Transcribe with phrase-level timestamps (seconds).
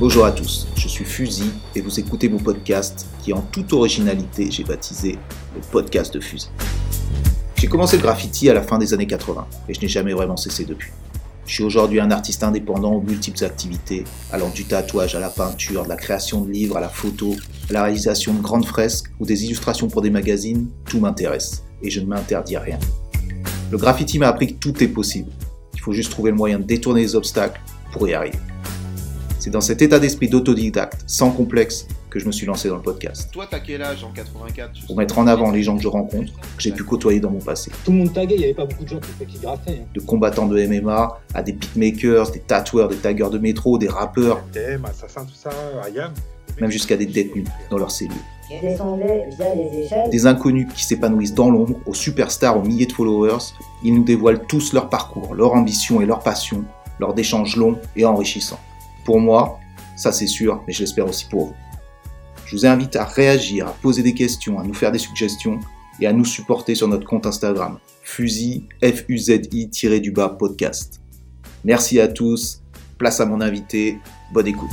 [0.00, 4.50] Bonjour à tous, je suis Fusil et vous écoutez mon podcast qui en toute originalité
[4.50, 5.18] j'ai baptisé
[5.54, 6.48] le podcast de Fusil.
[7.56, 10.38] J'ai commencé le graffiti à la fin des années 80 et je n'ai jamais vraiment
[10.38, 10.90] cessé depuis.
[11.44, 15.84] Je suis aujourd'hui un artiste indépendant aux multiples activités, allant du tatouage à la peinture,
[15.84, 17.36] de la création de livres à la photo,
[17.68, 21.90] à la réalisation de grandes fresques ou des illustrations pour des magazines, tout m'intéresse et
[21.90, 22.78] je ne m'interdis rien.
[23.70, 25.30] Le graffiti m'a appris que tout est possible.
[25.74, 27.60] Il faut juste trouver le moyen de détourner les obstacles
[27.92, 28.38] pour y arriver.
[29.40, 32.82] C'est dans cet état d'esprit d'autodidacte, sans complexe, que je me suis lancé dans le
[32.82, 33.30] podcast.
[33.32, 36.30] Toi, t'as quel âge en 84 Pour mettre en avant les gens que je rencontre,
[36.34, 37.70] que j'ai pu côtoyer dans mon passé.
[37.84, 39.80] Tout le monde taguait, il n'y avait pas beaucoup de gens qui, qui graffaient.
[39.80, 39.86] hein.
[39.94, 44.42] De combattants de MMA à des beatmakers, des tatoueurs, des taggeurs de métro, des rappeurs,
[44.52, 45.48] TM, Assassin, tout ça,
[45.86, 46.12] Ayam.
[46.60, 48.12] même jusqu'à des détenus dans leurs cellules.
[48.50, 50.10] Je descendais via les échelles.
[50.10, 53.38] Des inconnus qui s'épanouissent dans l'ombre, aux superstars, aux milliers de followers,
[53.84, 56.62] ils nous dévoilent tous leur parcours, leur ambition et leur passion,
[56.98, 58.58] lors d'échanges longs et enrichissants.
[59.10, 59.58] Pour moi,
[59.96, 61.54] ça c'est sûr, mais je l'espère aussi pour vous.
[62.46, 65.58] Je vous invite à réagir, à poser des questions, à nous faire des suggestions
[66.00, 71.00] et à nous supporter sur notre compte Instagram, fusil, F-U-Z-I, du bas podcast.
[71.64, 72.62] Merci à tous,
[72.98, 73.98] place à mon invité,
[74.32, 74.70] bonne écoute.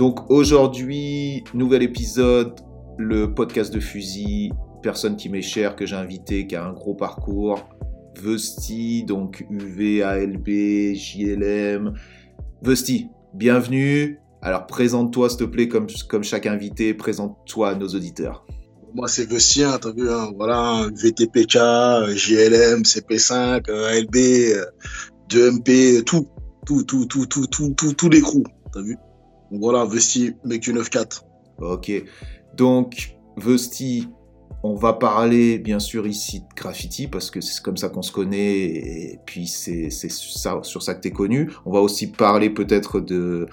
[0.00, 1.19] Donc aujourd'hui,
[1.54, 2.60] nouvel épisode,
[2.98, 6.94] le podcast de Fusil, personne qui m'est chère, que j'ai invité, qui a un gros
[6.94, 7.68] parcours.
[8.20, 11.94] Vesti, donc UV, ALB, JLM.
[12.62, 14.20] Vesti, bienvenue.
[14.42, 15.88] Alors présente-toi s'il te plaît comme,
[16.22, 18.46] chaque invité, présente-toi à nos auditeurs.
[18.94, 24.64] Moi, c'est Vestien, t'as vu, hein, voilà, VTPK, euh, JLM, CP5, euh, ALB, euh,
[25.28, 26.26] 2MP, tout,
[26.66, 28.96] tout, tout, tout, tout, tout, tout, tous les crews, t'as vu.
[29.50, 31.22] Voilà, Vesti, mec du 9-4.
[31.58, 31.92] Ok,
[32.56, 34.08] donc Vesti,
[34.62, 38.12] on va parler bien sûr ici de graffiti parce que c'est comme ça qu'on se
[38.12, 41.50] connaît et puis c'est ça, sur ça que tu es connu.
[41.64, 43.46] On va aussi parler peut-être de,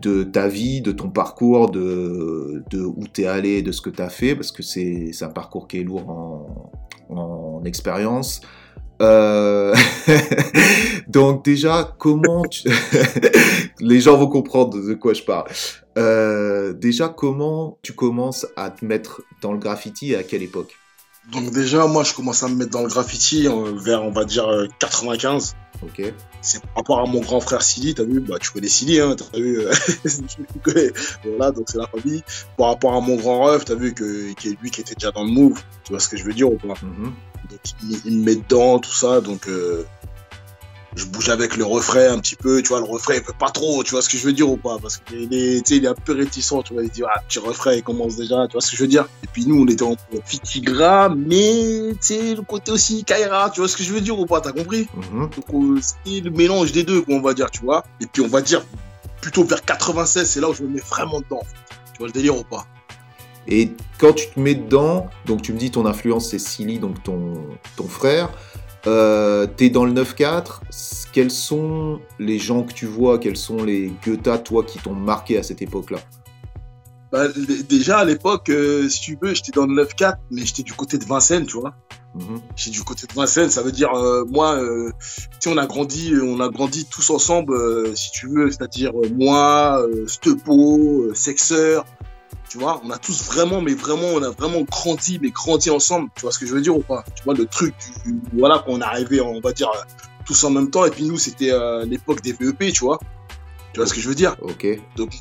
[0.00, 3.90] de ta vie, de ton parcours, de, de où tu es allé, de ce que
[3.90, 6.72] tu as fait parce que c'est c'est un parcours qui est lourd en,
[7.14, 8.40] en expérience.
[9.00, 9.74] Euh,
[11.08, 12.68] Donc déjà, comment tu...
[13.80, 15.48] les gens vont comprendre de quoi je parle.
[15.98, 20.74] Euh, déjà, comment tu commences à te mettre dans le graffiti et à quelle époque?
[21.32, 24.24] Donc déjà, moi, je commence à me mettre dans le graffiti euh, vers, on va
[24.24, 25.54] dire, euh, 95.
[25.82, 26.12] Ok.
[26.42, 29.14] C'est par rapport à mon grand frère Silly, t'as vu, bah, tu connais Silly, hein,
[29.16, 29.72] t'as vu, euh,
[30.04, 30.90] tu connais.
[31.24, 32.22] voilà, donc c'est la famille.
[32.56, 35.10] Par rapport à mon grand ref, t'as vu que, qui est lui qui était déjà
[35.10, 36.74] dans le move, tu vois ce que je veux dire ou pas?
[36.82, 37.12] Mhm.
[37.50, 39.84] Donc il, il me met dedans, tout ça, donc euh,
[40.96, 43.50] je bouge avec le refrain un petit peu, tu vois, le refrain il veut pas
[43.50, 45.88] trop, tu vois ce que je veux dire ou pas Parce qu'il est, il est
[45.88, 48.60] un peu réticent, tu vois, il dit, ah, petit refrain, il commence déjà, tu vois
[48.60, 52.34] ce que je veux dire Et puis nous, on était en Fitigra, mais, tu sais,
[52.34, 54.88] le côté aussi Kaira, tu vois ce que je veux dire ou pas T'as compris?
[55.12, 55.30] Mhm.
[55.30, 57.84] Donc euh, c'est le mélange des deux, on va dire, tu vois.
[58.00, 58.64] Et puis on va dire,
[59.20, 61.76] plutôt vers 96, c'est là où je me mets vraiment dedans, en fait.
[61.92, 62.66] Tu vois le délire ou pas?
[63.46, 67.02] Et quand tu te mets dedans, donc tu me dis ton influence c'est Silly, donc
[67.02, 67.44] ton,
[67.76, 68.30] ton frère.
[68.86, 70.60] Euh, T'es dans le 9-4.
[71.12, 73.18] Quels sont les gens que tu vois?
[73.18, 75.98] Quels sont les Goethe, toi, qui t'ont marqué à cette époque-là?
[77.12, 77.26] Bah,
[77.68, 80.96] Déjà à l'époque, euh, si tu veux, j'étais dans le 9-4, mais j'étais du côté
[80.98, 81.74] de Vincennes, tu vois.
[82.14, 82.40] Mhm.
[82.54, 84.60] J'étais du côté de Vincennes, ça veut dire, euh, moi,
[85.40, 91.12] tu on a grandi, on a grandi tous ensemble, si tu veux, c'est-à-dire moi, Stepo,
[91.14, 91.84] Sexeur,
[92.50, 96.08] tu vois, on a tous vraiment, mais vraiment, on a vraiment grandi, mais grandi ensemble,
[96.16, 97.04] tu vois ce que je veux dire ou pas?
[97.14, 97.74] Tu vois, le truc,
[98.04, 99.80] du- voilà, qu'on est arrivé, on va dire, euh,
[100.26, 102.98] tous en même temps, et puis nous, c'était euh, l'époque des VEP, tu vois?
[103.72, 104.34] Tu vois ce que je veux dire?
[104.42, 104.66] Ok.
[104.96, 105.12] donc,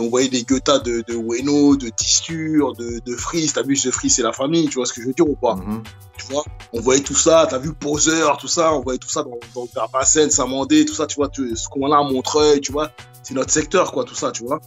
[0.00, 3.52] on voyait des Goethe de, de Weno, de Tisture, de, de Freeze.
[3.52, 5.36] T'as vu, ce Freeze, c'est la famille, tu vois ce que je veux dire ou
[5.36, 5.54] pas?
[5.54, 5.80] Mhm.
[6.18, 9.22] Tu vois On voyait tout ça, t'as vu Poseur, tout ça, on voyait tout ça
[9.22, 12.72] dans, dans Vincennes, Saint-Mandé, tout ça, tu vois, tu, ce qu'on a à Montreuil, tu
[12.72, 12.90] vois.
[13.22, 14.58] C'est notre secteur, quoi, tout ça, tu vois.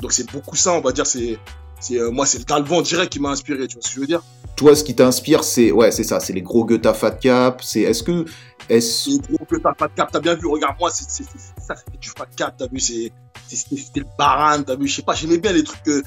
[0.00, 1.38] Donc, c'est beaucoup ça, on va dire, c'est.
[1.80, 4.00] c'est euh, moi, c'est le Talvan direct qui m'a inspiré, tu vois ce que je
[4.00, 4.22] veux dire?
[4.56, 7.62] Toi, ce qui t'inspire, c'est ouais, c'est ça, c'est les gros Goethe Fat Cap.
[7.62, 8.24] C'est est-ce que
[8.68, 11.98] est-ce C'est gros pas de cap, t'as bien vu, regarde-moi, c'est, c'est, c'est- ça, c'était
[11.98, 13.12] du fat cap, t'as vu, c'est,
[13.46, 16.02] c'est- c'était, le baran, t'as vu, je sais pas, j'aimais bien les trucs que,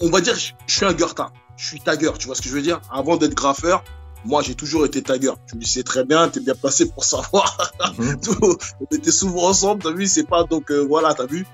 [0.00, 1.20] on va dire, je, suis un Goethe,
[1.56, 2.80] je suis tagger, tu vois ce que je veux dire?
[2.92, 3.84] Avant d'être graffeur,
[4.24, 5.32] moi, j'ai toujours été tagger.
[5.48, 7.72] Tu le sais très bien, t'es bien placé pour savoir.
[7.98, 8.18] Mhm.
[8.42, 11.46] On était souvent ensemble, t'as vu, c'est pas, donc, euh, voilà, t'as vu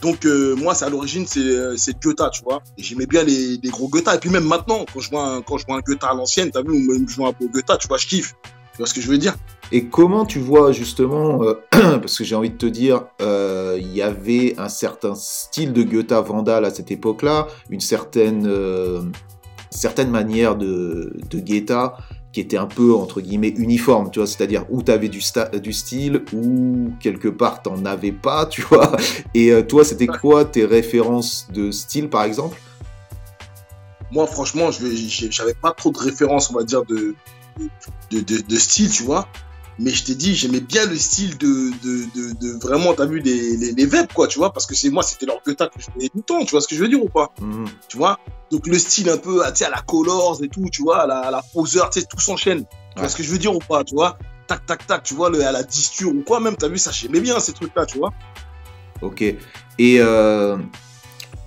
[0.00, 2.62] donc euh, moi, c'est à l'origine, c'est euh, Goethe, tu vois.
[2.76, 4.08] J'aimais bien les, gros Goethe.
[4.14, 6.50] Et puis même maintenant, quand je vois un, quand je vois un Goethe à l'ancienne,
[6.50, 8.34] t'as vu, ou même je vois un beau Goethe, tu vois, je kiffe.
[8.72, 9.34] Tu vois ce que je veux dire?
[9.72, 14.02] Et comment tu vois justement, euh, parce que j'ai envie de te dire, il y
[14.02, 19.02] avait un certain style de Goethe Vandal à cette époque-là, une certaine, euh,
[19.70, 21.38] certaine manière de, de
[22.38, 25.20] qui était un peu entre guillemets uniforme, tu vois, c'est-à-dire où tu avais du,
[25.60, 28.92] du style, ou quelque part t'en avais pas, tu vois.
[29.34, 32.56] Et euh, toi, c'était quoi tes références de style par exemple?
[34.12, 37.16] Moi, franchement, je vais- j'ai- j'avais pas trop de références, on va dire, de,
[38.12, 39.26] de style, tu vois.
[39.78, 43.20] Mais je t'ai dit, j'aimais bien le style de, de, de, de vraiment, t'as vu,
[43.20, 46.08] les, les, quoi, tu vois, parce que c'est moi, c'était leur Goethe que je voyais
[46.08, 47.32] tout le temps, tu vois ce que je veux dire ou pas?
[47.40, 47.66] Mhm.
[47.88, 48.18] tu vois?
[48.50, 51.02] Donc le style un peu, ah, tu sais, à la Colors et tout, tu vois,
[51.02, 52.60] à la, à la poseur, tu sais, tout s'enchaîne.
[52.60, 52.66] Tu
[52.96, 53.02] Ouais.
[53.02, 54.18] vois ce que je veux dire ou pas, tu vois?
[54.48, 56.90] Tac, tac, tac, tu vois, le, à la disture ou quoi, même, t'as vu, ça,
[56.90, 58.12] j'aimais bien ces trucs-là, tu vois.
[59.02, 59.22] Ok.
[59.22, 59.36] Et,
[60.00, 60.56] euh,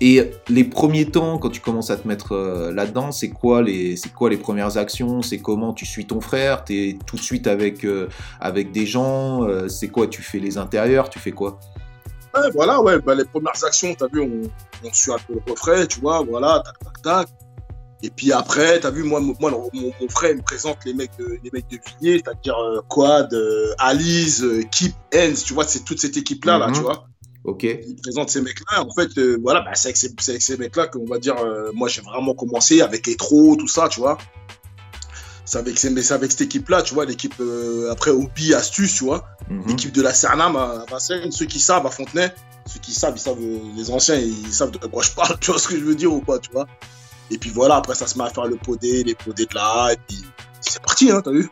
[0.04, 3.96] et les premiers temps, quand tu commences à te mettre euh, là-dedans, c'est quoi les,
[3.96, 5.22] c'est quoi les premières actions?
[5.22, 6.64] C'est comment tu suis ton frère?
[6.64, 8.08] T'es tout de suite avec euh,
[8.40, 10.08] avec des gens euh, C'est quoi?
[10.08, 11.08] Tu fais les intérieurs?
[11.08, 11.60] Tu fais quoi?
[12.34, 14.40] Ouais, voilà, ouais, bah, les premières actions, t'as vu, on,
[14.84, 17.28] on suit un peu le refrain, tu vois, voilà, tac, tac, tac.
[18.02, 19.70] Et puis après, t'as vu, moi, mon, moi, mon,
[20.00, 22.56] mon frère il me présente les mecs de, les mecs de Villiers, c'est-à-dire
[22.88, 23.32] Quad,
[23.78, 26.74] Alice, Keep, Hens, tu vois, c'est toute cette équipe-là, là, Mhm.
[26.74, 27.06] tu vois.
[27.44, 27.64] Ok.
[27.64, 28.82] il présente ces mecs-là.
[28.84, 31.36] En fait, euh, voilà, bah, c'est avec ces, c'est avec ces mecs-là qu'on va dire,
[31.38, 34.16] euh, moi j'ai vraiment commencé avec Etro, tout ça, tu vois.
[35.44, 39.24] C'est avec, ces- avec cette équipe-là, tu vois, l'équipe euh, après Obi, Astuce, tu vois,
[39.50, 39.64] Mhm.
[39.66, 42.32] l'équipe de la Cernam à Vincennes, ceux qui savent à Fontenay,
[42.66, 43.38] ceux qui savent, ils savent,
[43.76, 46.12] les anciens, ils savent de quoi je parle, tu vois ce que je veux dire
[46.12, 46.66] ou pas, tu vois.
[47.30, 49.90] Et puis voilà, après ça se met à faire le podé, les podés de là,
[49.92, 50.22] et puis
[50.60, 51.50] c'est parti, hein, t'as vu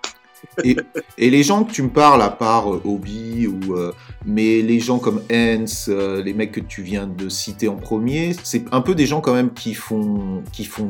[0.64, 3.92] Et les gens que tu me parles, à part euh, Obi ou euh,
[4.24, 8.34] mais les gens comme Hens, euh, les mecs que tu viens de citer en premier,
[8.42, 10.88] c'est un peu des gens quand même qui font qui font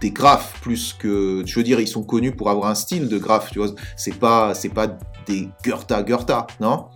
[0.00, 3.18] des graphes plus que je veux dire ils sont connus pour avoir un style de
[3.18, 3.68] graphe, tu vois.
[3.96, 4.86] C'est pas c'est pas
[5.26, 6.86] des Goethe Goethe, non?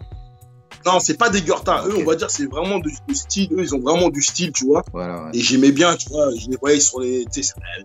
[0.86, 3.74] Non, c'est pas des Gurta, eux, on va dire, c'est vraiment du, style, eux, ils
[3.74, 4.82] ont vraiment du style, tu vois.
[4.92, 5.24] Voilà.
[5.24, 5.30] ouais.
[5.32, 7.24] Et j'aimais bien, tu vois, je les voyais sur les,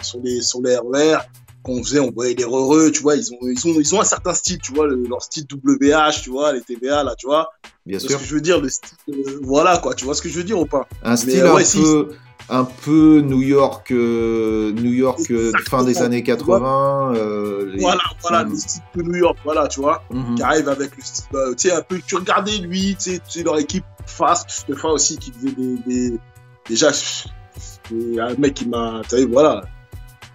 [0.02, 1.20] sur les, sur les RER,
[1.64, 4.06] qu'on faisait, on voyait les heureux, tu vois, ils ont, ils ont, ils ont un
[4.06, 7.50] certain style, tu vois, le- leur style WH, tu vois, les TVA, là, tu vois.
[7.86, 8.12] Bien sûr.
[8.12, 10.38] ce que je veux dire, le style, euh, voilà, quoi, tu vois ce que je
[10.38, 11.78] veux dire ou pas Un style euh, ouais, un si.
[11.82, 12.10] peu
[12.52, 15.22] un peu New York euh, New York
[15.70, 19.82] fin des années 80 euh, les- Voilà, voilà, le style de New York, voilà, tu
[19.82, 20.36] vois, Mhm.
[20.36, 23.20] qui arrive avec le style, euh, tu sais, un peu, tu regardais lui, tu sais,
[23.20, 26.20] tu sais, leur équipe Fast, Stefa aussi, qui faisait des, des
[26.68, 26.90] déjà,
[27.92, 29.62] un mec qui m'a, tu sais, voilà,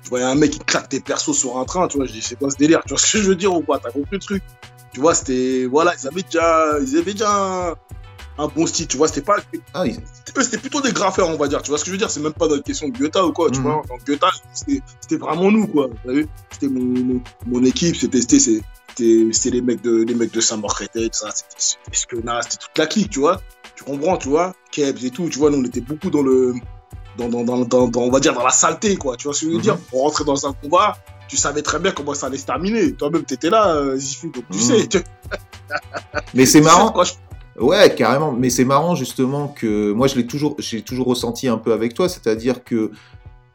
[0.04, 2.22] je voyais un mec qui claque des persos sur un train, tu vois, je dis,
[2.22, 4.08] c'est quoi ce délire, tu vois ce que je veux dire ou pas, t'as compris
[4.12, 4.42] le truc?
[4.92, 7.30] Tu vois, c'était, voilà, ils avaient déjà, ils avaient déjà
[7.70, 7.74] un,
[8.38, 9.36] un bon style, tu vois, c'était pas,
[9.72, 9.92] Ah, eux,
[10.42, 12.20] c'était plutôt des graffeurs, on va dire, tu vois ce que je veux dire, c'est
[12.20, 13.64] même pas dans une question de Goethe ou quoi, tu Mhm.
[13.64, 14.24] vois, en Goethe,
[14.54, 15.88] c'était vraiment nous, quoi,
[16.52, 18.60] c'était mon, mon, mon équipe, c'était, c'était,
[19.50, 23.10] les mecs de, les mecs de Saint-Marc-Créteil, tout ça, c'était, Skena, c'était toute la clique,
[23.10, 23.40] tu vois,
[23.74, 26.54] tu comprends, tu vois, Kebs et tout, tu vois, nous, on était beaucoup dans le,
[27.18, 29.46] dans, dans, dans, dans, on va dire, dans la saleté, quoi, tu vois ce que
[29.46, 29.62] je veux Mhm.
[29.62, 30.96] dire, on rentrait dans un combat,
[31.28, 34.44] tu savais très bien comment ça allait se terminer, toi-même, t'étais là, euh, Zifu, donc
[34.50, 34.64] tu Mhm.
[34.64, 34.98] sais, tu
[36.34, 37.12] mais c'est marrant quoi je
[37.58, 38.32] Ouais, carrément.
[38.32, 41.94] Mais c'est marrant justement que moi je l'ai toujours, j'ai toujours ressenti un peu avec
[41.94, 42.90] toi, c'est-à-dire que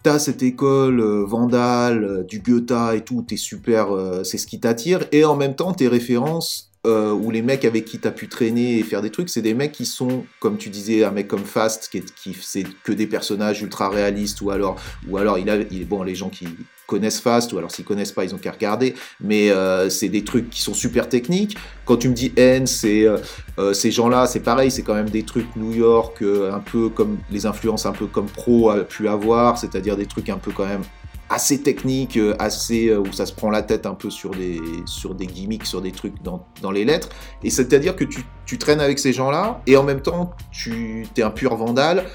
[0.04, 4.48] t'as cette école euh, Vandal, euh, du Goethe et tout, t'es super, euh, c'est ce
[4.48, 8.12] qui t'attire, et en même temps tes références euh, ou les mecs avec qui t'as
[8.12, 11.12] pu traîner et faire des trucs, c'est des mecs qui sont, comme tu disais, un
[11.12, 15.18] mec comme Fast, qui, est, qui c'est que des personnages ultra réalistes, ou alors, ou
[15.18, 16.48] alors il a, bon, les gens qui
[16.88, 20.24] connaissent Fast, ou alors s'ils connaissent pas, ils ont qu'à regarder, mais euh, c'est des
[20.24, 21.56] trucs qui sont super techniques.
[21.86, 23.18] Quand tu me dis N, c'est euh,
[23.60, 27.20] euh, ces gens-là, c'est pareil, c'est quand même des trucs New York, un peu comme
[27.30, 30.66] les influences un peu comme Pro a pu avoir, c'est-à-dire des trucs un peu quand
[30.66, 30.84] même
[31.30, 34.60] assez techniques, euh, assez euh, où ça se prend la tête un peu sur des
[34.86, 37.10] sur des gimmicks, sur des trucs dans, dans les lettres.
[37.44, 41.22] Et c'est-à-dire que tu, tu traînes avec ces gens-là et en même temps tu es
[41.22, 42.06] un pur vandale.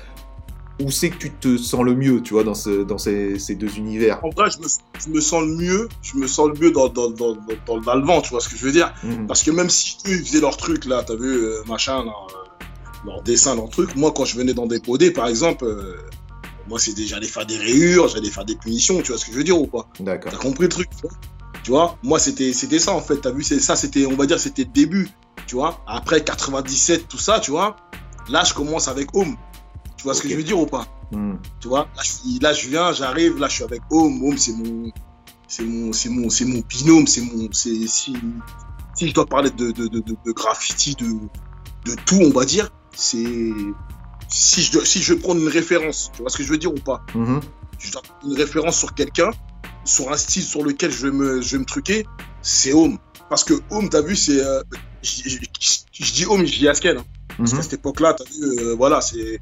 [0.83, 3.55] Où c'est que tu te sens le mieux, tu vois, dans, ce, dans ces, ces
[3.55, 4.19] deux univers?
[4.25, 4.67] En vrai, je me,
[4.99, 8.05] je me sens le mieux, je me sens le mieux dans, dans, dans, dans, le
[8.05, 8.93] vent, tu vois ce que je veux dire?
[9.05, 9.29] Mhm.
[9.29, 12.11] Parce que même si eux, ils faisaient leur truc, là, t'as vu, euh, machin, là,
[13.07, 15.95] leur dessin, leur truc, moi, quand je venais dans des podés, par exemple, euh,
[16.69, 19.37] moi, c'était j'allais faire des rayures, j'allais faire des punitions, tu vois ce que je
[19.37, 19.89] veux dire ou pas?
[19.99, 20.39] T'as D'accord.
[20.39, 21.11] compris le truc tu vois?
[21.63, 24.27] Tu vois Moi, c'était c'était ça, en fait, t'as vu, c'est ça, c'était, on va
[24.27, 25.09] dire, c'était le début,
[25.47, 25.83] tu vois?
[25.87, 27.77] Après 97, tout ça, tu vois
[28.29, 29.37] Là, je commence avec Home.
[29.97, 30.87] Tu vois ce que je veux dire ou pas?
[31.13, 31.39] Mhm.
[31.61, 34.39] tu vois là je, suis- là, je viens j'arrive là je suis avec Home Home
[34.39, 34.91] c'est mon
[35.47, 38.17] c'est mon c'est mon c'est mon binôme c'est mon c'est si
[38.97, 41.07] si je dois parler de de, de, de, de graffiti de
[41.85, 43.43] de tout on va dire c'est
[44.29, 46.59] si je dois- si je veux prendre une référence tu vois ce que je veux
[46.59, 47.41] dire ou pas Mhm.
[47.79, 49.31] je dois prendre une référence sur quelqu'un
[49.85, 52.07] sur un style sur lequel je vais me je vais me truquer
[52.43, 52.99] c'est Home
[53.31, 54.39] parce que Home, t'as vu, c'est.
[54.45, 54.63] euh,
[55.03, 56.99] je dis Home, je dis Asken.
[56.99, 57.05] hein.
[57.39, 57.57] Parce Mhm.
[57.59, 59.41] qu'à cette époque-là, t'as vu, euh, voilà, c'est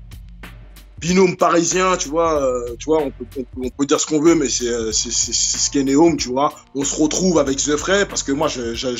[1.00, 4.06] binôme parisien, tu vois, euh, tu vois, on peut, on, peut, on peut dire ce
[4.06, 6.54] qu'on veut, mais c'est euh, c'est- c'est- c'est ce qu'est né Home, tu vois.
[6.76, 8.94] On se retrouve avec The Frey, parce que moi, je, je,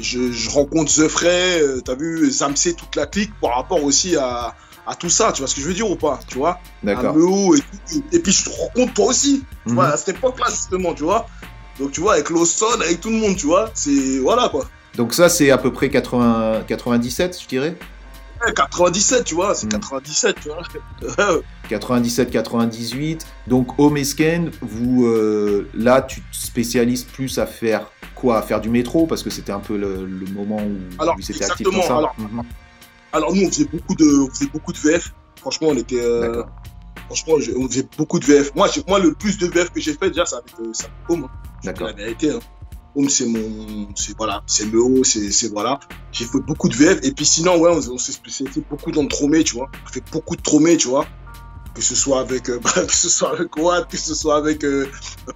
[0.00, 4.14] je, je, rencontre The Frey, euh, t'as vu, Zamsé, toute la clique, par rapport aussi
[4.16, 4.54] à,
[4.88, 6.58] à tout ça, tu vois ce que je veux dire ou pas, tu vois?
[6.82, 7.14] D'accord.
[7.14, 8.02] Et tout.
[8.12, 9.74] Et puis, je te rencontre toi aussi, tu Mhm.
[9.74, 11.26] vois, à cette époque-là, justement, tu vois.
[11.78, 14.64] Donc, tu vois, avec Lawson, avec tout le monde, tu vois, c'est, voilà, quoi.
[14.96, 17.76] Donc ça, c'est à peu près 80, 97, je dirais?
[18.44, 19.72] Ouais, 97, tu vois, c'est Mhm.
[19.80, 20.62] 97, tu vois.
[21.68, 23.26] 97-98.
[23.46, 28.38] Donc, Home et Scan, vous, euh, là, tu te spécialises plus à faire quoi?
[28.38, 31.22] À faire du métro Parce que c'était un peu le, le moment où, Alors, où
[31.22, 31.96] c'était actif comme ça?
[31.98, 32.42] alors- Mhm.
[33.12, 35.12] Alors nous, on faisait beaucoup de, on faisait beaucoup de VF.
[35.40, 36.42] Franchement, on était, euh,
[37.06, 38.54] franchement, je- on faisait beaucoup de VF.
[38.54, 41.24] Moi, moi, le plus de VF que j'ai fait déjà, c'est avec, euh, avec Home.
[41.24, 41.30] hein.
[41.64, 41.86] D'accord.
[41.88, 42.30] La vérité.
[42.32, 42.40] Hein.
[42.96, 45.78] Home, c'est mon, c'est voilà, c'est Meo, c'est, c'est voilà.
[46.12, 46.98] J'ai fait beaucoup de VF.
[47.02, 49.68] Et puis sinon, ouais, on, on s'est spécialisé beaucoup dans le tromé, tu vois.
[49.86, 51.06] On fait beaucoup de tromé, tu vois.
[51.74, 54.86] Que ce soit avec, euh, que ce soit avec Watt, que ce soit avec, euh,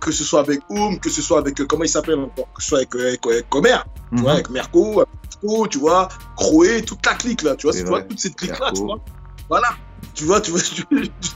[0.01, 2.69] que ce soit avec Home, que ce soit avec, comment il s'appelle encore, que ce
[2.71, 3.77] soit avec, avec, avec Comer.
[4.11, 4.35] tu vois, Mhm.
[4.37, 5.09] avec Merco, avec
[5.71, 8.71] Tu vois, Croé, toute la clique là, tu vois, tu vois, toute cette clique là,
[8.75, 8.99] tu vois.
[9.49, 9.69] Voilà.
[10.15, 10.85] Tu vois, tu vois, tu,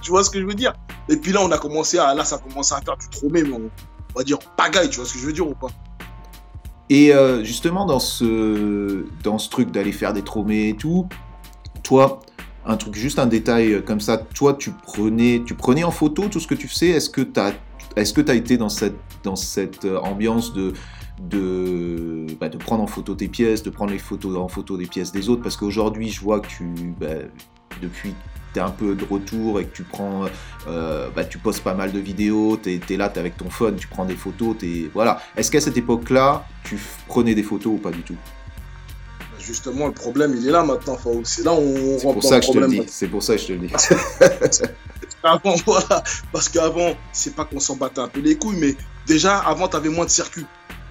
[0.02, 0.72] tu vois ce que je veux dire.
[1.08, 3.42] Et puis là, on a commencé à, là, ça a commencé à faire du tromé,
[3.42, 3.70] mais on,
[4.14, 5.68] on va dire pagaille, tu vois ce que je veux dire ou pas?
[6.88, 11.08] Et euh, justement, dans ce, dans ce truc d'aller faire des tromés et tout,
[11.82, 12.20] toi,
[12.64, 16.28] un truc, juste un détail euh, comme ça, toi, tu prenais, tu prenais en photo
[16.28, 16.90] tout ce que tu faisais?
[16.90, 17.54] Est-ce que tu as,
[17.96, 20.74] est-ce que as été dans cette, dans cette euh, ambiance de,
[21.20, 24.86] de, bah, de prendre en photo tes pièces, de prendre les photos en photo des
[24.86, 26.64] pièces des autres Parce qu'aujourd'hui, je vois que tu,
[27.00, 27.06] bah,
[27.82, 28.14] depuis
[28.52, 30.24] tu es un peu de retour et que tu prends,
[30.66, 33.76] euh, bah, tu postes pas mal de vidéos, tu es, là, tu avec ton phone,
[33.76, 35.20] tu prends des photos, t'es, voilà.
[35.36, 38.16] Est-ce qu'à cette époque-là, tu prenais des photos ou pas du tout?
[39.38, 41.20] Justement, le problème, il est là maintenant, Faou.
[41.24, 42.84] C'est là où on C'est pour ça le que je te le problème.
[42.84, 42.90] dis.
[42.90, 43.72] C'est pour ça que je te le dis.
[45.22, 46.02] Avant, voilà.
[46.32, 48.74] Parce qu'avant, c'est pas qu'on s'en battait un peu les couilles, mais
[49.06, 50.46] déjà, avant, t'avais moins de circuits.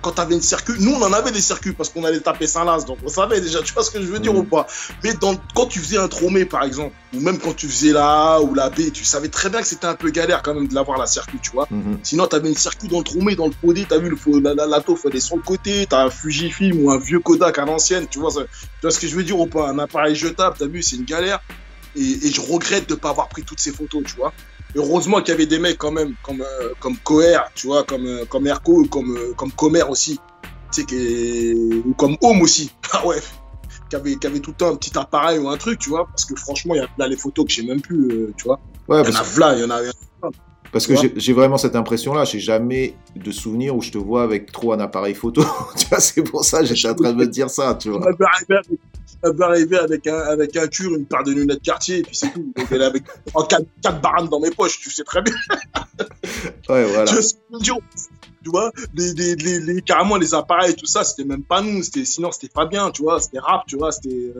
[0.05, 2.85] Quand t'avais une circuit, nous, on en avait des circuits parce qu'on allait taper Saint-Laz,
[2.85, 4.39] donc on savait déjà, tu vois ce que je veux dire Mhm.
[4.41, 4.67] ou pas.
[5.03, 8.35] Mais dans, quand tu faisais un tromé, par exemple, ou même quand tu faisais la
[8.35, 10.67] A ou la B, tu savais très bien que c'était un peu galère quand même
[10.67, 11.67] de l'avoir la circuit, tu vois.
[11.71, 11.97] Mhm.
[12.03, 14.67] Sinon, t'avais une circuit dans le tromé, dans le podé, t'as vu, le, la, la,
[14.67, 17.65] la taupe, elle est sur le côté, t'as un Fujifilm ou un vieux Kodak à
[17.65, 19.69] l'ancienne, tu vois, ça- tu vois ce que je veux dire ou pas?
[19.71, 21.39] Un appareil jetable, t'as vu, c'est une galère.
[21.95, 24.33] Et, et je regrette de pas avoir pris toutes ces photos, tu vois.
[24.75, 28.05] Heureusement qu'il y avait des mecs quand même, comme, euh, comme Coher, tu vois, comme,
[28.05, 30.19] euh, comme Erco, ou comme, euh, comme Comer aussi,
[30.71, 33.21] tu sais, qui- ou comme Home aussi, ah ouais,
[33.89, 36.05] qui avait, qui avait tout le temps un petit appareil ou un truc, tu vois,
[36.07, 38.43] parce que franchement, il y a là les photos que j'ai même plus, euh, tu
[38.45, 38.59] vois.
[38.87, 39.79] Ouais, Il y en a v'là, il y en a.
[40.75, 42.25] parce que j'ai- vraiment cette impression-là.
[42.25, 45.41] J'ai jamais de souvenir où je te vois avec trop un appareil photo.
[45.77, 48.05] tu vois, c'est pour ça que j'étais en train de me dire ça, tu vois.
[49.23, 52.15] avait arrivé avec, avec un, avec un cure, une paire de lunettes quartier, et puis
[52.17, 52.51] c'est tout.
[52.57, 53.03] Donc, elle est avec
[53.33, 55.33] en quatre, quatre baranes dans mes poches, tu sais très bien.
[56.69, 57.05] Ouais, voilà.
[57.05, 57.21] Je
[58.43, 61.81] tu vois, les, les, les, les- carrément les appareils, tout ça, c'était même pas nous,
[61.83, 64.09] c'était, sinon c'était Fabien, tu vois, c'était rap, tu vois, c'était.
[64.35, 64.39] euh,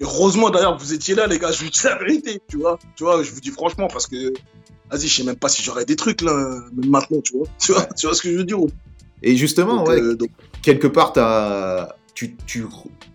[0.00, 3.04] Heureusement d'ailleurs vous étiez là, les gars, je vous dis la vérité, tu vois, tu
[3.04, 4.32] vois, je vous dis franchement, parce que,
[4.90, 6.32] vas-y, je sais même pas si j'aurais des trucs là,
[6.74, 7.88] même maintenant, tu vois, tu vois, Ouais.
[7.96, 8.58] tu vois ce que je veux dire
[9.22, 10.30] Et justement, donc, ouais, euh, donc,
[10.62, 12.64] quelque part, t'as- tu, tu,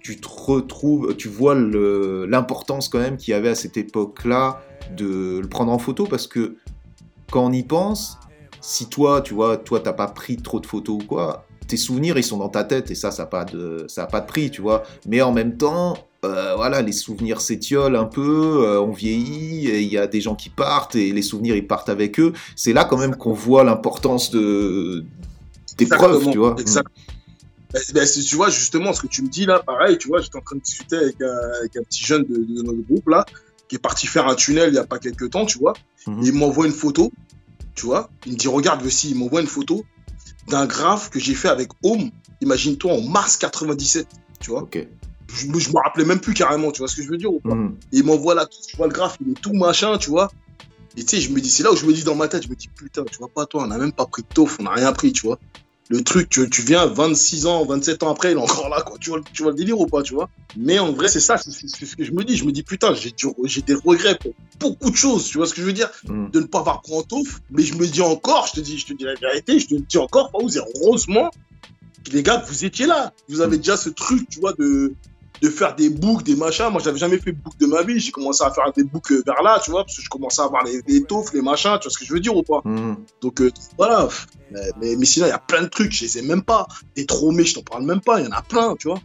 [0.01, 4.61] tu te retrouves, tu vois l'importance quand même qu'il y avait à cette époque-là
[4.97, 6.57] de le prendre en photo parce que
[7.31, 8.17] quand on y pense,
[8.61, 12.17] si toi, tu vois, toi, t'as pas pris trop de photos ou quoi, tes souvenirs,
[12.17, 14.25] ils sont dans ta tête et ça, ça n'a pas, de, ça a pas de
[14.25, 14.83] prix, tu vois.
[15.07, 15.95] Mais en même temps,
[16.25, 20.21] euh, voilà, les souvenirs s'étiolent un peu, euh, on vieillit, et il y a des
[20.21, 22.33] gens qui partent et les souvenirs, ils partent avec eux.
[22.55, 25.05] C'est là quand même qu'on voit l'importance de,
[25.77, 26.55] des preuves, Exactement, tu vois.
[26.59, 26.88] exact.
[27.71, 30.38] Ben, ben, tu vois, justement, ce que tu me dis là, pareil, tu vois, j'étais
[30.38, 33.25] en train de discuter avec un, avec un petit jeune de, de notre groupe là,
[33.67, 35.73] qui est parti faire un tunnel il y a pas quelques temps, tu vois.
[36.07, 36.23] Mhm.
[36.23, 37.11] Il m'envoie une photo,
[37.75, 38.09] tu vois.
[38.25, 39.85] Il me dit, regarde, aussi, il m'envoie une photo
[40.47, 42.09] d'un graphe que j'ai fait avec Home,
[42.41, 44.07] imagine-toi, en mars 97,
[44.39, 44.63] tu vois.
[44.63, 44.85] Ok.
[45.31, 47.31] Je, me- je me rappelais même plus carrément, tu vois ce que je veux dire
[47.31, 47.51] ou pas.
[47.91, 50.31] Et il m'envoie là, tu vois le graphe, il est tout machin, tu vois.
[50.98, 52.43] Et tu sais, je me dis, c'est là où je me dis dans ma tête,
[52.43, 54.57] je me dis, putain, tu vois pas, toi, on n'a même pas pris de taufe,
[54.59, 55.39] on n'a rien pris, tu vois.
[55.91, 58.98] Le truc, tu, tu viens 26 ans, 27 ans après, il est encore là, quoi.
[59.00, 60.29] Tu vois, tu vois le délire ou pas, tu vois.
[60.55, 62.36] Mais en vrai, c'est ça, c'est ce que je me dis.
[62.36, 63.12] Je me dis, putain, j'ai
[63.62, 66.29] des regrets pour beaucoup de choses, tu vois ce que je veux dire Mhm.
[66.31, 67.39] De ne pas avoir pris en taufe.
[67.50, 69.75] Mais je me dis encore, je te dis, je te dis la vérité, je te
[69.75, 71.31] dis encore, Faouz, heureusement,
[72.12, 73.13] les gars, vous étiez là.
[73.27, 74.93] Vous avez déjà ce truc, tu vois, de
[75.41, 76.69] de faire des books, des machins.
[76.72, 78.00] Moi, j'avais jamais fait de book de ma vie.
[78.00, 80.41] J'ai commencé à faire des books euh, vers là, tu vois, parce que je commençais
[80.41, 82.43] à avoir les, les taufs, les machins, tu vois ce que je veux dire ou
[82.43, 82.98] pas Mhm.
[83.22, 84.08] Donc euh, voilà.
[84.51, 86.67] Mais, mais, mais sinon, il y a plein de trucs, je les ai même pas.
[86.96, 88.19] Des tromés, je t'en parle même pas.
[88.19, 89.00] Il y en a plein, tu vois.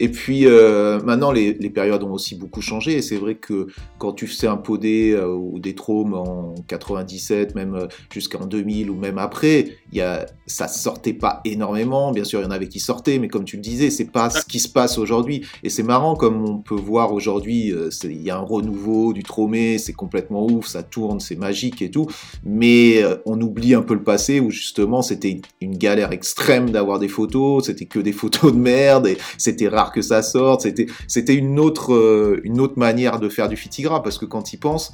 [0.00, 2.98] Et puis euh, maintenant, les, les périodes ont aussi beaucoup changé.
[2.98, 3.66] Et c'est vrai que
[3.98, 8.94] quand tu faisais un podé euh, ou des trômes en 97, même jusqu'en 2000 ou
[8.94, 12.12] même après, y a, ça sortait pas énormément.
[12.12, 14.30] Bien sûr, il y en avait qui sortaient, mais comme tu le disais, c'est pas
[14.30, 15.46] ce qui se passe aujourd'hui.
[15.62, 19.22] Et c'est marrant comme on peut voir aujourd'hui, euh, il y a un renouveau du
[19.22, 22.06] tromé, c'est complètement ouf, ça tourne, c'est magique et tout.
[22.44, 26.98] Mais euh, on oublie un peu le passé où justement c'était une, galère extrême d'avoir
[26.98, 30.62] des photos, c'était que des photos de merde et c'était rare que ça sorte.
[30.62, 34.52] C'était c'était une autre euh, une autre manière de faire du fitigra parce que quand
[34.52, 34.92] il pense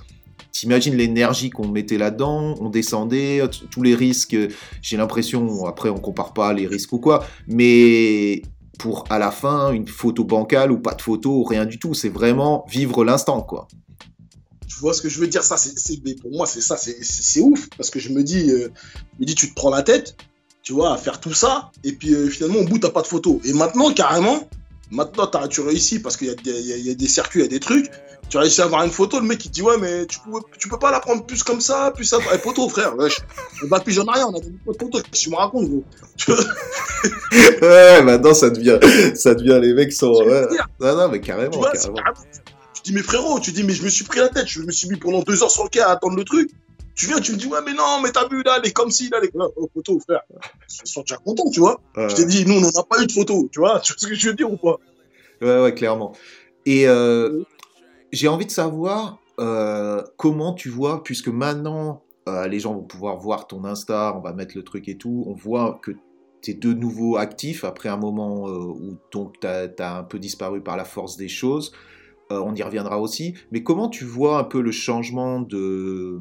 [0.55, 3.43] T'imagines l'énergie qu'on mettait là-dedans, on descendait,
[3.73, 4.37] tous les risques,
[4.81, 8.43] j'ai l'impression, après on compare pas les risques ou quoi, mais
[8.79, 12.09] pour à la fin, une photo bancale ou pas de photo, rien du tout, c'est
[12.09, 13.67] vraiment vivre l'instant, quoi.
[14.69, 15.43] Tu vois ce que je veux dire?
[15.43, 15.75] Ça, c'est
[16.21, 17.69] pour moi, c'est ça, c'est ouf.
[17.77, 18.71] Parce que je me dis, euh,
[19.19, 20.17] dis, tu te prends la tête,
[20.63, 23.09] tu vois, à faire tout ça, et puis euh, finalement, au bout, t'as pas de
[23.09, 23.41] photo.
[23.45, 24.49] Et maintenant, carrément,
[24.91, 26.95] maintenant, t'as- tu réussis parce qu'il y, a des- il y a- il y a
[26.95, 27.91] des circuits, il y a des trucs.
[28.31, 30.39] Tu réussis à avoir une photo, le mec il te dit ouais mais tu peux,
[30.59, 32.17] tu peux pas la prendre plus comme ça, plus ça.
[32.35, 33.19] Eh, poteau frère, wesh.
[33.65, 35.85] va plus j'en ai rien, on a des photos, qu'est-ce que tu me racontes gros
[36.17, 36.31] Tu
[37.63, 38.79] Ouais, maintenant ça devient,
[39.15, 40.13] ça devient les mecs sont.
[40.13, 40.47] ouais.
[40.81, 41.97] Non, non, mais Tu carrément, vois, c'est carrément.
[41.97, 42.21] carrément-
[42.75, 44.71] Tu dis, mais frérot, tu dis, mais je me suis pris la tête, je me
[44.73, 46.51] suis mis pendant deux heures sur le quai à attendre le truc.
[46.95, 48.91] Tu viens, tu me dis, ouais, mais non, mais t'as vu là, elle est comme
[48.91, 49.49] si, là, là.
[49.57, 50.23] Oh, photo, frère.
[50.85, 51.81] Ils sont déjà contents, tu vois.
[51.97, 52.09] Ouais.
[52.09, 53.81] Je t'ai dit, nous, on n'en a pas eu de photo, tu vois.
[53.85, 54.79] Tu vois ce que je veux dire ou pas?
[55.43, 56.13] Ouais, ouais, clairement.
[56.67, 57.43] Et euh,
[58.13, 63.19] j'ai envie de savoir euh, comment tu vois, puisque maintenant euh, les gens vont pouvoir
[63.19, 65.91] voir ton Insta, on va mettre le truc et tout, on voit que
[66.43, 70.77] tu es de nouveau actif après un moment où tu as, un peu disparu par
[70.77, 71.73] la force des choses.
[72.31, 73.35] On y reviendra aussi.
[73.51, 76.21] Mais comment tu vois un peu le changement de,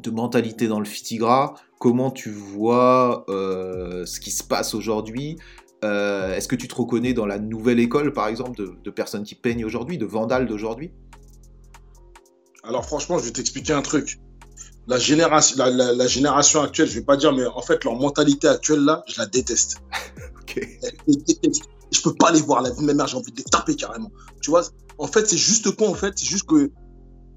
[0.00, 5.36] de mentalité dans le Fitigra Comment tu vois euh, ce qui se passe aujourd'hui?
[5.84, 9.24] Euh, Est-ce que tu te reconnais dans la nouvelle école, par exemple, de, de personnes
[9.24, 10.92] qui peignent aujourd'hui, de vandales d'aujourd'hui?
[12.62, 14.20] Alors, franchement, je vais t'expliquer un truc.
[14.86, 17.94] La génération, la, la- la génération actuelle, je vais pas dire, mais en fait, leur
[17.96, 19.78] mentalité actuelle, là, je la déteste.
[21.08, 21.62] Je déteste.
[21.92, 23.74] Je peux pas les voir, la vie de ma mère, j'ai envie de les taper
[23.74, 24.10] carrément.
[24.42, 24.62] Tu vois,
[24.98, 26.70] en fait, c'est juste quoi, en fait C'est juste que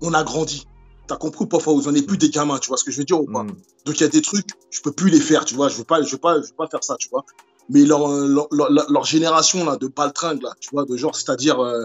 [0.02, 0.66] on a grandi.
[1.08, 2.98] T'as compris ou pas, Fawz On n'est plus des gamins, tu vois ce que je
[2.98, 3.44] veux dire ou pas?
[3.44, 3.56] Mm.
[3.86, 5.70] Donc il y a des trucs, je peux plus les faire, tu vois?
[5.70, 7.24] Je veux pas, je veux pas, je veux pas faire ça, tu vois?
[7.70, 10.98] Mais leur, euh, leur, leur, leur- leur génération là, de baltringues là, tu vois, de
[10.98, 11.84] genre, c'est-à-dire euh,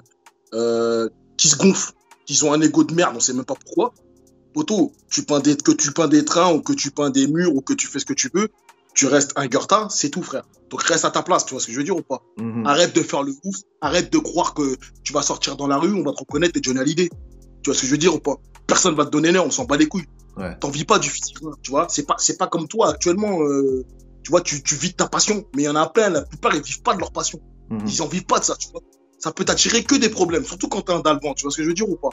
[0.55, 1.93] euh, qui se gonflent,
[2.27, 3.93] qui ont un ego de merde, on sait même pas pourquoi.
[4.53, 7.55] Poto, tu peins des, que tu peins des trains ou que tu peins des murs
[7.55, 8.49] ou que tu fais ce que tu veux,
[8.95, 10.45] tu restes un Goethe, c'est tout, frère.
[10.71, 12.23] Donc reste à ta place, tu vois ce que je veux dire ou pas?
[12.37, 12.67] Mhm.
[12.67, 15.93] Arrête de faire le ouf, arrête de croire que tu vas sortir dans la rue,
[15.93, 17.09] on va te reconnaître, t'es Johnny Hallyday.
[17.63, 18.37] Tu vois ce que je veux dire ou pas?
[18.71, 20.07] Personne va te donner l'air, on s'en bat les couilles.
[20.37, 20.57] Ouais.
[20.59, 21.87] T'en vis pas du physique, hein, tu vois.
[21.91, 23.43] C'est pas, c'est pas comme toi actuellement.
[23.43, 23.85] euh,
[24.23, 26.09] tu vois, tu, tu vis de ta passion, mais il y en a plein.
[26.11, 27.41] La plupart ils vivent pas de leur passion.
[27.71, 27.87] Mhm.
[27.87, 28.81] Ils en vivent pas de ça, tu vois.
[29.19, 31.35] Ça peut t'attirer que des problèmes, surtout quand t'es un dalvan.
[31.35, 32.11] Tu vois ce que je veux dire ou pas?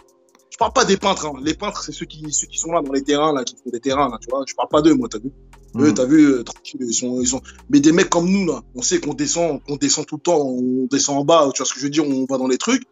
[0.50, 1.26] Je parle pas des peintres.
[1.28, 1.34] hein.
[1.44, 3.70] Les peintres, c'est ceux qui, ceux qui sont là dans les terrains, là, qui font
[3.70, 4.44] des terrains, là, tu vois.
[4.48, 5.30] Je parle pas d'eux, moi, t'as vu?
[5.76, 5.94] Eux, Mhm.
[5.94, 7.42] t'as vu, euh, tranquille, ils sont, ils sont.
[7.70, 10.40] Mais des mecs comme nous, là, on sait qu'on descend, qu'on descend tout le temps,
[10.40, 12.58] on descend en bas, tu vois ce que je veux dire, on va dans les
[12.58, 12.84] trucs.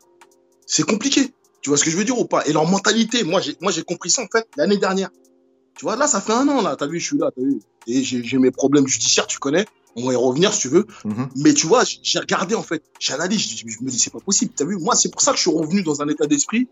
[0.67, 1.33] C'est compliqué.
[1.65, 2.45] Tu vois ce que je veux dire ou pas?
[2.45, 5.09] Et leur mentalité, moi, j'ai, moi, j'ai compris ça, en fait, l'année dernière.
[5.75, 7.59] Tu vois, là, ça fait un an, là, t'as vu, je suis là, t'as vu.
[7.87, 9.65] Et j'ai, mes problèmes judiciaires, tu connais.
[9.95, 10.85] On va y revenir, si tu veux.
[11.05, 11.27] Mhm.
[11.37, 14.53] Mais tu vois, j'ai regardé, en fait, j'analyse, je, je me dis, c'est pas possible,
[14.55, 14.77] t'as vu.
[14.77, 16.67] Moi, c'est pour ça que je suis revenu dans un état d'esprit,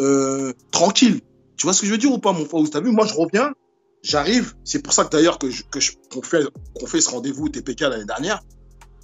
[0.00, 1.22] euh, tranquille.
[1.56, 2.68] Tu vois ce que je veux dire ou pas, mon Faouz?
[2.68, 3.54] T'as vu, moi, je reviens,
[4.02, 4.52] j'arrive.
[4.64, 6.44] C'est pour ça que d'ailleurs que je- que je- qu'on fait
[6.78, 8.42] qu'on fait ce rendez-vous TPK l'année dernière.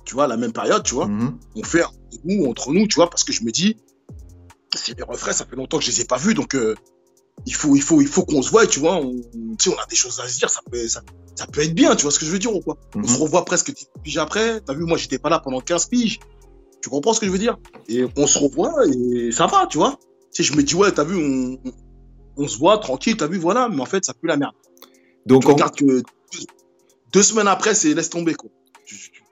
[0.04, 1.06] Tu vois, la même période, tu vois.
[1.06, 1.38] Mhm.
[1.56, 3.78] On fait un rendez-vous entre nous, tu vois, parce que je me dis,
[4.74, 6.74] c'est des refrains, ça fait longtemps que je les ai pas vus, donc euh,
[7.46, 8.96] il faut il faut il faut qu'on se voie, tu vois.
[8.96, 11.02] On, tu sais, on a des choses à se dire, ça peut ça,
[11.34, 12.76] ça peut être bien, tu vois ce que je veux dire ou quoi?
[12.94, 13.22] On se Mhm.
[13.22, 14.60] revoit presque 10 piges après.
[14.60, 16.20] T'as vu, moi, j'étais pas là pendant 15 piges.
[16.82, 17.56] Tu comprends ce que je veux dire?
[17.88, 19.98] Et on se revoit et ça va, tu vois?
[20.34, 21.72] Tu sais, je me dis, ouais, t'as vu, on, on-
[22.44, 23.68] on se voit tranquille, t'as vu, voilà.
[23.68, 24.54] Mais en fait, ça pue la merde.
[25.26, 26.02] Donc, Tu en- regardes que deux,
[27.12, 28.50] deux semaines après, c'est laisse tomber, quoi.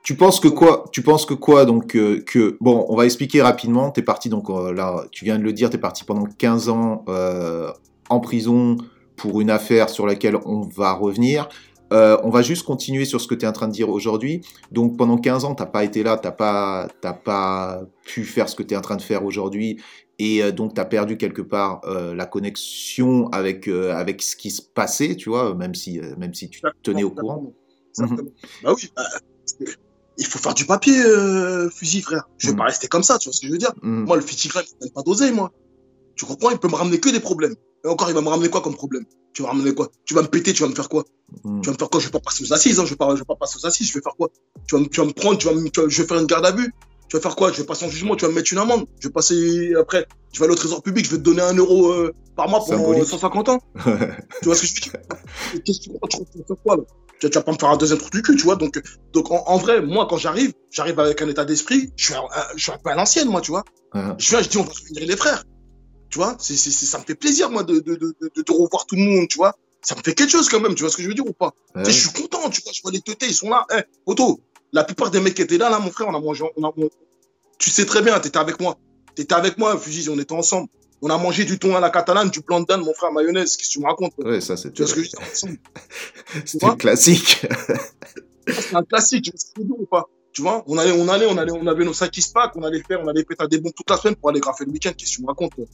[0.03, 3.43] Tu- penses que quoi Tu penses que quoi Donc euh, que bon, on va expliquer
[3.43, 3.91] rapidement.
[3.91, 7.05] T'es parti donc euh, là, tu viens de le dire, t'es parti pendant 15 ans
[7.09, 7.71] euh,
[8.09, 8.77] en prison
[9.17, 11.49] pour une affaire sur laquelle on va revenir.
[11.93, 14.43] On va juste continuer sur ce que tu es en train de dire aujourd'hui.
[14.71, 18.55] Donc pendant 15 ans, t'as pas été là, t'as pas, t'as pas pu faire ce
[18.55, 19.81] que tu es en train de faire aujourd'hui,
[20.21, 25.17] et donc tu as perdu quelque part la connexion avec avec ce qui se passait,
[25.17, 27.53] tu vois, même si même si tu tenais au courant.
[27.99, 28.31] Exactement.
[28.63, 28.93] Bah oui.
[28.97, 29.03] bah,
[30.19, 32.29] il faut faire du papier, euh, fusil, frère.
[32.39, 32.57] Je vais Mm.
[32.57, 33.73] pas rester comme ça, tu vois ce que je veux dire?
[33.83, 34.05] Mm.
[34.05, 35.51] Moi, le fitigraphe, il donne pas d'oseille, moi.
[36.17, 36.51] Tu comprends?
[36.51, 37.55] Il peut me ramener que des problèmes.
[37.85, 39.05] Et encore, il va me ramener quoi comme problème?
[39.33, 39.91] Tu vas me ramener quoi?
[40.05, 41.05] Tu vas me péter, tu vas me faire quoi?
[41.45, 41.61] Mm.
[41.63, 42.01] Tu vas me faire quoi?
[42.01, 42.85] Je vais pas passer aux assises, hein.
[42.85, 44.29] je, vais pas, je vais pas passer aux assises, je vais faire quoi?
[44.69, 46.19] Tu vas, me- tu vas me prendre, tu vas me, tu vas- je vais faire
[46.19, 46.71] une garde à vue.
[47.09, 47.51] Tu vas faire quoi?
[47.51, 48.87] Je vais passer en jugement, tu vas me mettre une amende.
[49.01, 51.55] Je vais passer après, je vais aller au trésor public, je vais te donner un
[51.55, 53.07] euro euh, par mois pendant Symbolique.
[53.09, 53.59] 150 ans.
[54.43, 54.93] Tu vois ce que je veux dire?
[55.65, 56.83] Qu'est-ce que tu crois Tu vas faire quoi là?
[57.21, 58.81] Tu, tu vas pas me faire un deuxième trou du cul, tu vois Donc,
[59.13, 61.93] donc en, en vrai, moi, quand j'arrive, j'arrive avec un état d'esprit.
[61.97, 63.65] Je suis, un, un- je suis un peu à l'ancienne, moi, tu vois.
[64.19, 65.45] Je viens, je dis, on va se réunir les frères.
[66.11, 68.53] Tu vois c'est, c'est, c'est- ça me fait plaisir, moi, de, de, de, de, de
[68.53, 69.55] revoir tout le monde, tu vois.
[69.83, 71.33] Ça me fait quelque chose quand même, tu vois ce que je veux dire ou
[71.33, 71.53] pas?
[71.87, 73.65] Je suis content, tu vois, je vois les teutés, ils sont là.
[73.77, 74.41] Eh, Otto,
[74.73, 76.45] la plupart des mecs qui étaient là, là, mon frère, on a mangé.
[76.57, 76.91] On a, on-
[77.59, 78.77] tu sais très bien, t'étais avec moi.
[79.15, 80.69] T'étais avec moi, Fusil, on était ensemble.
[81.03, 83.57] On a mangé du thon à la catalane, du blanc de dinde, mon frère, mayonnaise.
[83.57, 85.31] Qu'est-ce que tu me racontes Ouais, ça Tu c'était vois ce que je veux dire
[85.33, 85.59] ensemble
[86.45, 87.47] c'était le classique.
[88.47, 91.53] C'est un classique, tu vois ou pas Tu vois, on allait, on allait, on allait,
[91.53, 93.71] on avait nos sacs qui se pack, on allait faire, on allait péter des bons
[93.71, 94.93] toute la semaine pour aller graffer le week-end.
[94.97, 95.65] Qu'est-ce que tu me racontes toi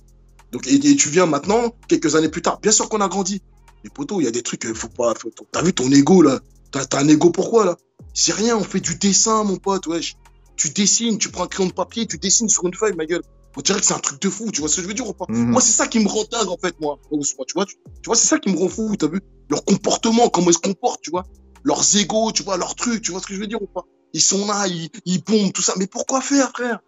[0.52, 3.42] Donc, et, et tu viens maintenant, quelques années plus tard, bien sûr qu'on a grandi.
[3.82, 5.14] Mais poto, il y a des trucs, euh, faut pas.
[5.52, 6.40] T'as vu ton ego là
[6.84, 7.76] t'as un ego pourquoi là
[8.14, 10.16] C'est rien, on fait du dessin, mon pote, wesh.
[10.56, 13.22] Tu dessines, tu prends un crayon de papier, tu dessines sur une feuille, ma gueule.
[13.56, 15.08] On dirait que c'est un truc de fou, tu vois ce que je veux dire
[15.08, 15.50] ou pas Mhm.
[15.52, 16.98] Moi, c'est ça qui me rend dingue, en fait, moi.
[17.10, 19.64] Ousmane, Tu vois, tu, tu vois c'est ça qui me rend fou, t'as vu Leur
[19.64, 21.24] comportement, comment ils se comportent, tu vois
[21.64, 23.84] Leurs égos, tu vois, leurs trucs, tu vois ce que je veux dire ou pas
[24.12, 25.72] Ils sont là, ils, ils bombent, tout ça.
[25.78, 26.80] Mais pourquoi faire, frère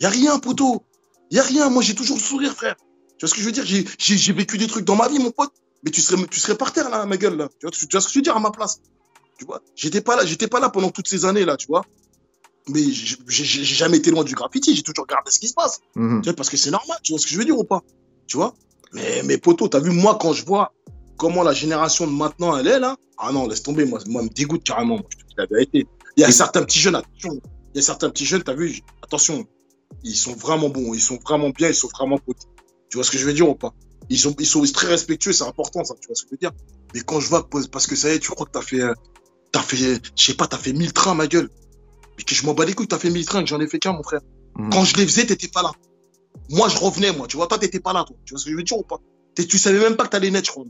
[0.00, 0.82] Y a rien, poteau.
[1.30, 1.68] Y a rien.
[1.70, 2.76] Moi, j'ai toujours le sourire, frère.
[3.18, 3.64] Tu vois ce que je veux dire
[3.98, 5.52] J'ai vécu des trucs dans ma vie, mon pote.
[5.84, 7.48] Mais tu serais, tu serais par terre, là, ma gueule, là.
[7.60, 8.80] Tu vois, tu, tu vois ce que je veux dire à ma place
[9.38, 11.84] Tu vois J'étais pas là, j'étais pas là pendant toutes ces années, là, tu vois
[12.68, 15.80] mais j'ai jamais été loin du graffiti, j'ai toujours regardé ce qui se passe.
[15.94, 16.22] Mhm.
[16.22, 17.82] Tu vois, parce que c'est normal, tu vois ce que je veux dire ou pas?
[18.26, 18.54] Tu vois?
[18.92, 20.72] Mais, mais poto, t'as vu, moi, quand je vois
[21.16, 24.28] comment la génération de maintenant, elle est là, ah non, laisse tomber, moi, moi, me
[24.28, 25.86] dégoûte carrément, moi, je te dis la vérité.
[26.16, 27.40] Il y a certains petits jeunes, attention,
[27.74, 29.46] il y a certains petits jeunes, t'as vu, attention,
[30.02, 32.46] ils sont vraiment bons, ils sont vraiment bien, ils sont vraiment potés.
[32.90, 33.74] Tu vois ce que je veux dire ou pas?
[34.08, 36.38] Ils sont, ils sont très respectueux, c'est important, ça, tu vois ce que je veux
[36.38, 36.52] dire
[36.94, 38.94] Mais quand je vois, parce que ça y est, tu crois que t'as fait, euh,
[39.52, 41.50] t'as fait, je sais pas, t'as fait 1000 trains, ma gueule.
[42.24, 43.92] Que je m'en bats les couilles, t'as fait 1000 trains, que j'en ai fait qu'un,
[43.92, 44.20] mon frère.
[44.56, 44.70] Mhm.
[44.70, 45.72] Quand je les faisais, t'étais pas là.
[46.50, 47.26] Moi, je revenais, moi.
[47.26, 48.16] Tu vois, toi, t'étais pas là, toi.
[48.24, 49.00] Tu vois ce que je veux dire ou pas?
[49.36, 50.64] Tu savais même pas que t'allais naître, je crois.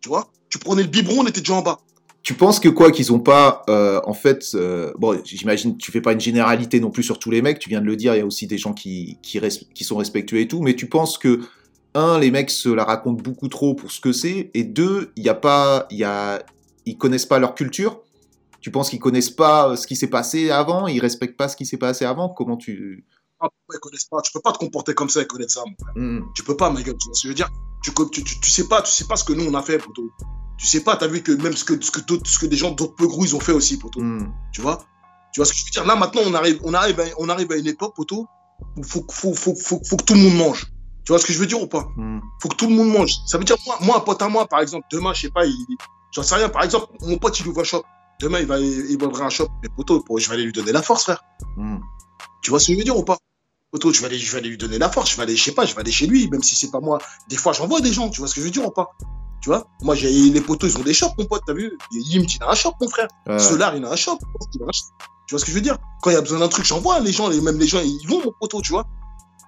[0.00, 0.30] Tu vois?
[0.48, 1.78] Tu prenais le biberon, on était déjà en bas.
[2.22, 6.00] Tu penses que quoi qu'ils ont pas, euh, en fait, euh, bon, j'imagine, tu fais
[6.00, 7.58] pas une généralité non plus sur tous les mecs.
[7.58, 9.40] Tu viens de le dire, il y a aussi des gens qui qui,
[9.74, 10.60] qui sont respectueux et tout.
[10.60, 11.40] Mais tu penses que
[11.94, 15.24] un, les mecs se la racontent beaucoup trop pour ce que c'est, et deux, il
[15.24, 16.42] y a pas, il y a,
[16.86, 18.01] ils connaissent pas leur culture?
[18.62, 21.66] Tu penses qu'ils connaissent pas ce qui s'est passé avant, ils respectent pas ce qui
[21.66, 22.28] s'est passé avant?
[22.28, 23.04] Comment tu
[23.40, 24.22] Ah, pourquoi ils connaissent pas?
[24.22, 25.64] Tu peux pas te comporter comme ça et connaître ça.
[25.96, 26.20] Hmm.
[26.34, 26.96] Tu peux pas, ma gueule.
[26.96, 27.50] Tu je veux dire?
[27.82, 29.78] Tu, tu, tu, tu sais pas, tu sais pas ce que nous, on a fait,
[29.78, 30.08] poteau.
[30.58, 32.56] Tu sais pas, t'as vu que même ce que, ce que, d'autres- ce que des
[32.56, 34.00] gens d'autres peu gros, ils ont fait aussi, poteau.
[34.00, 34.32] Hmm.
[34.52, 34.84] Tu vois?
[35.34, 35.84] Tu vois ce que je veux dire?
[35.84, 38.28] Là, maintenant, on arrive, on arrive, à, on arrive à une époque, poteau,
[38.76, 40.66] où faut, faut, faut, faut, faut que tout le monde mange.
[41.04, 41.88] Tu vois ce que je veux dire ou pas?
[41.96, 42.20] Hmm.
[42.40, 43.12] faut que tout le monde mange.
[43.26, 45.44] Ça veut dire, moi, moi, un pote à moi, par exemple, demain, je sais pas,
[45.44, 45.52] il,
[46.12, 47.82] j'en sais rien, par exemple, mon pote, il ouvre un shop.
[48.22, 49.48] Demain, il va, il va un shop.
[49.62, 51.24] Mais poteau, je vais aller lui donner la force, frère.
[51.56, 51.78] Hmm.
[52.42, 53.18] Tu vois ce que je veux dire ou pas?
[53.72, 55.10] Poteau, je vais aller, je vais aller lui donner la force.
[55.10, 56.80] Je vais aller, je sais pas, je vais aller chez lui, même si c'est pas
[56.80, 56.98] moi.
[57.28, 58.10] Des fois, j'envoie des gens.
[58.10, 58.90] Tu vois ce que je veux dire ou pas?
[59.42, 59.66] Tu vois?
[59.82, 61.76] Moi, j'ai les poteaux, ils ont des shops, mon pote, t'as vu?
[61.90, 63.08] Yim, il a un shop, mon frère.
[63.26, 63.40] Ouais.
[63.40, 64.18] Solar, il a un shop.
[64.52, 64.70] Tu vois
[65.40, 65.78] ce que je veux dire?
[66.00, 68.06] Quand il y a besoin d'un truc, j'envoie les gens, les, même les gens, ils
[68.06, 68.86] vont, mon poteau, tu vois?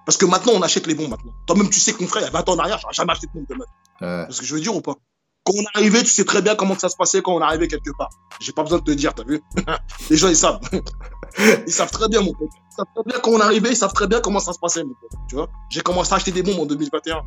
[0.05, 1.33] Parce que maintenant, on achète les bons maintenant.
[1.47, 3.13] Toi-même, tu sais que mon frère, il y a 20 ans en arrière, j'aurais jamais
[3.13, 3.69] acheté de bombe de meuf.
[4.01, 4.23] Ouais.
[4.23, 4.97] Tu vois ce que je veux dire ou pas?
[5.45, 7.69] Quand on arrivé, tu sais très bien comment que ça se passait quand on arrivé
[7.69, 8.09] quelque part.
[8.41, 9.43] J'ai pas besoin de te dire, t'as vu?
[10.11, 10.59] Les gens, ils savent.
[11.67, 12.49] ils savent très bien, mon pote.
[12.51, 14.83] Ils savent très bien quand on arrivé, ils savent très bien comment ça se passait,
[14.83, 15.11] mon pote.
[15.29, 17.23] Tu vois J'ai commencé à acheter des bombes en 2021.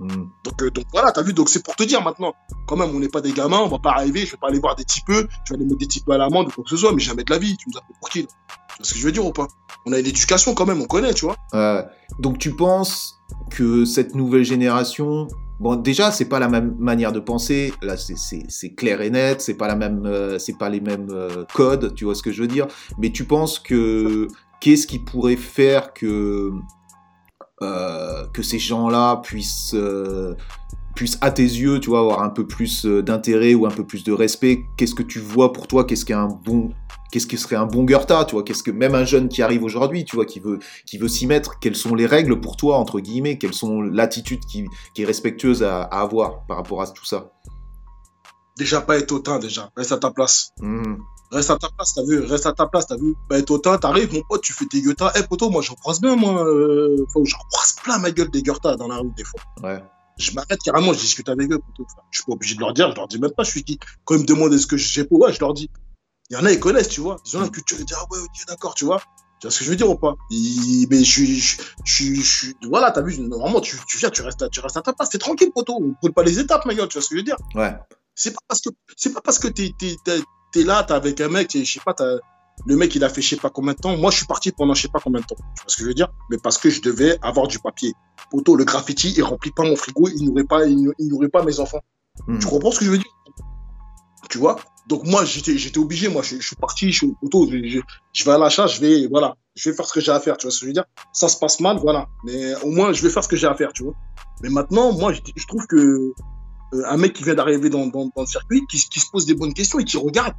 [0.00, 0.08] Hmm.
[0.44, 2.34] Donc, euh, donc voilà, t'as vu, donc c'est pour te dire maintenant.
[2.66, 4.58] Quand même, on n'est pas des gamins, on va pas arriver, je vais pas aller
[4.58, 6.64] voir des petits peu, je vais aller mettre des petits peu à l'amende ou quoi
[6.64, 7.56] que ce soit, mais jamais de la vie.
[7.56, 8.28] Tu nous appelles pour qui là?
[8.28, 9.46] Tu vois ce que je veux dire ou pas?
[9.86, 11.36] On a une éducation quand même, on connaît, tu vois.
[11.54, 11.82] Euh,
[12.18, 13.20] donc tu penses
[13.50, 15.28] que cette nouvelle génération,
[15.62, 19.54] bon déjà c'est pas la même manière de penser, là c'est- clair et net, c'est
[19.54, 22.42] pas la même, euh, c'est pas les mêmes euh, codes, tu vois ce que je
[22.42, 22.66] veux dire.
[22.98, 24.26] Mais tu penses que
[24.60, 26.50] qu'est-ce qui pourrait faire que
[27.62, 29.76] euh, que ces gens-là puissent
[30.96, 34.04] puissent à tes yeux, tu vois, avoir un peu plus d'intérêt ou un peu plus
[34.04, 34.64] de respect?
[34.76, 35.84] Qu'est-ce que tu vois pour toi?
[35.84, 36.70] Qu'est-ce qu'est un bon
[37.12, 39.62] Qu'est-ce que serait un bon Goethe, tu vois Qu'est-ce que même un jeune qui arrive
[39.62, 42.78] aujourd'hui, tu vois, qui veut qui veut s'y mettre, quelles sont les règles pour toi,
[42.78, 46.86] entre guillemets, quelles sont l'attitude qui, qui est respectueuse à, à avoir par rapport à
[46.86, 47.30] tout ça?
[48.58, 49.70] Déjà, pas être hautain, déjà.
[49.76, 50.52] Reste à ta place.
[50.60, 50.98] Mhm.
[51.30, 53.78] Reste à ta place, t'as vu Reste à ta place, t'as vu Pas être hautain,
[53.78, 55.12] t'arrives, mon pote, tu fais tes gueutas.
[55.18, 56.44] Eh, poteau, moi, j'en croise bien, moi.
[56.46, 56.96] Euh...
[57.12, 59.40] Faut- croise plein, ma gueule, des gueutas dans la rue, des fois.
[59.62, 59.82] Ouais.
[60.18, 61.58] Je m'arrête carrément, je discute avec eux.
[62.10, 63.78] Je suis pas obligé de leur dire, je leur dis même pas, je suis qui.
[64.04, 65.70] Quand ils me demandent est-ce que j'ai pas, ouais, je leur dis.
[66.30, 67.16] Il y en a, ils connaissent, tu vois.
[67.26, 69.00] Ils ont la culture, ils disent, ah ouais, ok, d'accord, tu vois.
[69.40, 70.14] Tu vois ce que je veux dire ou pas?
[70.30, 74.08] Il- Mais je suis, je, je, je, suis- voilà, t'as vu, normalement, tu, tu viens,
[74.10, 75.78] tu restes, à, tu restes à ta place, t'es tranquille, poteau.
[75.80, 77.36] On brûle pas les étapes, ma gueule, tu vois ce que je veux dire?
[77.54, 77.74] Ouais.
[78.14, 81.54] C'est pas parce que, c'est pas parce que t'es, t'es là, t'es avec un mec,
[81.56, 81.94] et je sais pas,
[82.66, 83.96] le mec, il a fait je sais pas combien de temps.
[83.96, 85.34] Moi, je suis parti pendant je sais pas combien de temps.
[85.36, 86.08] Tu vois ce que je veux dire?
[86.30, 87.92] Mais parce que je devais avoir du papier.
[88.30, 91.80] Poteau, le graffiti, il remplit pas mon frigo, il n'aurait pas, il pas mes enfants.
[92.28, 92.38] Mhm.
[92.38, 93.10] Tu comprends ce que je veux dire?
[94.32, 94.56] Tu vois
[94.88, 96.08] Donc moi, j'étais, j'étais obligé.
[96.08, 97.46] Moi, je, je suis parti, je suis au poteau.
[97.50, 97.80] Je, je,
[98.14, 100.38] je vais à l'achat, je vais, voilà, je vais faire ce que j'ai à faire.
[100.38, 102.06] Tu vois ce que je veux dire Ça se passe mal, voilà.
[102.24, 103.92] Mais au moins, je vais faire ce que j'ai à faire, tu vois.
[104.42, 108.22] Mais maintenant, moi, je, trouve que euh, un mec qui vient d'arriver dans, dans, dans
[108.22, 110.32] le circuit, qui, qui se pose des bonnes questions et qui regarde,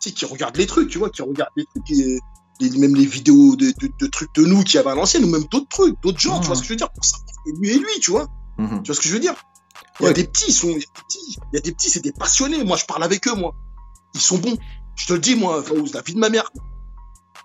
[0.00, 2.20] tu sais, qui regarde les trucs, tu vois, qui regarde les trucs, et,
[2.60, 5.28] les- même les vidéos de, de, de trucs de nous qui avaient à l'ancienne, ou
[5.28, 7.50] même d'autres trucs, d'autres gens, tu vois ce que je veux dire, pour savoir que
[7.60, 8.28] lui et lui, tu vois.
[8.58, 8.82] Mhm.
[8.84, 9.34] Tu vois ce que je veux dire?
[10.00, 12.64] Il y a des petits, ils sont, il y a des petits, c'est des passionnés.
[12.64, 13.54] Moi, je parle avec eux, moi.
[14.14, 14.56] Ils sont bons.
[14.96, 16.50] Je te le dis, moi, Faouz, la vie de ma mère.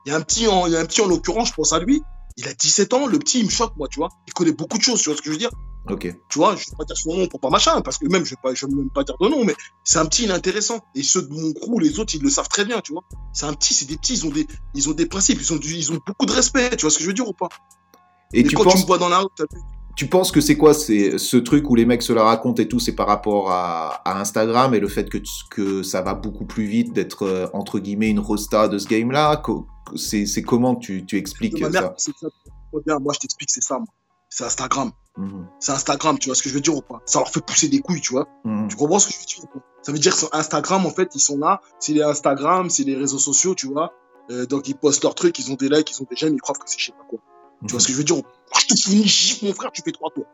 [0.05, 1.73] Il y a un petit, en, il y a un petit en l'occurrence, je pense
[1.73, 2.01] à lui.
[2.37, 4.09] Il a 17 ans, le petit, il me choque, moi, tu vois.
[4.27, 5.51] Il connaît beaucoup de choses, tu vois ce que je veux dire
[5.89, 6.15] Ok.
[6.29, 8.35] Tu vois, je vais pas dire son nom pour pas machin, parce que même, je
[8.53, 10.79] je vais même pas dire de nom, mais c'est un petit, il est intéressant.
[10.95, 13.03] Et ceux de mon crew, les autres, ils le savent très bien, tu vois.
[13.33, 15.57] C'est un petit, c'est des petits, ils ont des, ils ont des principes, ils ont
[15.57, 17.49] du, ils ont beaucoup de respect, tu vois ce que je veux dire ou pas?
[18.33, 19.27] Et Et tu quand tu me vois dans la rue,
[19.95, 22.67] tu penses que c'est quoi c'est ce truc où les mecs se la racontent et
[22.67, 25.17] tout, c'est par rapport à, à Instagram et le fait que,
[25.51, 29.38] que ça va beaucoup plus vite d'être euh, entre guillemets une rosta de ce game-là?
[29.38, 31.93] Co- C'est comment que tu, tu expliques mère, ça?
[31.97, 32.99] ça.
[32.99, 33.88] Moi, je t'explique, c'est ça, moi.
[34.29, 34.91] C'est Instagram.
[35.17, 35.47] Mhm.
[35.62, 37.01] C'est Instagram, tu vois ce que je veux dire ou pas?
[37.05, 38.27] Ça leur fait pousser des couilles, tu vois?
[38.43, 38.67] Mhm.
[38.67, 39.65] Tu comprends ce que je veux dire ou pas?
[39.81, 41.62] Ça veut dire que sur Instagram, en fait, ils sont là.
[41.79, 43.93] C'est les Instagram, c'est les réseaux sociaux, tu vois?
[44.31, 46.41] Euh, donc, ils postent leurs trucs, ils ont des likes, ils ont des j'aime, ils
[46.41, 47.19] croient que c'est je sais pas quoi.
[47.65, 48.29] Tu vois ce que je veux dire ou pas?
[48.60, 50.25] Je te fous une gifle, mon frère, tu fais trois tours.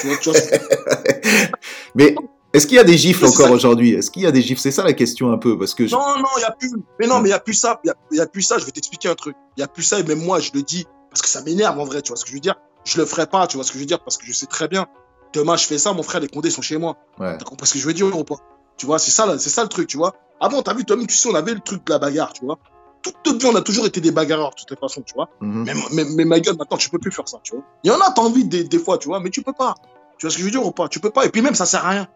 [0.00, 0.40] Tu vois, tu vois
[1.94, 2.14] Mais
[2.52, 3.52] est-ce qu'il y a des gifles encore ça.
[3.52, 3.94] aujourd'hui?
[3.94, 4.60] Est-ce qu'il y a des gifles?
[4.60, 6.72] C'est ça la question un peu parce que je- Non, non, il n'y a plus.
[6.98, 7.80] Mais non, mais il a plus ça.
[7.84, 8.58] Il y a, y a plus ça.
[8.58, 9.36] Je vais t'expliquer un truc.
[9.56, 9.98] Il n'y a plus ça.
[9.98, 12.02] Et même moi, je le dis parce que ça m'énerve en vrai.
[12.02, 12.56] Tu vois ce que je veux dire?
[12.84, 13.46] Je le ferai pas.
[13.46, 14.86] Tu vois ce que je veux dire Parce que je sais très bien.
[15.32, 15.92] Demain, je fais ça.
[15.92, 16.96] Mon frère, les condés sont chez moi.
[17.18, 17.38] ouais.
[17.38, 18.36] T'as compris ce que je veux dire ou pas?
[18.76, 20.14] Tu vois, c'est ça, là, c'est ça le truc, tu vois?
[20.40, 22.58] Avant, t'as vu, toi-même, tu sais, on avait le truc de la bagarre, tu vois?
[23.02, 25.28] Toute notre vie, on a toujours été des bagarreurs, de toutes les façons, tu vois.
[25.40, 25.64] Mhm.
[25.64, 27.64] Mais, mais, mais ma gueule, maintenant, tu peux plus faire ça, tu vois.
[27.82, 29.74] Il y en a, t'as envie des, des fois, tu vois, mais tu peux pas.
[30.18, 30.88] Tu vois ce que je veux dire ou pas?
[30.88, 31.24] Tu peux pas.
[31.24, 32.08] Et puis même, ça sert à rien.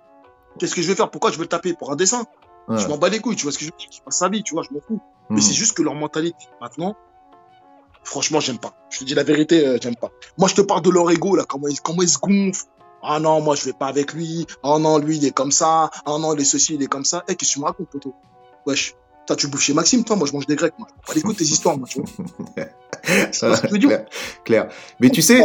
[0.58, 1.10] Qu'est-ce que je vais faire?
[1.10, 1.74] Pourquoi je vais le taper?
[1.74, 2.24] Pour un dessin?
[2.68, 2.78] Ouais.
[2.78, 3.88] Je m'en bats les couilles, tu vois ce que je veux dire?
[3.88, 5.00] Qu'il fasse sa vie, tu vois, je m'en fous.
[5.30, 5.36] Mhm.
[5.36, 6.96] Mais c'est juste que leur mentalité, maintenant,
[8.02, 8.74] franchement, j'aime pas.
[8.90, 10.10] Je te dis la vérité, euh, j'aime pas.
[10.38, 12.66] Moi, je te parle de leur ego, là, comment ils, comment ils se gonflent.
[13.02, 14.46] Ah non, moi, je vais pas avec lui.
[14.62, 15.90] Ah non, lui, il est comme ça.
[16.06, 17.22] Ah non, il est ceci, il est comme ça.
[17.28, 18.14] Eh, qu'est-ce que tu me racontes, poteau
[18.66, 18.94] Wesh.
[19.26, 20.88] Toi, tu bouffes chez Maxime, toi, moi, je mange des grecs, moi.
[21.06, 22.08] Pas tes histoires, moi, tu vois.
[23.42, 24.06] Vois ce que je clair,
[24.44, 24.68] clair.
[24.98, 25.40] Mais tu sais,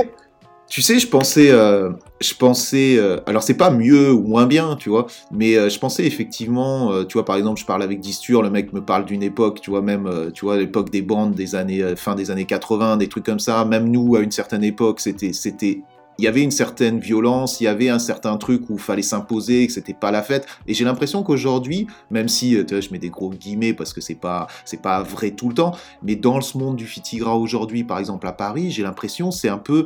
[0.69, 1.89] tu sais, je pensais, euh,
[2.21, 5.79] je pensais, euh, alors c'est pas mieux ou moins bien, tu vois, mais euh, je
[5.79, 9.05] pensais effectivement, euh, tu vois, par exemple, je parle avec Distur, le mec me parle
[9.05, 12.45] d'une époque, tu vois, même, tu vois, l'époque des bandes des années, fin des années
[12.45, 13.65] 80, des trucs comme ça.
[13.65, 15.81] Même nous, à une certaine époque, c'était, c'était,
[16.19, 19.01] il y avait une certaine violence, il y avait un certain truc où il fallait
[19.01, 20.45] s'imposer, que c'était pas la fête.
[20.67, 23.93] Et j'ai l'impression qu'aujourd'hui, même si, euh, tu vois, je mets des gros guillemets parce
[23.93, 27.37] que c'est pas, c'est pas vrai tout le temps, mais dans ce monde du Fitigra
[27.37, 29.85] aujourd'hui, par exemple à Paris, j'ai l'impression c'est un peu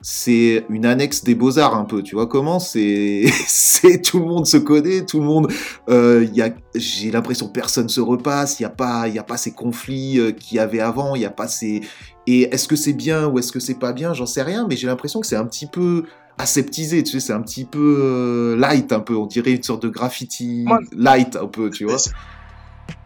[0.00, 3.24] c'est une annexe des beaux-arts un peu, tu vois comment c'est
[4.04, 5.52] tout le monde se connaît, tout le monde
[5.88, 9.24] euh, y a j'ai l'impression personne se repasse, il y a pas il y a
[9.24, 11.82] pas ces conflits euh, qu'il y avait avant, il y a pas ces
[12.30, 14.76] et est-ce que c'est bien ou est-ce que c'est pas bien, j'en sais rien mais
[14.76, 16.04] j'ai l'impression que c'est un petit peu
[16.38, 19.82] aseptisé, tu sais, c'est un petit peu euh, light un peu, on dirait une sorte
[19.82, 20.78] de graffiti Ouais.
[20.92, 21.94] light un peu, tu vois.
[21.94, 22.12] Mais c'est-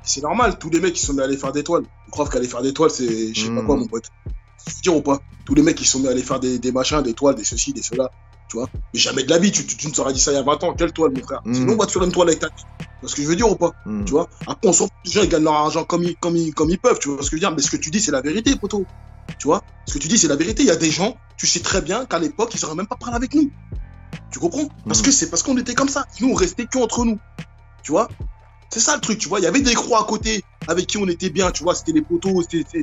[0.05, 1.85] C'est normal, tous les mecs, ils sont mis à aller faire des toiles.
[2.09, 4.05] Ils croient qu'aller faire des toiles, c'est je sais pas quoi, mon pote.
[4.67, 6.59] Tu veux dire ou pas Tous les mecs, ils sont mis à aller faire des,
[6.59, 8.11] des machins, des toiles, des ceci, des cela.
[8.49, 10.35] Tu vois Mais jamais de la vie, tu, tu, tu nous aurais dit ça il
[10.35, 10.75] y a 20 ans.
[10.75, 11.41] Quelle toile, mon frère?
[11.45, 11.55] Mm.
[11.55, 12.53] Sinon, on va te faire une toile avec ta vie.
[12.81, 13.71] Tu vois ce que je veux dire ou pas?
[13.87, 14.05] Hmm.
[14.05, 14.29] Tu vois?
[14.47, 16.71] Après, on s'en fout, les gens, ils gagnent leur argent comme ils, comme, ils, comme
[16.71, 16.99] ils peuvent.
[17.01, 17.55] Tu vois ce que je veux dire?
[17.57, 18.85] Mais ce que tu dis, c'est la vérité, poteau.
[19.39, 20.63] Tu vois Ce que tu dis, c'est la vérité.
[20.63, 22.97] Il y a des gens, tu sais très bien qu'à l'époque, ils auraient même pas
[22.97, 23.51] parlé avec nous.
[24.31, 24.69] Tu comprends?
[24.87, 25.05] Parce Mhm.
[25.07, 26.05] que c'est parce qu'on était comme ça.
[26.21, 27.19] Nous, on restait que entre nous.
[27.83, 28.09] Tu vois?
[28.73, 29.41] C'est ça le truc, tu vois.
[29.41, 31.75] Il y avait des croix à côté avec qui on était bien, tu vois.
[31.75, 32.75] C'était les poteaux, c'était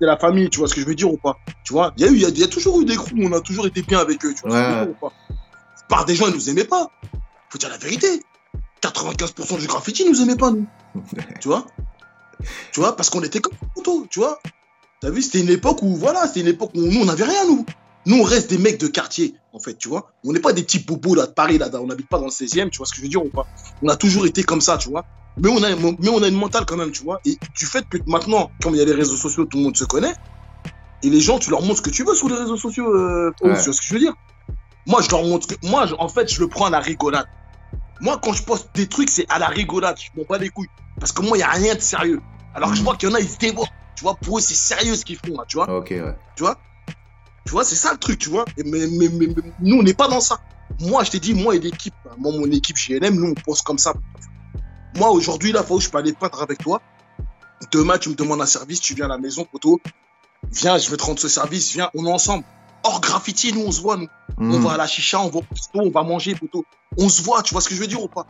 [0.00, 1.38] la famille, tu vois ce que je veux dire ou pas?
[1.64, 1.92] Tu vois?
[1.96, 3.26] Il y, a eu- il y, a- il y a toujours eu des crews où
[3.26, 4.86] on a toujours été bien avec eux, tu vois ce que je veux Ouais.
[4.86, 5.12] dire ou pas?
[5.88, 6.90] Par des gens, ils nous aimaient pas.
[7.50, 8.22] Faut dire la vérité.
[8.82, 10.66] 95% du graffiti, ils nous aimaient pas, nous.
[11.40, 11.64] tu vois?
[12.72, 12.94] Tu vois?
[12.94, 14.38] Parce qu'on était comme poteaux, tu vois
[15.00, 17.44] T'as vu C'était une époque où, voilà, c'était une époque où nous, on n'avait rien,
[17.46, 17.64] nous.
[18.06, 20.10] Nous, on reste des mecs de quartier, en fait, tu vois.
[20.24, 22.30] On n'est pas des petits bobos là de Paris, là, on n'habite pas dans le
[22.30, 23.44] 16e, tu vois ce que je veux dire ou pas
[23.82, 25.04] On a toujours été comme ça, tu vois.
[25.40, 27.20] Mais on a, mais on a une mentale quand même, tu vois.
[27.24, 29.76] Et du fait que maintenant, comme il y a les réseaux sociaux, tout le monde
[29.76, 30.14] se connaît,
[31.02, 33.30] et les gens, tu leur montres ce que tu veux sur les réseaux sociaux, euh,
[33.42, 33.56] Ouais.
[33.56, 34.14] tu vois ce que je veux dire
[34.86, 37.26] Moi, je leur montre que, moi, je- en fait, je le prends à la rigolade.
[38.00, 39.96] Moi, quand je poste des trucs, c'est à la rigolade.
[40.00, 40.68] Je m'en bats les couilles.
[40.98, 42.20] Parce que moi, il n'y a rien de sérieux.
[42.54, 43.68] Alors que je vois qu'il y en a, ils se dévorent.
[43.98, 45.68] Tu vois, pour eux, c'est sérieux ce qu'ils font, là, tu vois.
[45.76, 46.14] Ok, ouais.
[46.36, 46.56] Tu vois
[47.44, 48.44] Tu vois, c'est ça le truc, tu vois.
[48.58, 50.38] Mais, mais, mais- mais nous, on n'est pas dans ça.
[50.78, 53.78] Moi, je t'ai dit, moi et l'équipe, moi, mon équipe GLM, nous, on pense comme
[53.78, 53.92] ça.
[54.96, 56.80] Moi, aujourd'hui, là, que je peux aller peindre avec toi.
[57.72, 59.80] Demain, tu me demandes un service, tu viens à la maison, poteau.
[60.52, 62.44] Viens, je vais te rendre ce service, viens, on est ensemble.
[62.84, 64.06] Hors graffiti, nous, on se voit, nous.
[64.38, 64.62] On Mhm.
[64.62, 66.64] va à la chicha, on va au resto, on va manger, poteau.
[66.98, 68.26] On se voit, tu vois ce que je veux dire ou pas?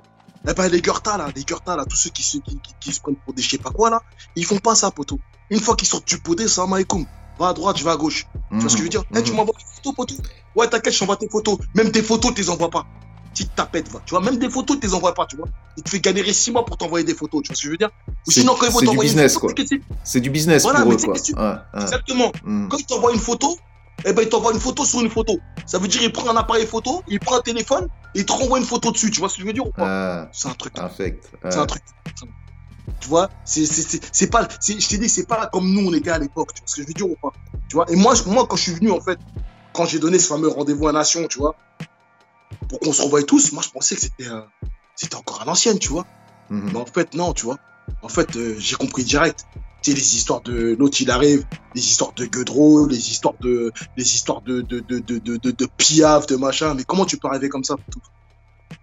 [0.48, 2.92] Eh ben, les Gurta, là, les Gurta, là, tous ceux qui, se- qui, qui- qui
[2.94, 4.00] se prennent pour des je sais pas quoi, là,
[4.34, 5.18] ils font pas ça, poteau.
[5.50, 7.04] Une fois qu'ils sortent du podé, salam alaikum.
[7.38, 8.26] Va à droite, je vais à gauche.
[8.50, 9.36] Tu vois ce que je veux dire Eh, Tu Mhm.
[9.36, 10.14] m'envoies des photos, poteau
[10.54, 11.58] Ouais, t'inquiète, je t'envoie tes photos.
[11.74, 12.84] Même tes photos, tu les envoies pas.
[13.32, 14.00] Petite tapette, va.
[14.04, 15.46] Tu vois, même des photos, tu les envoies pas, tu vois.
[15.76, 17.70] Il te fait galérer six mois pour t'envoyer des photos, tu vois ce que je
[17.70, 17.90] veux dire
[18.26, 19.54] Ou sinon, quand ils vont c'est du t'envoyer une business, photo,
[20.02, 21.20] c'est du business Voilà, pour eux, quoi.
[21.20, 21.82] tu- Ouais, ouais.
[21.82, 22.32] Exactement.
[22.44, 22.68] Mhm.
[22.68, 23.56] Quand il t'envoie une photo,
[24.04, 25.38] eh ben, il t'envoie une photo sur une photo.
[25.66, 28.32] Ça veut dire, il prend un appareil photo, il prend un téléphone, et il te
[28.32, 30.48] renvoie une photo dessus, tu vois ce que je veux dire ou pas Ah, C'est
[30.48, 30.72] un truc.
[30.76, 31.82] C'est un truc.
[33.00, 35.92] Tu vois, c'est c'est- c'est- c'est pas, je t'ai dit, c'est pas comme nous on
[35.94, 37.32] était à l'époque, tu vois ce que je veux dire ou pas?
[37.68, 39.18] Tu vois, et moi, moi, quand je suis venu, en fait,
[39.72, 41.56] quand j'ai donné ce fameux rendez-vous à Nation, tu vois,
[42.68, 44.40] pour qu'on se revoie tous, moi, je pensais que c'était euh,
[44.94, 46.04] c'était encore à l'ancienne, tu vois.
[46.50, 46.70] Mhm.
[46.72, 47.56] Mais en fait, non, tu vois.
[48.02, 49.46] En fait, euh, j'ai compris direct.
[49.82, 53.72] Tu sais, les histoires de l'autre, il arrive, les histoires de Guedreau, les histoires de,
[53.96, 56.74] les histoires de, de, de, de, de, de, de Piaf, de machin.
[56.74, 57.76] Mais comment tu peux arriver comme ça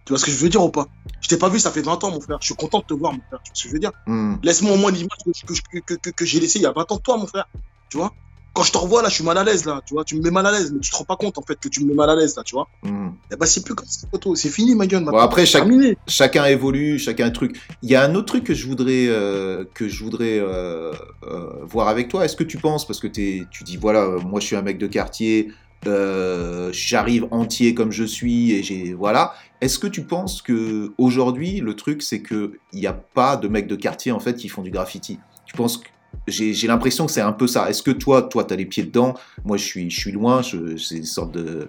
[0.05, 0.85] Tu vois ce que je veux dire ou pas?
[1.21, 2.37] Je t'ai pas vu, ça fait 20 ans, mon frère.
[2.39, 3.39] Je suis content de te voir, mon frère.
[3.43, 3.91] Tu vois ce que je veux dire?
[4.05, 4.39] Mhm.
[4.43, 6.91] Laisse-moi au moins l'image que, que, que, que, que j'ai laissée il y a 20
[6.91, 7.45] ans de toi, mon frère.
[7.89, 8.13] Tu vois?
[8.53, 9.81] Quand je te revois, là, je suis mal à l'aise, là.
[9.85, 11.41] Tu vois, tu me mets mal à l'aise, mais tu te rends pas compte, en
[11.41, 12.69] fait, que tu me mets mal à l'aise, là, tu vois?
[12.83, 13.13] Mhm.
[13.33, 14.35] Eh ben, c'est plus comme ça, photo.
[14.35, 15.01] C'est fini, ma gueule.
[15.03, 15.19] Bon, maintenant.
[15.25, 15.67] après, chaque-
[16.07, 17.59] chacun évolue, chacun un truc.
[17.81, 21.49] Il y a un autre truc que je voudrais euh, que je voudrais euh, euh,
[21.63, 22.23] voir avec toi.
[22.23, 24.87] Est-ce que tu penses parce que tu dis voilà, moi je suis un mec de
[24.87, 25.51] quartier,
[25.87, 29.33] euh, j'arrive entier comme je suis et j'ai voilà.
[29.61, 33.47] Est-ce que tu penses que aujourd'hui le truc c'est que il n'y a pas de
[33.47, 35.19] mecs de quartier en fait qui font du graffiti?
[35.45, 35.87] Tu penses que
[36.27, 37.69] j'ai l'impression que c'est un peu ça.
[37.69, 39.13] Est-ce que toi, toi, t'as les pieds dedans?
[39.43, 40.41] Moi, je suis, je suis loin.
[40.41, 41.67] je- C'est une sorte de.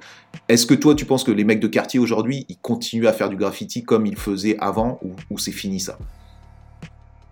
[0.48, 3.28] Est-ce que toi, tu penses que les mecs de quartier aujourd'hui, ils continuent à faire
[3.28, 5.98] du graffiti comme ils faisaient avant, ou, ou c'est fini ça?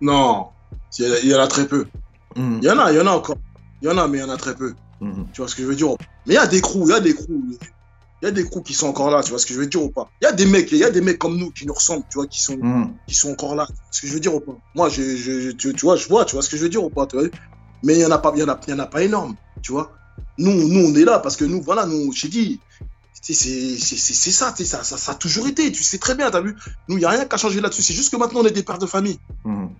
[0.01, 0.47] Non,
[0.99, 1.85] il y, en a très peu.
[2.35, 3.37] Mhm, Il y en a, il y en a encore.
[3.81, 4.73] Il y en a, mais il y en a très peu.
[5.01, 5.89] Mhm, Tu vois ce que je veux dire
[6.25, 7.57] Mais il y a des crews, il y a des crews.
[8.21, 9.67] Il y a des crews qui sont encore là, tu vois ce que je veux
[9.67, 10.09] dire ou pas?
[10.21, 12.05] Il y a des mecs, il y a des mecs comme nous qui nous ressemblent,
[12.09, 12.93] tu vois, qui sont, mhm.
[13.07, 13.67] qui sont encore là.
[13.67, 14.57] Tu vois ce que je veux dire ou pas?
[14.73, 16.83] Moi, je, je, tu, tu vois, je vois, tu vois ce que je veux dire
[16.83, 17.27] ou pas tu vois?
[17.83, 19.35] Mais il y en a pas, y en a, il y en a pas énorme,
[19.61, 19.91] tu vois?
[20.37, 22.59] Nous, nous, on est là parce que nous, voilà, nous, j'ai dit,
[23.21, 23.77] c'est
[24.31, 25.71] ça, ça, ça, ça a toujours été.
[25.71, 26.55] Tu sais très bien, t'as vu?
[26.87, 27.81] Nous, il y a rien qu'à changer là-dessus.
[27.81, 29.19] C'est juste que maintenant, on est des pères de famille.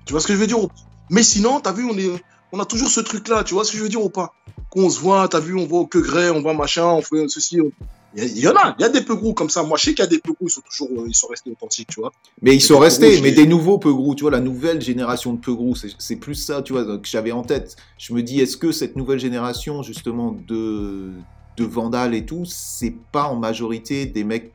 [0.06, 0.76] Tu vois ce que je veux dire ou pas?
[1.10, 2.10] Mais sinon, t'as vu, on est,
[2.52, 3.44] on a toujours ce truc-là.
[3.44, 4.34] Tu vois ce que je veux dire ou pas?
[4.70, 7.28] Qu'on se voit, t'as vu, on va au que gré, on va machin, on fait
[7.28, 7.60] ceci.
[7.62, 7.72] on-
[8.18, 9.62] Il y, en a, il y a des peu gros comme ça.
[9.64, 11.28] Moi, je sais qu'il y a des peu gros, ils sont toujours, euh, ils sont
[11.28, 12.14] restés authentiques, tu vois.
[12.42, 15.40] Mais ils sont restés, mais des nouveaux peu gros, tu vois, la nouvelle génération de
[15.40, 17.76] peu gros, c'est c'est plus ça, tu vois, que j'avais en tête.
[17.98, 21.12] Je me dis, est-ce que cette nouvelle génération, justement, de,
[21.58, 24.54] de vandales et tout, c'est pas en majorité des mecs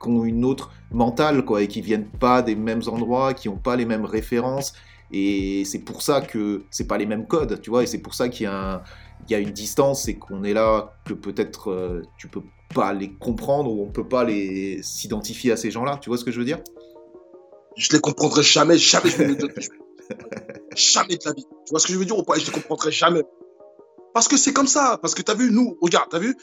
[0.00, 3.56] qui ont une autre mentale, quoi, et qui viennent pas des mêmes endroits, qui ont
[3.56, 4.74] pas les mêmes références,
[5.12, 8.14] et c'est pour ça que c'est pas les mêmes codes, tu vois, et c'est pour
[8.14, 12.42] ça qu'il y a une distance et qu'on est là que peut-être euh, tu peux
[12.74, 15.98] pas les comprendre ou on peut pas les s'identifier à ces gens-là.
[16.00, 16.60] Tu vois ce que je veux dire?
[17.76, 19.58] Je les comprendrai jamais, jamais je-
[20.74, 21.44] Jamais de la vie.
[21.44, 22.38] Tu vois ce que je veux dire ou pas?
[22.38, 23.22] Je les comprendrai jamais.
[24.14, 24.98] Parce que c'est comme ça.
[25.00, 26.36] Parce que t'as vu, nous, regarde, t'as vu?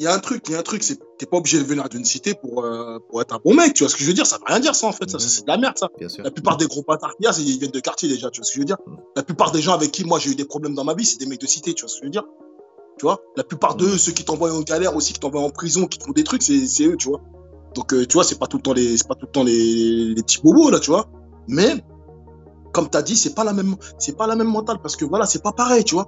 [0.00, 1.64] Il y a un truc, il y a un truc, c'est t'es pas obligé de
[1.64, 3.74] venir d'une cité pour, euh, pour être un bon mec.
[3.74, 4.26] Tu vois ce que je veux dire?
[4.26, 5.10] Ça veut rien dire ça en fait.
[5.10, 5.88] Ça, c'est de la merde ça.
[5.98, 6.22] Bien sûr.
[6.22, 8.44] La plupart des gros bâtards qu'il y a, ils viennent de quartier déjà, tu vois
[8.46, 8.76] ce que je veux dire?
[9.16, 11.18] La plupart des gens avec qui moi j'ai eu des problèmes dans ma vie, c'est
[11.18, 12.22] des mecs de cité, tu vois ce que je veux dire?
[12.96, 13.20] Tu vois?
[13.36, 13.78] La plupart Mm.
[13.78, 16.22] d'eux, ceux qui t'envoient en galère aussi, qui t'envoient en prison, qui te font des
[16.22, 17.20] trucs, c'est c'est eux, tu vois?
[17.74, 19.42] Donc euh, tu vois, c'est pas tout le temps les, c'est pas tout le temps
[19.42, 21.08] les, les petits bobos là, tu vois?
[21.48, 21.82] Mais
[22.72, 25.26] comme t'as dit, c'est pas la même, c'est pas la même mentale parce que voilà,
[25.26, 26.06] c'est pas pareil, tu vois?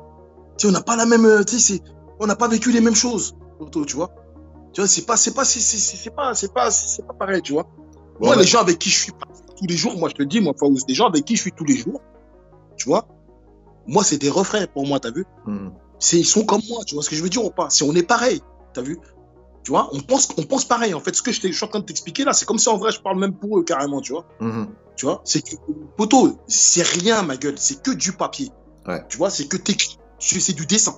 [0.59, 1.81] Tu on n'a pas la même, euh, tu sais,
[2.21, 3.35] on n'a pas vécu les mêmes choses,
[3.87, 4.11] Tu vois
[4.73, 7.67] Tu vois, c'est pas, c'est pas, c'est pas, c'est pas, c'est pas pareil, tu vois
[8.21, 10.29] moi, Ouais, les gens avec qui je suis tous les jours, moi, je te le
[10.29, 12.01] dis, moi, Faouz, des gens avec qui je suis tous les jours,
[12.77, 13.07] tu vois,
[13.87, 15.73] moi, c'est des refrains pour moi, t'as vu Mhm.
[15.99, 17.85] C'est Ils sont comme moi, tu vois ce que je veux dire ou pas C'est
[17.85, 18.41] on est pareil,
[18.73, 18.99] t'as vu
[19.65, 20.95] Tu vois, on pense, on pense pareil.
[20.95, 22.69] En fait, ce que je, je suis en train de t'expliquer là, c'est comme si
[22.71, 24.69] en vrai, je parle même pour eux carrément, tu vois Mhm.
[24.97, 25.57] Tu vois C'est que,
[25.97, 28.51] poteau, c'est rien, ma gueule, c'est que du papier.
[28.87, 29.03] Ouais.
[29.09, 29.99] Tu vois, c'est que t'écris.
[30.19, 30.95] C'est du dessin.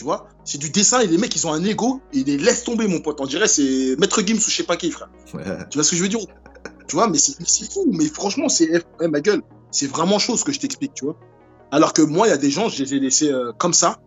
[0.00, 2.38] Tu vois C'est du dessin et les mecs, ils ont un ego et ils les
[2.38, 3.20] laissent tomber, mon pote.
[3.20, 5.10] On dirait c'est Maître Gims ou je sais pas qui, frère.
[5.34, 5.42] Ouais.
[5.68, 6.20] Tu vois ce que je veux dire
[6.88, 7.84] Tu vois, mais c'est fou.
[7.92, 9.42] Mais franchement, c'est eh, ma gueule.
[9.70, 11.18] C'est vraiment chaud ce que je t'explique, tu vois.
[11.70, 13.98] Alors que moi, il y a des gens, je les ai laissés euh, comme ça.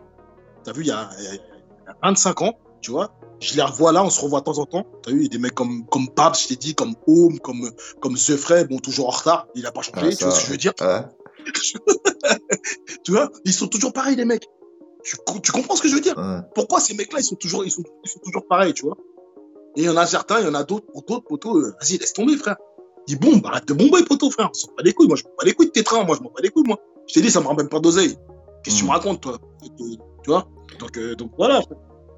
[0.63, 3.13] T'as vu, il y a, il y a- il y a 25 ans, tu vois.
[3.39, 4.87] je les revois là, on se revoit de temps en temps.
[5.03, 7.37] T'as vu, il y a des mecs comme, comme Babs, je t'ai dit, comme Home,
[7.39, 7.69] comme,
[8.01, 10.39] comme The Frey, bon, toujours en retard, il a pas changé, Ah, tu vois ce
[10.39, 10.73] que je veux dire?
[10.81, 11.01] ouais.
[13.03, 14.47] Tu vois, ils sont toujours pareils, les mecs.
[15.03, 16.17] Tu, co- tu comprends ce que je veux dire?
[16.17, 16.39] Ouais.
[16.55, 18.97] Pourquoi ces mecs-là, ils sont toujours, ils sont, ils sont toujours pareils, tu vois?
[19.75, 21.97] Et il y en a certains, il y en a d'autres, d'autres, poteaux, euh, vas-y,
[21.97, 22.57] laisse tomber, frère.
[23.07, 24.49] Dis bon, bah, arrête de bomber, poteau, frère.
[24.49, 26.15] On s'en bat les couilles, moi, je m'en bats les couilles de tes trains, moi,
[26.15, 26.79] je m'en bats les couilles, moi.
[27.07, 28.15] Je t'ai dit, ça me ramène pas d'oseille.
[28.63, 29.39] Qu'est-ce que tu me racontes, toi?
[29.77, 30.47] Tu vois?
[30.79, 31.61] Donc, euh, donc voilà.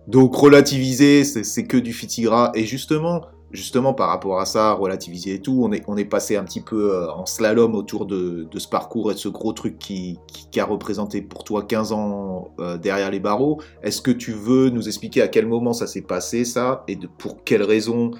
[0.07, 2.51] Donc relativiser, c'est c'est que du fitigra.
[2.53, 3.21] Et justement,
[3.55, 7.11] justement par rapport à ça, relativiser et tout, on est, passé un petit peu euh,
[7.11, 10.19] en slalom autour de, ce parcours et de ce gros truc qui,
[10.57, 13.59] a représenté pour toi 15 ans euh, derrière les barreaux.
[13.83, 17.43] Est-ce que tu veux nous expliquer à quel moment ça s'est passé ça et pour
[17.43, 18.11] quelles raisons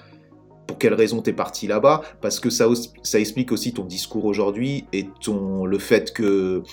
[0.68, 2.02] pour quelle raison t'es parti là-bas?
[2.22, 2.68] Parce que ça,
[3.04, 6.64] ça explique aussi ton discours aujourd'hui et ton le fait que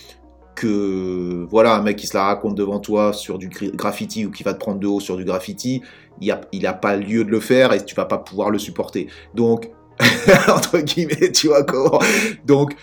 [0.55, 4.43] que voilà un mec qui se la raconte devant toi sur du graffiti ou qui
[4.43, 5.83] va te prendre de haut sur du graffiti,
[6.21, 8.59] il a, il a pas lieu de le faire et tu vas pas pouvoir le
[8.59, 9.09] supporter.
[9.35, 9.71] Donc
[10.49, 12.01] entre guillemets, tu vois comment
[12.47, 12.75] Donc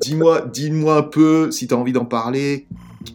[0.00, 2.66] dis-moi, dis-moi un peu si tu as envie d'en parler.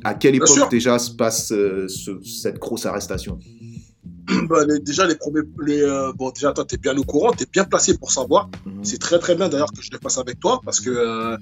[0.03, 3.39] À quelle époque déjà se passe euh, ce- cette grosse arrestation?
[4.47, 5.41] Bah, les- déjà, les premiers.
[5.65, 8.47] Les, euh, bon, déjà, toi, t'es bien au courant, t'es bien placé pour savoir.
[8.65, 8.83] Mhm.
[8.83, 10.91] C'est très, très bien d'ailleurs que je le fasse avec toi parce que.
[10.91, 11.35] euh,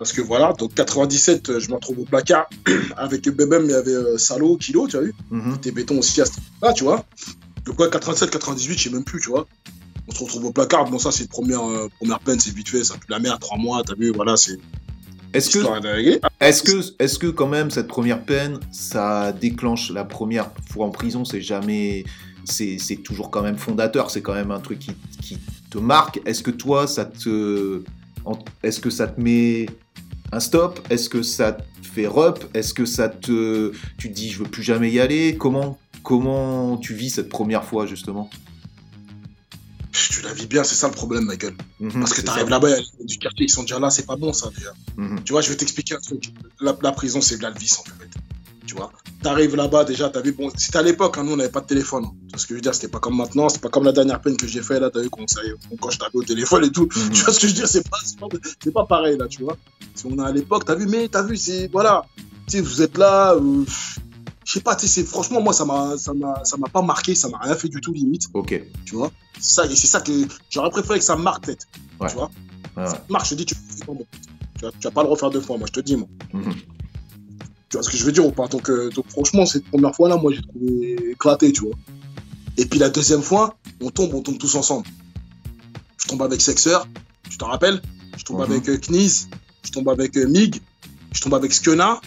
[0.00, 2.48] parce que voilà, donc 97, euh, je me retrouve au placard
[2.96, 5.14] avec Bebem, il y avait euh, Salo, Kilo, tu as vu.
[5.60, 6.32] T'es béton aussi à ce
[6.62, 7.04] là tu vois.
[7.66, 9.46] Donc, ouais, 87, 98, je sais même plus, tu vois.
[10.08, 10.86] On se retrouve au placard.
[10.86, 13.40] Bon, ça, c'est une première, euh, première peine, c'est vite fait, ça pue la merde,
[13.40, 14.56] trois mois, t'as vu, voilà, c'est
[15.34, 15.58] Est-ce que.
[16.40, 20.90] Est-ce que, est-ce que quand même cette première peine, ça déclenche la première fois en
[20.90, 22.04] prison, c'est jamais,
[22.46, 25.38] c'est, c'est toujours quand même fondateur, c'est quand même un truc qui, qui
[25.68, 26.22] te marque.
[26.24, 27.82] Est-ce que toi, ça te,
[28.62, 29.66] est-ce que ça te met
[30.32, 34.30] un stop Est-ce que ça te fait rep Est-ce que ça te, tu te dis
[34.30, 38.30] je veux plus jamais y aller Comment, comment tu vis cette première fois justement?
[39.92, 41.56] Tu la vis bien, c'est ça le problème, ma gueule.
[41.80, 44.50] Mhm, Parce que t'arrives là-bas, du quartier, ils sont déjà là, c'est pas bon, ça,
[44.56, 44.72] déjà.
[44.96, 46.32] Mhm, Tu vois, je vais t'expliquer un truc.
[46.60, 48.08] La, la prison, c'est de la vie, en fait.
[48.70, 51.50] Tu vois, t'arrives là-bas, déjà, t'as vu, bon, c'était à l'époque, hein, nous, on n'avait
[51.50, 52.04] pas de téléphone.
[52.04, 53.90] Tu vois ce que je veux dire, c'était pas comme maintenant, c'est pas comme la
[53.90, 55.40] dernière peine que j'ai fait, là, t'as vu, quand, ça-
[55.80, 56.82] quand je t'avais au téléphone et tout.
[56.94, 57.10] mhm.
[57.10, 58.26] Tu vois ce que je veux dire, c'est pas, c'est pas,
[58.62, 59.56] c'est pas pareil, là, tu vois.
[59.96, 62.04] Si on est à l'époque, t'as vu, mais t'as vu, c'est, voilà,
[62.46, 63.64] tu sais, vous êtes là, euh,
[64.44, 67.16] je sais pas, tu sais, franchement, moi, ça m'a, ça m'a, ça m'a pas marqué,
[67.16, 68.62] ça m'a rien fait du tout, limite, Ok.
[68.84, 69.10] tu vois.
[69.40, 70.12] Ça, et c'est ça que
[70.48, 71.66] j'aurais préféré que ça marque, peut-être.
[71.98, 72.08] Ouais.
[72.08, 72.30] Tu vois.
[72.86, 73.56] Ça te marque, je te dis, tu.
[74.58, 76.06] Tu vas, tu vas pas le refaire deux fois, moi, je te dis, moi.
[76.32, 76.54] Mhm.
[77.70, 78.48] Tu vois ce que je veux dire ou pas?
[78.48, 81.74] Donc, euh, donc, franchement, cette première fois-là, moi, j'ai trouvé éclaté, tu vois.
[82.56, 84.86] Et puis la deuxième fois, on tombe, on tombe tous ensemble.
[85.96, 86.78] Je tombe avec Sexer,
[87.30, 87.80] tu t'en rappelles?
[88.18, 88.50] Je tombe Mhm.
[88.52, 89.28] avec euh, Kniz,
[89.64, 90.60] je tombe avec euh, Mig,
[91.12, 92.00] je tombe avec Skena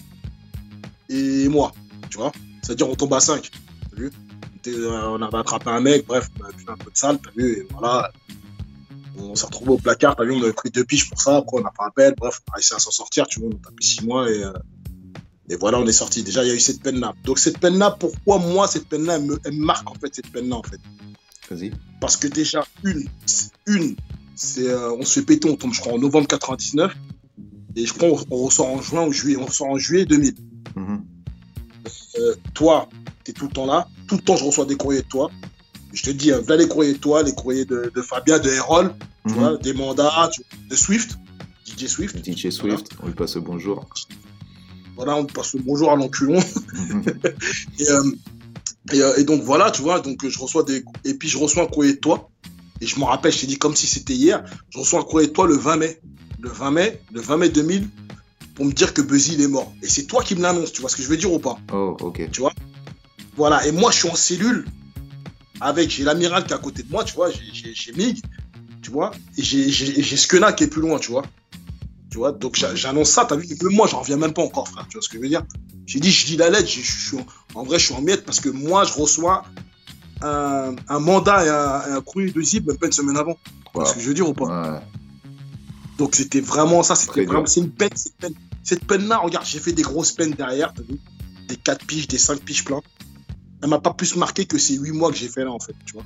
[1.09, 1.71] et moi,
[2.09, 2.31] tu vois.
[2.61, 3.49] C'est-à-dire, on tombe à 5,
[3.89, 4.11] t'as vu?
[4.43, 6.97] On, était, euh, on avait attrapé un mec, bref, on avait fait un peu de
[6.97, 8.11] salle, t'as vu, et voilà.
[9.17, 11.57] On s'est retrouvé au placard, t'as vu, on avait pris deux piges pour ça, après
[11.61, 13.59] on a pas appel, bref, on a réussi à s'en sortir, tu vois, on a
[13.69, 14.51] tapé six mois et, euh,
[15.53, 16.23] et voilà, on est sorti.
[16.23, 17.13] Déjà, il y a eu cette peine-là.
[17.23, 20.55] Donc cette peine-là, pourquoi moi, cette peine-là, elle me, elle marque en fait, cette peine-là,
[20.55, 20.79] en fait?
[21.51, 21.71] Vas-y.
[22.01, 23.07] Parce que déjà, une,
[23.67, 23.95] une,
[24.35, 26.91] c'est, euh, on se fait péter, on tombe, je crois, en novembre 99,
[27.75, 30.33] et je crois, on, on ressort en juin ou juillet, on ressort en juillet 2000.
[30.75, 31.03] Mhm.
[32.19, 32.89] Euh, toi,
[33.23, 33.87] tu es tout le temps là.
[34.07, 35.29] Tout le temps, je reçois des courriers de toi.
[35.91, 38.49] Je te dis, hein, voilà les courriers de toi, les courriers de, de Fabien, de
[38.49, 38.93] Erol,
[39.27, 39.39] tu Mhm.
[39.39, 41.17] vois, des mandats, tu- de Swift,
[41.65, 42.17] DJ Swift.
[42.25, 43.87] DJ Swift, on lui passe le bonjour.
[44.95, 46.39] Voilà, on passe le bonjour à l'enculon.
[46.89, 47.03] Mhm.
[47.79, 48.03] Et, euh,
[48.91, 50.83] et, euh, et donc voilà, tu vois, donc euh, je reçois des.
[51.05, 52.29] Et puis je reçois un courrier de toi.
[52.81, 54.43] Et je me rappelle, je t'ai dit comme si c'était hier.
[54.69, 55.99] Je reçois un courrier de toi le 20 mai.
[56.41, 57.87] Le 20 mai, le 20 mai 2000,
[58.55, 59.71] pour me dire que Buzzy il est mort.
[59.81, 61.57] Et c'est toi qui me l'annonce, tu vois ce que je veux dire ou pas?
[61.71, 62.29] Oh, ok.
[63.37, 64.65] Voilà, et moi je suis en cellule
[65.61, 68.21] avec, j'ai l'amiral qui est à côté de moi, tu vois, j'ai- Mig,
[68.81, 71.23] tu vois, et j'ai Skena qui est plus loin, tu vois.
[72.13, 74.67] Tu vois, donc j'a- j'annonce ça, t'as vu, même moi j'en reviens même pas encore,
[74.67, 75.41] frère, tu vois ce que je veux dire.
[75.87, 78.01] J'ai dit, je dis la lettre, j'ai- je suis en, en vrai je suis en
[78.01, 79.41] miettes parce que moi je reçois
[80.21, 83.33] un, un mandat et un, un courrier de zip même pas une semaine avant.
[83.33, 83.89] Tu vois Wow.
[83.89, 84.79] ce que je veux dire ou pas Ouais.
[85.97, 88.33] donc c'était vraiment ça, c'était vraiment, c'est une peine, cette peine.
[88.63, 90.99] Cette peine-là, regarde, j'ai fait des grosses peines derrière, t'as vu
[91.47, 92.79] Des 4 piges, des 5 piges plein.
[93.63, 95.73] Elle m'a pas plus marqué que ces 8 mois que j'ai fait là, en fait,
[95.85, 96.03] tu vois.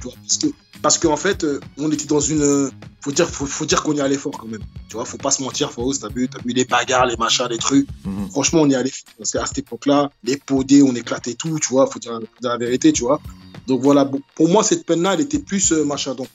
[0.00, 0.46] Tu vois, parce que,
[0.82, 2.42] parce qu'en fait, euh, on était dans une.
[2.42, 2.70] euh,
[3.02, 4.62] faut dire, faut, faut dire qu'on y allait fort quand même.
[4.88, 7.46] Tu vois, faut pas se mentir, faut t'as vu, t'as vu les bagarres, les machins,
[7.50, 7.86] les trucs.
[8.04, 8.30] Mhm.
[8.30, 9.14] Franchement, on y allait fort.
[9.18, 12.50] Parce qu'à cette époque-là, les podés, on éclatait tout, tu vois, faut dire, faut dire
[12.50, 13.20] la vérité, tu vois.
[13.66, 16.14] Donc voilà, bon, pour moi, cette peine-là, elle était plus euh, machin.
[16.14, 16.28] Donc,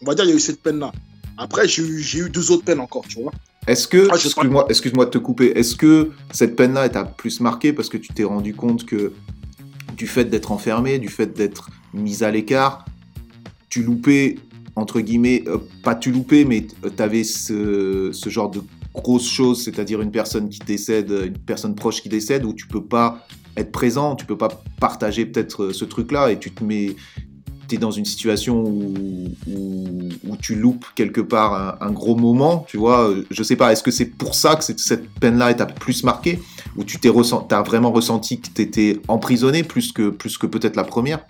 [0.00, 0.92] on va dire, il y a eu cette peine-là.
[1.38, 3.32] Après, j'ai eu, j'ai eu deux autres peines encore, tu vois.
[3.66, 7.72] Est-ce que, Ah, excuse-moi, excuse-moi de te couper, est-ce que cette peine-là t'a plus marqué
[7.72, 9.12] parce que tu t'es rendu compte que
[9.96, 12.84] du fait d'être enfermé, du fait d'être mis à l'écart,
[13.72, 14.36] tu loupais,
[14.76, 18.60] entre guillemets, euh, pas tu loupais, mais tu avais ce, genre de
[18.92, 22.84] grosses choses, c'est-à-dire une personne qui décède, une personne proche qui décède, où tu peux
[22.84, 26.96] pas être présent, tu peux pas partager peut-être euh, ce truc-là, et tu te mets,
[27.66, 29.88] t'es dans une situation où, où,
[30.28, 33.82] où tu loupes quelque part un, gros moment, tu vois, euh, je sais pas, est-ce
[33.82, 36.40] que c'est pour ça que cette, peine-là t'a plus marqué,
[36.76, 40.84] ou tu t'es as vraiment ressenti que t'étais emprisonné plus que, plus que peut-être la
[40.84, 41.24] première?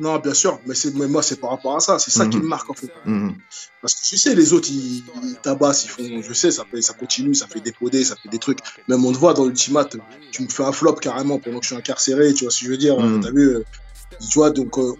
[0.00, 1.98] Non, bien sûr, mais, mais moi, c'est par rapport à ça.
[1.98, 2.42] C'est ça qui Mhm.
[2.44, 2.90] me marque, en fait.
[3.04, 3.34] Mhm.
[3.82, 6.80] Parce que tu sais, les autres, ils, ils tabassent, ils font, je sais, ça, fait,
[6.80, 8.58] ça continue, ça fait des podés, ça fait des trucs.
[8.88, 9.96] Même on te voit dans l'ultimate,
[10.32, 12.64] tu me fais un flop carrément pendant que je suis incarcéré, tu vois ce que
[12.66, 12.98] je veux dire.
[12.98, 13.20] Mhm.
[13.22, 13.64] T'as vu, euh,
[14.30, 14.92] tu vois, donc, euh,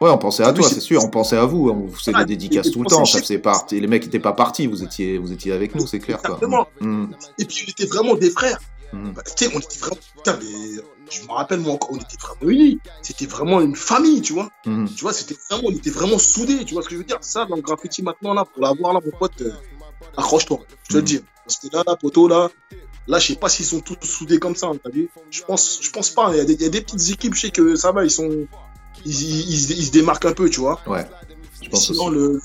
[0.00, 2.24] Ouais, on pensait à toi, c'est- sûr, on pensait à vous, on vous faisait Ah,
[2.24, 3.78] des dédicaces tout le temps, ça faisait partie.
[3.78, 6.18] Les mecs n'étaient pas partis, vous étiez, vous étiez avec nous, c'est clair.
[6.20, 6.30] Quoi.
[6.34, 6.66] Exactement.
[6.80, 7.14] Mhm.
[7.38, 8.58] et puis, on était vraiment des frères.
[8.92, 9.12] Mhm.
[9.14, 12.16] Bah, tu sais, on était vraiment, putain, mais je me rappelle, moi encore, on était
[12.20, 12.78] vraiment unis.
[13.02, 14.50] C'était vraiment une famille, tu vois.
[14.66, 14.88] Mhm.
[14.94, 17.18] Tu vois, c'était vraiment, on était vraiment soudés, tu vois ce que je veux dire.
[17.22, 19.50] Ça, dans le graffiti maintenant, là, pour l'avoir, là, mon pote, euh,
[20.16, 21.04] accroche-toi, je te le Mhm.
[21.06, 21.20] dis.
[21.44, 22.50] Parce que là, la poteau, là,
[23.08, 25.08] là, je sais pas s'ils sont tous soudés comme ça, hein, t'as vu.
[25.30, 26.30] Je pense, je pense pas.
[26.32, 28.04] Il y, a des, il y a des petites équipes, je sais que ça va,
[28.04, 28.46] ils sont,
[29.04, 30.80] ils, ils, ils- ils se démarquent un peu, tu vois.
[30.86, 31.04] Ouais,
[31.62, 32.16] je pense Sinon, aussi.
[32.16, 32.40] le,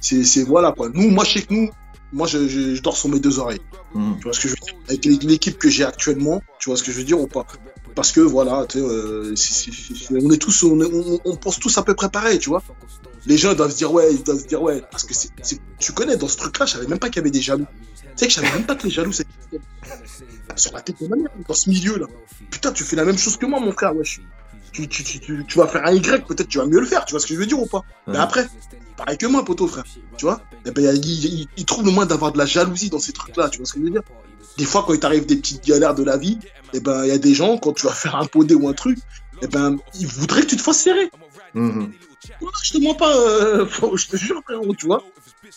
[0.00, 0.88] c'est, c'est, voilà, quoi.
[0.92, 1.70] Nous, moi, je sais que nous,
[2.12, 3.60] moi, je, je, je dors sur mes deux oreilles.
[3.94, 4.16] Mhm.
[4.18, 6.76] Tu vois ce que je veux dire Avec l'é- l'équipe que j'ai actuellement, tu vois
[6.76, 7.46] ce que je veux dire ou pas
[7.94, 9.34] Parce que voilà, tu sais, euh,
[10.22, 12.62] on est tous, on, est- on- on pense tous à peu près pareil, tu vois.
[13.26, 15.14] Les gens doivent se dire ouais, ils doivent se dire ouais, parce que
[15.78, 17.66] tu connais dans ce truc-là, je savais même pas qu'il y avait des jaloux.
[17.94, 19.26] Tu sais que je savais même pas que les jaloux c'est
[20.56, 22.06] sur la tête de ma mère dans ce milieu-là.
[22.50, 24.20] Putain, tu fais la même chose que moi, mon frère, wesh.
[24.72, 27.04] Tu, tu, tu, tu, tu vas faire un Y, peut-être tu vas mieux le faire,
[27.04, 28.46] tu vois ce que je veux dire ou pas Mais après,
[28.96, 29.84] pareil que moi, poteau, frère.
[30.18, 32.98] Tu vois Eh ben, il, il- il trouve le moyen d'avoir de la jalousie dans
[32.98, 34.02] ces trucs-là, tu vois ce que je veux dire
[34.58, 36.38] Des fois, quand il t'arrive des petites galères de la vie,
[36.74, 38.72] eh ben, il y a des gens, quand tu vas faire un podé ou un
[38.74, 38.98] truc,
[39.42, 41.10] eh ben, ils voudraient que tu te fasses serrer.
[41.54, 41.92] Mhm.
[42.64, 43.66] Je te mens pas, euh,
[43.96, 45.02] je te jure, frérot, tu vois.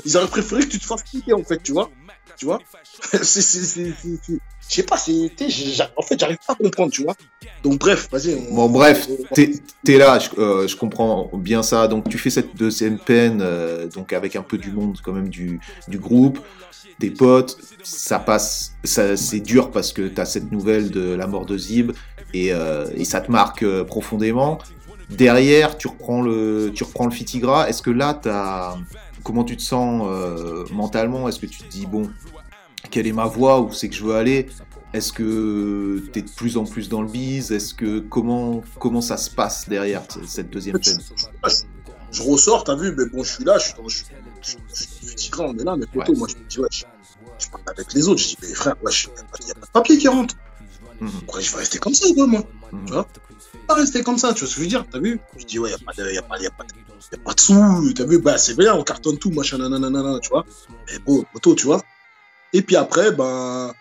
[0.04, 1.90] Ils auraient préféré que tu te fasses piquer, en fait, tu vois.
[2.38, 2.60] Tu vois
[3.12, 5.32] C'est, c'est, c'est, c'est- c'est- je sais pas, j'ai-
[5.96, 7.16] en fait, j'arrive pas à comprendre, tu vois.
[7.64, 8.34] Donc, bref, vas-y.
[8.50, 9.52] on- Bon, bref, t'es
[9.88, 11.88] es là, je, euh, je comprends bien ça.
[11.88, 15.30] Donc, tu fais cette deuxième peine, euh, donc avec un peu du monde quand même
[15.30, 16.40] du, du groupe,
[17.00, 17.58] des potes.
[17.84, 21.92] Ça passe, ça, c'est dur parce que t'as cette nouvelle de la mort de Zib
[22.34, 24.58] et, euh, et ça te marque euh, profondément.
[25.10, 27.70] Derrière, tu reprends le, tu reprends le Fitigra.
[27.70, 28.76] Est-ce que là, t'as,
[29.26, 31.28] comment tu te sens euh, mentalement?
[31.28, 32.10] Est-ce que tu te dis bon,
[32.92, 33.60] quelle est ma voie?
[33.60, 34.48] Où c'est que je veux aller?
[34.94, 39.02] Est-ce que tu es de plus en plus dans le bise Est-ce que comment comment
[39.02, 41.00] ça se passe derrière cette deuxième peine
[42.12, 44.04] je ressors, t'as vu, mais bon, je suis là, je suis dans, je,
[44.42, 46.18] je, je, je suis grand, on est là, mais poteau, Ouais.
[46.18, 48.92] moi, je me dis, ouais, je, parle avec les autres, je dis, mais frère, ouais,
[49.42, 50.34] il n'y a pas de papier qui rentre.
[51.02, 51.12] Mhm.
[51.12, 52.42] Pourquoi je vais rester comme ça, quoi, moi.
[52.86, 53.06] Tu vois
[53.68, 55.20] Pas rester comme ça, tu vois ce que je veux dire, t'as vu?
[55.38, 57.16] Je dis, ouais, n'y a, pas de- y a, pas- y a, pas de- y
[57.16, 60.30] a pas de sous, t'as vu, bah, c'est bien, on cartonne tout, machin, nanana, tu
[60.30, 60.46] vois.
[60.92, 61.82] Mais bon, poteau, tu vois.
[62.54, 63.74] Et puis après, ben,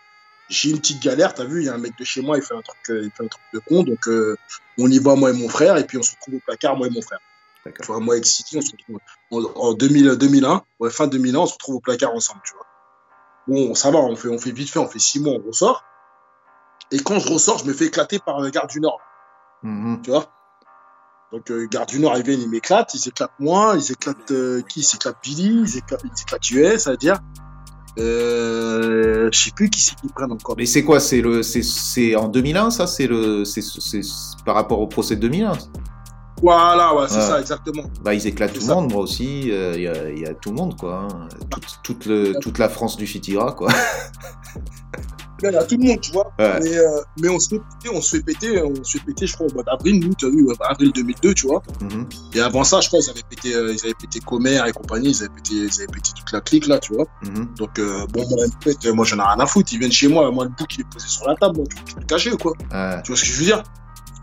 [0.49, 2.43] j'ai une petite galère, t'as vu, il y a un mec de chez moi, il
[2.43, 4.37] fait un truc, il fait un truc de con, donc euh,
[4.79, 6.87] on y va, moi et mon frère, et puis on se retrouve au placard, moi
[6.87, 7.21] et mon frère.
[7.65, 11.39] Tu vois, moi et City, on se retrouve en, en 2000, 2001, ouais, fin 2001,
[11.41, 12.67] on se retrouve au placard ensemble, tu vois.
[13.47, 15.83] Bon, ça va, on fait, on fait vite fait, on fait six mois, on ressort.
[16.91, 19.01] Et quand je ressors, je me fais éclater par le garde du Nord,
[19.65, 20.01] Mhm.
[20.03, 20.27] tu vois.
[21.33, 24.63] Donc, euh, garde du Nord, ils viennent, ils m'éclatent, ils éclatent moi, ils éclatent euh,
[24.69, 24.81] qui?
[24.81, 27.19] Ils éclatent Billy, ils éclatent, ils éclatent US, ça veut dire.
[27.99, 30.55] Euh, je sais plus qui c'est prennent encore.
[30.57, 31.01] Mais c'est quoi?
[31.01, 32.87] C'est le c'est c'est en 2001 ça?
[32.87, 34.01] C'est le c'est c'est
[34.45, 35.53] par rapport au procès de 2001
[36.43, 37.85] Voilà, ouais, c'est ça, exactement.
[38.03, 39.43] Bah ils éclatent tout le monde, moi aussi.
[39.43, 41.09] Il y, a, y a tout le monde quoi.
[41.11, 41.29] hein.
[41.51, 43.69] Toute, toute le toute la France du Fitira quoi.
[45.47, 46.33] A tout le monde, tu vois.
[46.39, 46.61] Ouais.
[46.63, 49.27] Mais, euh, mais on se fait péter, on se fait péter, on se fait péter,
[49.27, 51.63] je crois, au mois d'avril, nous, tu as vu, bah, avril 2002, tu vois.
[51.81, 52.09] Mhm.
[52.35, 55.11] Et avant ça, je crois, ils avaient pété, euh, ils avaient pété Comer et compagnie,
[55.11, 57.07] ils avaient pété, ils avaient pété toute la clique, là, tu vois.
[57.23, 57.55] Mhm.
[57.57, 59.73] Donc, euh, bon, moi, en fait, moi, j'en ai rien à foutre.
[59.73, 61.85] Ils viennent chez moi, moi, le bouc, il est posé sur la table, moi, tu,
[61.85, 62.53] tu peux le cacher, ou quoi.
[62.73, 63.03] Ouais.
[63.03, 63.63] Tu vois ce que je veux dire?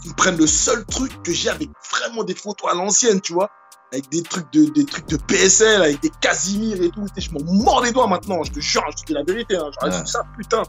[0.05, 3.51] Ils prennent le seul truc que j'ai avec vraiment des photos à l'ancienne, tu vois.
[3.93, 7.05] Avec des trucs de, des trucs de PSL, avec des Casimir et tout.
[7.17, 9.57] Je m'en mords les doigts maintenant, je te jure, je te dis la vérité.
[9.57, 9.69] Hein.
[9.83, 9.91] Ouais.
[9.91, 10.63] su ça, putain.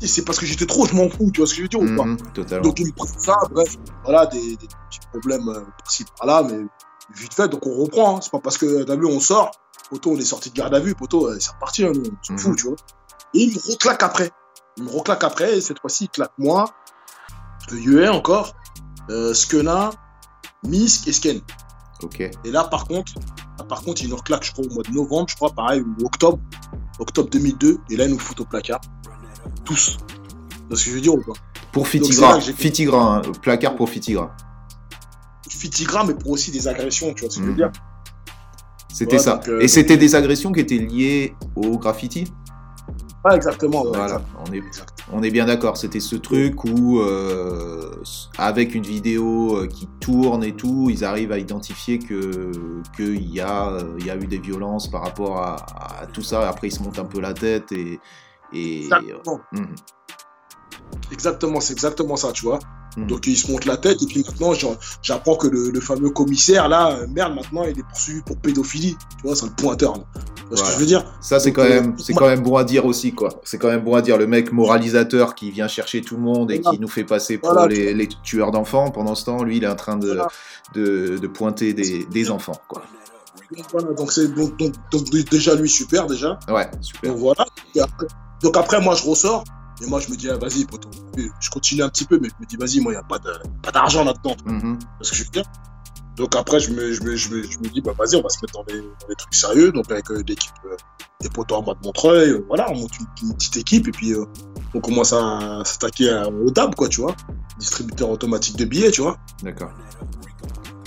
[0.00, 1.80] C'est parce que j'étais trop, je m'en fous, tu vois ce que je veux dire
[1.80, 2.04] ou pas?
[2.04, 2.16] Mhm.
[2.34, 2.62] Totalement.
[2.64, 6.58] Donc ils me prennent ça, bref, voilà, des, des petits problèmes euh, par-ci par-là, mais
[7.16, 8.16] vite fait, donc on reprend.
[8.16, 8.20] hein.
[8.20, 9.50] C'est pas parce que, t'as vu, on sort,
[9.90, 12.24] poteau, on est sorti de garde à vue, poteau, euh, c'est reparti, hein, nous, on
[12.24, 12.38] s'en Mhm.
[12.38, 12.76] fout, tu vois.
[13.34, 14.30] Et il me reclaque après.
[14.76, 16.64] Il me reclaque après, et cette fois-ci, il claque moi,
[17.70, 18.54] le UE encore,
[19.10, 19.90] euh, Skena,
[20.64, 21.40] Misk et Sken.
[22.44, 23.12] Et là, par contre,
[23.58, 25.80] là, par contre, il nous reclaque, je crois, au mois de novembre, je crois, pareil,
[25.80, 26.38] ou octobre,
[26.98, 28.80] octobre 2002, et là, il nous fout au placard.
[29.64, 29.96] Tous.
[30.70, 31.32] C'est ce que je veux dire ou pas?
[31.72, 34.34] Pour Fitigra, Fitigra, hein, placard pour Fitigra.
[35.48, 37.56] Fitigra, mais pour aussi des agressions, tu vois ce que je veux Mhm.
[37.56, 37.72] dire?
[38.92, 39.36] C'était ça.
[39.36, 42.24] donc, euh, Et c'était des agressions qui étaient liées au graffiti?
[43.24, 43.84] Ouais, exactement.
[43.84, 44.62] Voilà, on est,
[45.12, 45.76] on est bien d'accord.
[45.76, 47.92] C'était ce truc où, euh,
[48.36, 52.50] avec une vidéo euh, qui tourne et tout, ils arrivent à identifier que
[52.96, 55.56] qu'il y, a, y a eu des violences par rapport à,
[56.02, 56.48] à tout ça.
[56.48, 58.00] Après, ils se montent un peu la tête et.
[58.52, 59.40] et Exactement.
[59.52, 59.74] Mhm,
[61.10, 62.58] Exactement, c'est exactement ça, tu vois.
[62.96, 63.06] Mhm.
[63.06, 64.52] Donc ils se montent la tête et puis maintenant
[65.02, 68.96] j'apprends que le, le fameux commissaire là, euh, merde, maintenant il est poursuivi pour pédophilie.
[69.20, 69.94] Tu vois, c'est le pointeur.
[69.96, 70.04] là.
[70.36, 72.42] Tu vois ce que je veux dire Ça, c'est quand euh, même, c'est quand même
[72.42, 73.40] bon à dire aussi, quoi.
[73.44, 74.18] C'est quand même bon à dire.
[74.18, 76.76] Le mec moralisateur qui vient chercher tout le monde et Voilà.
[76.76, 77.68] qui nous fait passer pour Voilà.
[77.74, 78.90] les, les tueurs d'enfants.
[78.90, 80.28] Pendant ce temps, lui, il est en train de, Voilà.
[80.74, 82.82] de, de pointer des, des enfants, quoi.
[83.96, 86.38] Donc, c'est donc, donc, donc, déjà lui super déjà.
[86.48, 87.10] Ouais, super.
[87.12, 87.46] Donc voilà.
[88.42, 89.44] Donc après moi je ressors
[89.82, 90.90] et moi je me dis ah, vas-y poteau.
[91.16, 93.18] Je continue un petit peu mais je me dis vas-y moi il y a pas
[93.18, 94.36] de pas d'argent là-dedans.
[94.46, 94.78] Mhm.
[94.98, 95.44] Parce que je veux dire.
[96.16, 98.28] Donc après, je me, je me, je me, je me dis, bah vas-y, on va
[98.28, 99.72] se mettre dans des, dans des trucs sérieux.
[99.72, 100.76] Donc avec euh, l'équipe euh,
[101.22, 103.92] des potos en bas de Montreuil, euh, voilà, on monte une, une petite équipe et
[103.92, 104.14] puis
[104.74, 107.16] on commence à s'attaquer au DAB, quoi, tu vois.
[107.58, 109.16] Distributeur automatique de billets, tu vois.
[109.42, 109.70] D'accord.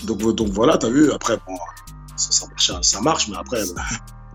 [0.03, 1.57] Donc, donc voilà, t'as vu, après, bon,
[2.15, 3.81] ça, ça, marche, ça marche, mais après, bah,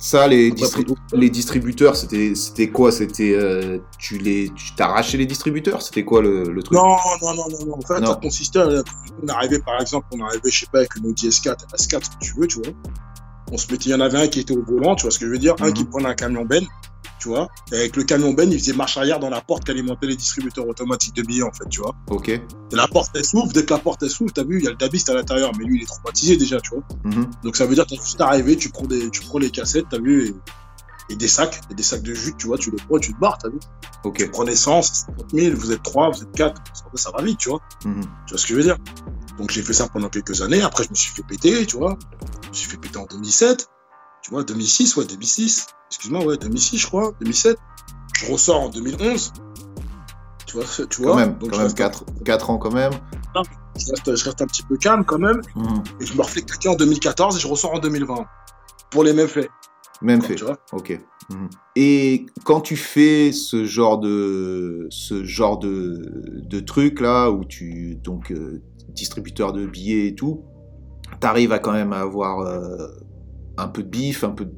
[0.02, 2.90] Ça, les, distri- les distributeurs, c'était quoi?
[2.90, 5.82] C'était euh, tu les tu t'arrachais les distributeurs?
[5.82, 6.76] C'était quoi le, le truc?
[6.78, 7.74] Non, non, non, non, non.
[7.76, 8.06] En fait, Non.
[8.06, 8.82] ça consistait, à-
[9.22, 11.88] on arrivait, par exemple, on arrivait, je sais pas, avec une Audi S4, S4, ce
[11.88, 12.72] que tu veux, tu vois.
[13.52, 15.18] On se mettait, il y en avait un qui était au volant, tu vois ce
[15.18, 15.72] que je veux dire, un Mhm.
[15.74, 16.64] qui prenait un camion Ben,
[17.20, 17.48] tu vois.
[17.72, 20.16] Et avec le camion Ben, il faisait marche arrière dans la porte qui alimentait les
[20.16, 21.94] distributeurs automatiques de billets, en fait, tu vois.
[22.08, 22.28] Ok.
[22.28, 22.42] Et
[22.72, 24.70] la porte, elle s'ouvre, dès que la porte, elle s'ouvre, t'as vu, il y a
[24.70, 26.82] le dabiste à l'intérieur, mais lui, il est traumatisé déjà, tu vois.
[27.04, 27.30] Mhm.
[27.44, 29.86] Donc ça veut dire que t'as juste arrivé, tu prends, des, tu prends les cassettes,
[29.90, 30.34] t'as vu, et,
[31.12, 33.20] et des sacs, et des sacs de jus, tu vois, tu les prends tu te
[33.20, 33.58] barres, t'as vu.
[34.04, 34.16] Ok.
[34.16, 36.62] Tu prends l'essence, 50 000, vous êtes 3, vous êtes 4,
[36.94, 37.60] ça va vite, tu vois.
[37.84, 38.02] Mhm.
[38.26, 38.78] Tu vois ce que je veux dire
[39.38, 40.62] Donc j'ai fait ça pendant quelques années.
[40.62, 41.98] Après, je me suis fait péter, tu vois.
[42.44, 43.68] Je me suis fait péter en 2007.
[44.22, 45.66] Tu vois, 2006, ouais, 2006.
[45.90, 47.12] Excuse-moi, ouais, 2006, je crois.
[47.20, 47.56] 2007.
[48.16, 49.32] Je ressors en 2011.
[50.46, 52.72] Tu vois, tu vois Quand même, Donc quand je, même reste, 4, 4 ans quand
[52.72, 52.92] même.
[53.34, 55.40] je, reste, je reste un petit peu calme quand même.
[55.56, 55.82] Mhm.
[56.00, 58.24] Et je me refais claquer en 2014 et je ressors en 2020.
[58.90, 59.48] Pour les mêmes faits.
[60.02, 60.34] Même fait.
[60.36, 60.98] Tu vois Ok.
[61.30, 61.48] Mhm.
[61.76, 67.96] Et quand tu fais ce genre de ce genre de, de truc là où tu
[67.96, 70.42] donc euh, distributeur de billets et tout,
[71.20, 72.88] t'arrives à quand même à avoir euh,
[73.56, 74.54] un peu de bif, un peu de-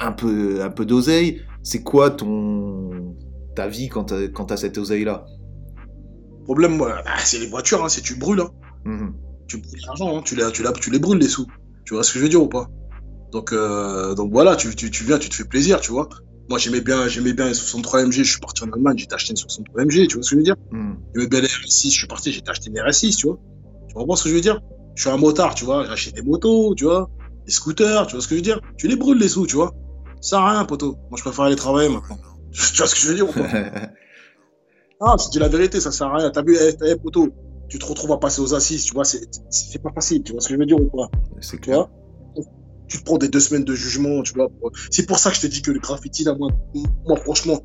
[0.00, 1.42] un peu un peu d'oseille.
[1.62, 3.14] C'est quoi ton
[3.54, 5.26] ta vie quand t'as quand t'as cette oseille là
[6.44, 8.40] Problème, bah, c'est les voitures, hein, c'est tu brûles.
[8.40, 8.50] Hein.
[9.46, 11.46] tu brûles l'argent, hein, tu, les, tu, les, tu les brûles les sous.
[11.84, 12.68] Tu vois ce que je veux dire ou pas?
[13.30, 16.08] Donc, euh, donc voilà, tu, tu, tu viens, tu te fais plaisir, tu vois.
[16.48, 19.30] Moi j'aimais bien, j'aimais bien les 63 MG, je suis parti en Allemagne, j'ai acheté
[19.30, 20.56] une 63 MG, tu vois ce que je veux dire?
[21.14, 23.38] J'aimais bien les RS6, je suis parti, j'ai acheté une RS6, tu vois.
[23.88, 24.60] Tu comprends ce que je veux dire?
[24.96, 27.08] Je suis un motard, tu vois, j'ai acheté des motos, tu vois,
[27.46, 28.60] des scooters, tu vois ce que je veux dire?
[28.76, 29.72] Tu les brûles les sous, tu vois.
[30.20, 30.96] Ça sert à rien, poteau.
[31.10, 32.18] Moi je préfère aller travailler maintenant.
[32.52, 33.48] tu vois ce que je veux dire ou pas?
[35.02, 36.30] Ah, c'est la vérité, ça sert à rien.
[36.30, 37.30] T'as vu, eh, eh, poteau,
[37.70, 40.48] tu te retrouves à passer aux assises, tu vois, c'est pas facile, tu vois ce
[40.48, 41.08] que je veux dire ou pas?
[41.40, 41.88] C'est tu clair.
[42.34, 42.44] vois?
[42.86, 44.50] Tu te prends des deux semaines de jugement, tu vois.
[44.90, 46.50] C'est pour ça que je te dis que le graffiti, là, moi,
[47.06, 47.60] moi franchement,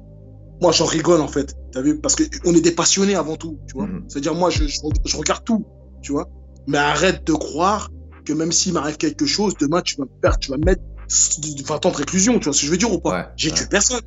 [0.61, 1.57] moi, j'en rigole, en fait.
[1.73, 1.99] T'as vu?
[1.99, 3.87] Parce qu'on est des passionnés avant tout, tu vois.
[3.87, 4.05] Mhm.
[4.07, 5.65] C'est-à-dire, moi, je, je, je regarde tout,
[6.01, 6.29] tu vois.
[6.67, 7.91] Mais arrête de croire
[8.23, 10.81] que même s'il m'arrive quelque chose, demain, tu vas me perdre, tu vas me mettre
[11.09, 13.11] 20 ans de réclusion, tu vois ce que je veux dire ou pas?
[13.11, 13.55] Ouais, J'ai ouais.
[13.55, 14.01] tué personne.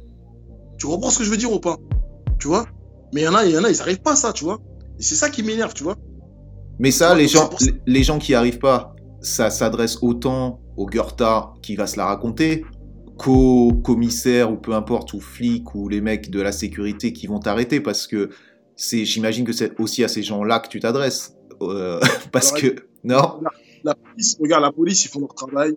[0.79, 1.77] Tu comprends ce que je veux dire ou pas?
[2.39, 2.67] Tu vois?
[3.13, 4.45] Mais il y en a, il y en a, ils arrivent pas à ça, tu
[4.45, 4.59] vois?
[4.99, 5.97] Et c'est ça qui m'énerve, tu vois?
[6.79, 7.67] Mais ça, les gens, ça.
[7.87, 11.23] les- gens qui arrivent pas, ça s'adresse autant au Goethe
[11.63, 12.65] qui va se la raconter
[13.17, 17.41] qu'au commissaire ou peu importe, ou flic ou les mecs de la sécurité qui vont
[17.41, 18.31] t'arrêter parce que
[18.77, 21.35] c'est, j'imagine que c'est aussi à ces gens-là que tu t'adresses.
[21.63, 21.99] Euh,
[22.33, 23.41] parce que, non?
[23.83, 25.75] la police, regarde, la police, ils font leur travail.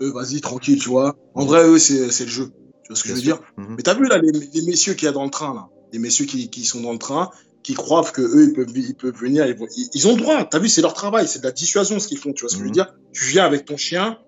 [0.00, 1.16] Eux, vas-y, tranquille, tu vois.
[1.34, 2.50] En vrai, eux, c'est le jeu.
[2.82, 3.74] Tu vois ce que je veux dire Mhm.
[3.76, 5.68] Mais t'as vu, là, les, les messieurs qu'il y a dans le train, là.
[5.92, 7.30] Les messieurs qui, qui sont dans le train,
[7.62, 10.20] qui croient que eux, ils peuvent, ils peuvent venir, ils, vont, ils, ils ont le
[10.20, 10.44] droit.
[10.44, 12.32] T'as vu, c'est leur travail, c'est de la dissuasion, ce qu'ils font.
[12.32, 12.74] Tu vois ce que je veux Mhm.
[12.74, 14.18] dire Tu viens avec ton chien,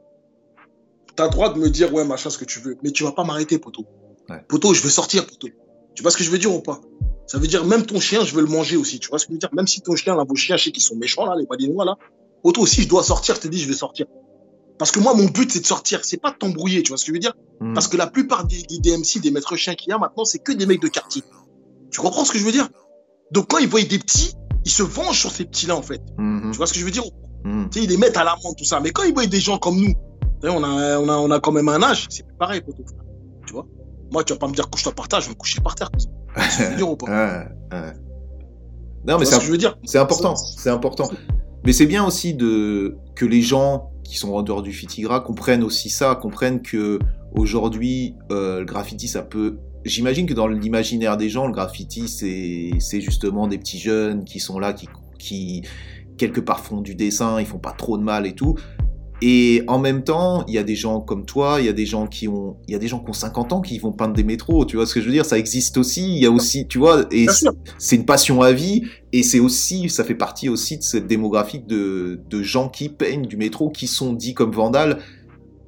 [1.17, 2.77] t'as le droit de me dire, ouais, machin, ce que tu veux.
[2.83, 3.85] Mais tu vas pas m'arrêter, poteau.
[4.29, 4.43] Ouais.
[4.49, 5.49] Poteau, je veux sortir, poteau.
[5.95, 6.81] Tu vois ce que je veux dire ou pas?
[7.27, 9.01] Ça veut dire, même ton chien, je veux le manger aussi.
[9.01, 9.51] Tu vois ce que je veux dire?
[9.55, 11.85] Même si ton chien, là, vos chiens, je sais qu'ils sont méchants, là, les malinois,
[11.85, 11.97] là.
[12.43, 14.07] Poteau, si je dois sortir, je te dis, je vais sortir.
[14.79, 16.05] Parce que moi, mon but, c'est de sortir.
[16.05, 17.35] C'est pas de t'embrouiller, tu vois ce que je veux dire?
[17.61, 17.75] Mhm.
[17.75, 20.39] Parce que la plupart des, des DMC, des maîtres chiens qu'il y a maintenant, c'est
[20.39, 21.23] que des mecs de quartier.
[21.91, 22.69] Tu comprends ce que je veux dire?
[23.33, 26.03] Donc quand ils voient des petits, ils se vengent sur ces petits-là, en fait.
[26.19, 26.51] Mhm.
[26.53, 27.05] Tu vois ce que je veux dire?
[27.45, 27.71] Mhm.
[27.71, 28.81] Tu sais, ils les mettent à l'amende, tout ça.
[28.81, 29.95] Mais quand ils voient des gens comme nous,
[30.43, 32.85] on a, on a, on a quand même un âge, c'est pareil, poteau.
[33.47, 33.67] Tu vois?
[34.13, 35.91] Moi, tu vas pas me dire couche-toi par terre, je vais me coucher par terre.
[35.99, 37.47] ce que je veux dire ou pas?
[39.07, 39.37] Non, mais ce
[39.85, 41.09] C'est important, c'est important.
[41.65, 45.63] Mais c'est bien aussi de que les gens qui sont en dehors du Fitigra comprennent
[45.63, 46.99] aussi ça, comprennent que
[47.35, 49.59] aujourd'hui euh, le graffiti ça peut.
[49.85, 54.59] J'imagine que dans l'imaginaire des gens, le graffiti c'est justement des petits jeunes qui sont
[54.59, 54.89] là, qui
[55.19, 55.63] qui
[56.19, 58.57] quelque part font du dessin, ils font pas trop de mal et tout.
[59.23, 61.87] Et en même temps, il y a des gens comme toi, il y a des
[61.87, 64.13] gens qui ont, il y a des gens qui ont 50 ans qui vont peindre
[64.13, 65.25] des métros, tu vois ce que je veux dire?
[65.25, 66.17] Ça existe aussi.
[66.17, 67.27] Il y a aussi, tu vois, et
[67.79, 71.67] c'est une passion à vie, et c'est aussi, ça fait partie aussi de cette démographique
[71.67, 74.99] de, de gens qui peignent du métro, qui sont dits comme vandales.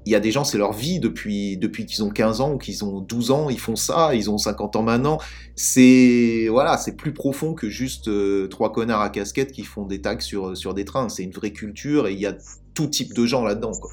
[0.04, 2.58] Il y a des gens, c'est leur vie depuis, depuis qu'ils ont 15 ans ou
[2.58, 5.18] qu'ils ont 12 ans, ils font ça, ils ont 50 ans maintenant.
[5.54, 10.00] C'est, voilà, c'est plus profond que juste euh, trois connards à casquette qui font des
[10.00, 11.10] tags sur, sur des trains.
[11.10, 12.34] C'est une vraie culture et il y a
[12.78, 13.90] tout type de gens là-dedans, quoi.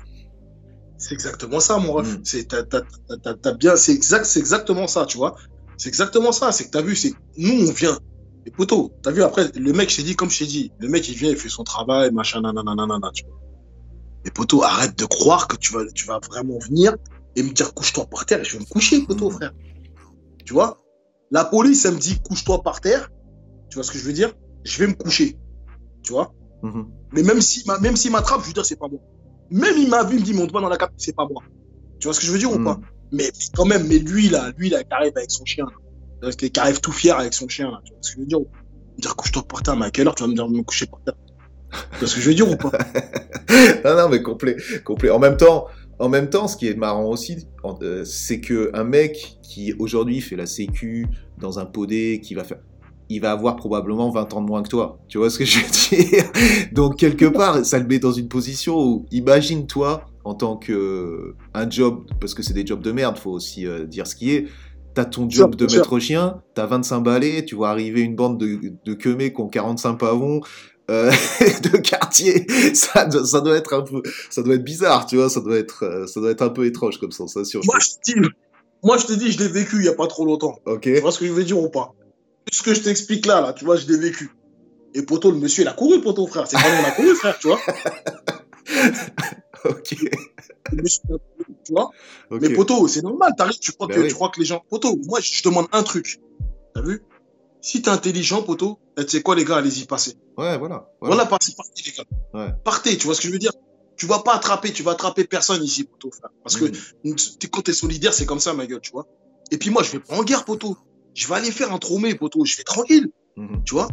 [1.00, 2.20] C'est exactement ça, mon ref.
[2.20, 2.22] Mm.
[2.24, 5.36] C'est bien, c'est exact, c'est exactement ça, tu vois.
[5.78, 6.52] C'est exactement ça.
[6.52, 7.98] C'est que t'as vu, c'est nous on vient.
[8.46, 10.88] Et poteau, t'as vu après le mec, je t'ai dit comme je t'ai dit, le
[10.88, 13.40] mec il vient, il fait son travail, machin, nanana, nanana, tu vois.
[14.24, 16.96] Et poteau, arrête de croire que tu vas, tu vas vraiment venir
[17.36, 19.34] et me dire couche-toi par terre et je vais me coucher, poteau, Mm.
[19.34, 19.52] frère.
[20.46, 20.80] Tu vois?
[21.32, 23.10] La police, elle me dit couche-toi par terre.
[23.70, 24.32] Tu vois ce que je veux dire?
[24.64, 25.40] Je vais me coucher.
[26.04, 26.32] Tu vois?
[27.14, 29.00] Mais même s'il même m'attrape, je lui dis c'est pas moi.
[29.52, 31.44] Même il m'a vu, il me dit monte pas dans la cape, c'est pas moi.
[32.00, 32.64] Tu vois ce que je veux dire ou Mm.
[32.66, 32.80] pas?
[33.12, 35.66] Mais, mais quand même, mais lui là, lui là, qui arrive avec son chien,
[36.22, 36.32] là.
[36.32, 37.80] Qu'il- qui arrive tout fier avec son chien là.
[37.86, 38.58] Tu vois ce que je veux dire ou pas?
[38.98, 40.64] Me dire couche-toi par terre, mais à quelle heure tu vas me dire de me
[40.64, 41.14] coucher par terre
[41.94, 42.72] Tu vois ce que je veux dire ou pas?
[43.86, 45.12] Non, non, mais complet, complet.
[45.12, 45.68] En même temps,
[46.00, 47.48] en même temps, ce qui est marrant aussi,
[47.84, 51.08] euh, c'est que un mec qui aujourd'hui fait la sécu
[51.38, 52.58] dans un podé, qui va faire,
[53.10, 54.98] il va avoir probablement 20 ans de moins que toi.
[55.08, 56.26] Tu vois ce que je veux dire?
[56.72, 61.36] Donc quelque part, ça le met dans une position où, imagine toi en tant que
[61.54, 64.32] un job, parce que c'est des jobs de merde, faut aussi euh, dire ce qui
[64.32, 64.46] est.
[64.96, 68.74] T'as ton job de maître chien, t'as 25 balais, tu vois arriver une bande de,
[68.86, 70.40] de queumés qui ont 45 pavons,
[70.90, 71.12] euh,
[71.64, 75.30] de quartier, ça, doit- ça doit être un peu, ça doit être bizarre, tu vois,
[75.30, 77.60] ça doit être, euh, ça doit être un peu étrange comme sensation.
[77.66, 78.28] Moi je te dis,
[78.84, 80.56] moi je te dis, je l'ai vécu il y a pas trop longtemps.
[80.66, 80.84] Ok.
[80.84, 81.94] Tu vois ce que je veux dire ou pas?
[82.52, 84.30] Ce que je t'explique là, là, tu vois, je l'ai vécu.
[84.94, 86.48] Et Poto, le monsieur, il a couru, Poto, frère.
[86.48, 87.60] C'est quand on a couru, frère, tu vois.
[89.66, 89.96] Ok.
[90.72, 91.90] Le monsieur, il a couru, tu vois.
[92.32, 94.08] Mais Poto, c'est normal, t'arrives, tu crois Ben que, oui.
[94.10, 94.64] tu crois que les gens.
[94.70, 96.20] Poto, moi, je te demande un truc.
[96.74, 97.04] T'as vu?
[97.62, 100.14] Si t'es intelligent, Poto, eh, tu sais quoi, les gars, allez-y, passez.
[100.38, 100.88] Ouais, voilà.
[101.02, 102.04] Voilà, partez, partez, les gars.
[102.34, 102.54] Ouais.
[102.64, 103.54] Partez, tu vois ce que je veux dire?
[103.98, 106.30] Tu vas pas attraper, tu vas attraper personne ici, Poto, frère.
[106.44, 109.08] Parce que t'es- quand t'es solidaire, c'est comme ça, ma gueule, tu vois.
[109.52, 110.78] Et puis moi, je vais pas en guerre, Poto.
[111.16, 112.46] Je vais aller faire un tromé, Poto.
[112.46, 113.10] Je vais tranquille.
[113.38, 113.64] Mhm.
[113.66, 113.88] tu vois?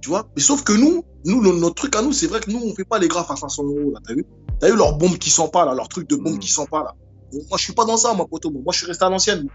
[0.00, 0.28] Tu vois?
[0.36, 2.84] Mais sauf que nous nous notre truc à nous c'est vrai que nous on fait
[2.84, 4.24] pas les graphes à 500 euros là t'as vu?
[4.60, 6.38] T'as vu leur bombe qui sent pas là leur truc de bombe Mm.
[6.38, 6.94] qui sent pas là.
[7.32, 8.50] Moi je suis pas dans ça moi poteau.
[8.50, 9.48] Moi je suis resté à l'ancienne.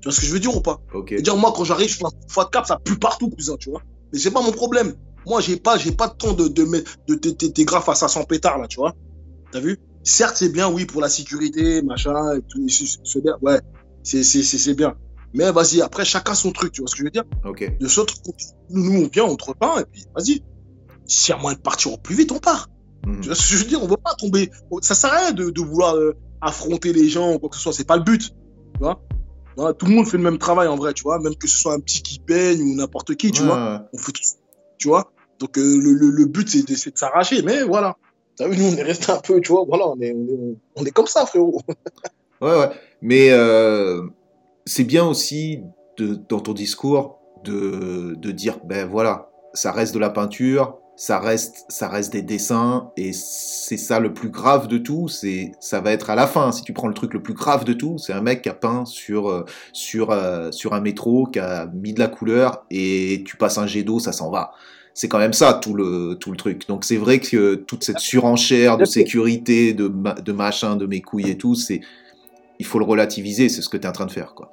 [0.00, 0.80] Tu vois ce que je veux dire ou pas?
[0.94, 1.08] Ok.
[1.10, 3.30] Je veux dire moi quand j'arrive je fais un fois de cap ça pue partout
[3.30, 3.82] cousin tu vois?
[4.12, 4.94] Mais c'est pas mon problème.
[5.26, 7.94] Moi j'ai pas j'ai pas de temps de de mettre de tes tes graphes à
[7.94, 8.94] 500 pétards là tu vois?
[9.52, 9.78] T'as vu?
[10.02, 12.60] Certes c'est bien oui pour la sécurité machin et tout
[13.42, 13.60] ouais.
[14.02, 14.94] C'est c'est c'est c'est bien
[15.36, 17.24] mais vas-y après chacun son truc tu vois ce que je veux dire?
[17.44, 17.78] Ok.
[17.78, 18.18] de ce truc,
[18.70, 20.42] nous, on vient, on te repeint, et puis vas-y.
[21.08, 22.68] S'il y a moyen de partir au plus vite, on part.
[23.06, 23.20] Mhm.
[23.20, 23.80] Tu vois ce que je veux dire?
[23.82, 24.50] On veut pas tomber.
[24.82, 27.62] Ça sert à rien de, de vouloir euh, affronter les gens ou quoi que ce
[27.62, 27.72] soit.
[27.72, 28.30] C'est pas le but.
[28.30, 29.00] Tu vois?
[29.56, 31.20] Voilà, Tout le monde fait le même travail en vrai, tu vois.
[31.20, 33.82] Même que ce soit un petit qui peigne ou n'importe qui, tu Ouais, vois.
[33.92, 34.22] On fait tout.
[34.78, 37.42] Tu vois Donc euh, le, le, le but, c'est de, de s'arracher.
[37.42, 37.96] Mais voilà.
[38.36, 39.64] T'as vu, nous, on est resté un peu, tu vois.
[39.68, 41.60] Voilà, on est, on est, on est comme ça, frérot.
[42.40, 42.70] Ouais, ouais.
[43.00, 44.02] Mais euh,
[44.66, 45.62] c'est bien aussi
[45.96, 51.18] de, dans ton discours de, de dire, ben voilà, ça reste de la peinture, ça
[51.18, 55.08] reste, ça reste des dessins, et c'est ça le plus grave de tout.
[55.08, 56.52] C'est, ça va être à la fin.
[56.52, 58.54] Si tu prends le truc le plus grave de tout, c'est un mec qui a
[58.54, 63.22] peint sur euh, sur euh, sur un métro, qui a mis de la couleur, et
[63.26, 64.52] tu passes un jet d'eau, ça s'en va.
[64.94, 66.66] C'est quand même ça tout le tout le truc.
[66.66, 71.30] Donc c'est vrai que toute cette surenchère de sécurité, de de machin, de mes couilles
[71.30, 71.82] et tout, c'est
[72.58, 74.50] il faut le relativiser, c'est ce que tu es en train de faire, quoi.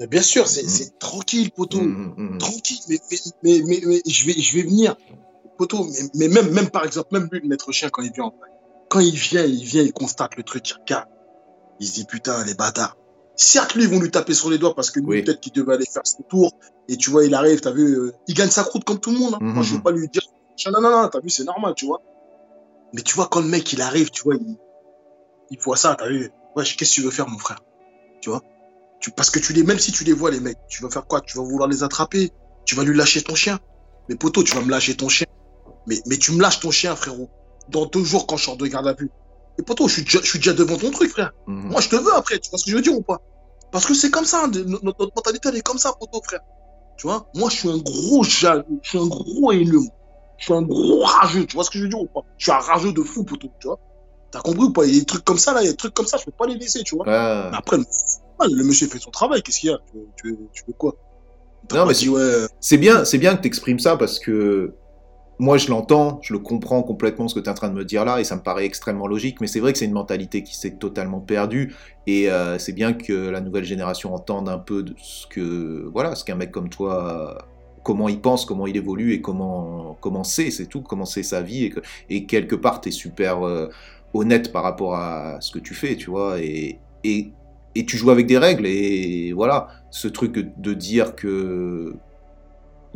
[0.00, 1.80] Mais bien sûr, c'est c'est tranquille, poteau.
[1.80, 2.38] Mhm, mhm.
[2.38, 2.98] tranquille, mais,
[3.42, 4.96] mais, mais, je, vais, je vais venir.
[5.56, 8.30] Poto, mais, même, même par exemple, même lui, le maître chien, quand il vient en
[8.30, 8.48] vrai,
[8.88, 11.08] quand il vient, il vient, il constate le truc, il regarde.
[11.80, 12.96] Il se dit, putain, les bâtards.
[13.34, 15.22] Certes, lui, ils vont lui taper sur les doigts parce que lui, Oui.
[15.22, 16.52] peut-être qu'il devait aller faire son tour.
[16.88, 19.18] Et tu vois, il arrive, t'as vu, euh, il gagne sa croûte comme tout le
[19.18, 19.34] monde.
[19.34, 19.38] hein.
[19.40, 20.22] Moi, je veux pas lui dire,
[20.72, 22.00] non, non, non, t'as vu, c'est normal, tu vois.
[22.92, 24.56] Mais tu vois, quand le mec, il arrive, tu vois, il,
[25.50, 27.60] il voit ça, t'as vu, ouais, qu'est-ce que tu veux faire, mon frère?
[28.20, 28.42] Tu vois?
[29.00, 31.06] Tu, Parce que tu les, même si tu les vois, les mecs, tu vas faire
[31.06, 31.20] quoi?
[31.20, 32.32] Tu vas vouloir les attraper?
[32.64, 33.58] Tu vas lui lâcher ton chien?
[34.08, 35.26] Mais poto, tu vas me lâcher ton chien.
[35.86, 37.30] Mais, mais tu me lâches ton chien, frérot.
[37.68, 39.10] Dans deux jours, quand je sors de garde à vue.
[39.58, 41.32] Et poto, je suis déjà, je suis déjà devant ton truc, frère.
[41.46, 41.68] Mhm.
[41.70, 43.18] Moi, je te veux après, tu vois ce que je veux dire ou pas?
[43.70, 46.40] Parce que c'est comme ça, de- notre, notre mentalité, elle est comme ça, poto, frère.
[46.96, 49.80] Tu vois, moi, je suis un gros jaloux, je suis un gros haineux.
[50.38, 52.22] Je suis un gros rageux, tu vois ce que je veux dire ou pas?
[52.38, 53.78] Je suis un rageux de fou, poteau, tu vois?
[54.30, 54.84] T'as compris ou pas?
[54.84, 56.18] Il y a des trucs comme ça, là, il y a des trucs comme ça,
[56.18, 57.06] je peux pas les laisser, tu vois.
[57.06, 57.50] Ouais.
[57.50, 59.78] Mais après, le, monsieur fait son travail, qu'est-ce qu'il y a?
[59.90, 60.94] Tu, tu, tu veux quoi?
[61.74, 64.74] Non, mais dit, ouais, C'est bien, c'est bien que tu exprimes ça parce que
[65.38, 67.84] moi je l'entends, je le comprends complètement ce que tu es en train de me
[67.84, 70.42] dire là et ça me paraît extrêmement logique, mais c'est vrai que c'est une mentalité
[70.42, 71.74] qui s'est totalement perdue
[72.06, 76.14] et euh, c'est bien que la nouvelle génération entende un peu de ce que voilà,
[76.14, 77.38] ce qu'un mec comme toi
[77.84, 81.40] comment il pense, comment il évolue et comment comment c'est, c'est tout, comment c'est sa
[81.40, 83.68] vie et, que, et quelque part tu es super euh,
[84.14, 87.32] honnête par rapport à ce que tu fais, tu vois et, et
[87.86, 91.94] tu joues avec des règles et voilà, ce truc de dire que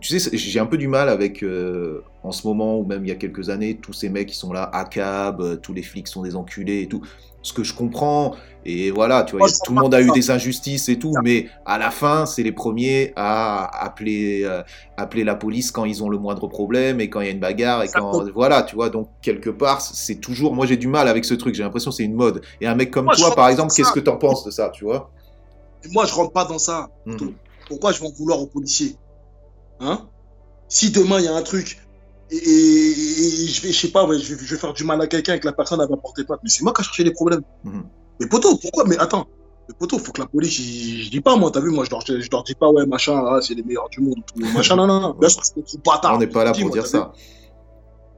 [0.02, 3.08] tu sais, j'ai un peu du mal avec, euh, en ce moment, ou même il
[3.08, 5.82] y a quelques années, tous ces mecs qui sont là, à cab, euh, tous les
[5.82, 7.02] flics sont des enculés et tout.
[7.42, 10.12] Ce que je comprends, et voilà, tu vois, Moi, a- tout le monde a eu
[10.12, 14.62] des injustices et tout, mais à la fin, c'est les premiers à appeler, euh,
[14.96, 17.40] appeler la police quand ils ont le moindre problème et quand il y a une
[17.40, 18.30] bagarre et Ça quand, compte.
[18.30, 21.54] voilà, tu vois, donc quelque part, c'est toujours, moi j'ai du mal avec ce truc,
[21.56, 22.42] j'ai l'impression que c'est une mode.
[22.60, 24.84] Et un mec comme Moi, toi, par exemple, qu'est-ce que t'en penses de ça, tu
[24.84, 25.10] vois?
[25.90, 26.88] Moi, je rentre pas dans ça.
[27.18, 27.34] Tout.
[27.68, 28.96] Pourquoi je vais en vouloir aux policiers?
[29.80, 30.08] Hein?
[30.68, 31.78] Si demain, il y a un truc
[32.36, 34.84] et, et- et je vais, je sais pas, ouais, je, vais, je vais faire du
[34.84, 36.80] mal à quelqu'un et que la personne elle va porter plainte, mais c'est moi qui
[36.82, 37.42] ai cherché les problèmes.
[37.64, 37.84] Mhm.
[38.20, 38.84] Mais poteau, pourquoi?
[38.86, 39.26] Mais attends,
[39.68, 41.90] mais poteau, faut que la police, je, je dis pas, moi, t'as vu, moi, je
[41.90, 44.76] leur, je leur dis pas, ouais, machin, ah, c'est les meilleurs du monde, tout, machin,
[44.76, 46.14] non, non, non, bien sûr, c'est des trucs bâtards.
[46.14, 47.12] On n'est pas là Dis, pour moi, dire ça.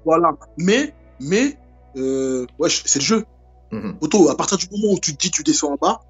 [0.05, 0.33] Voilà.
[0.59, 1.59] Mais, mais,
[1.97, 3.25] euh, ouais, c'est le jeu.
[3.73, 3.99] Mhm.
[3.99, 6.01] Poteau, à partir du moment où tu te dis, tu descends en bas,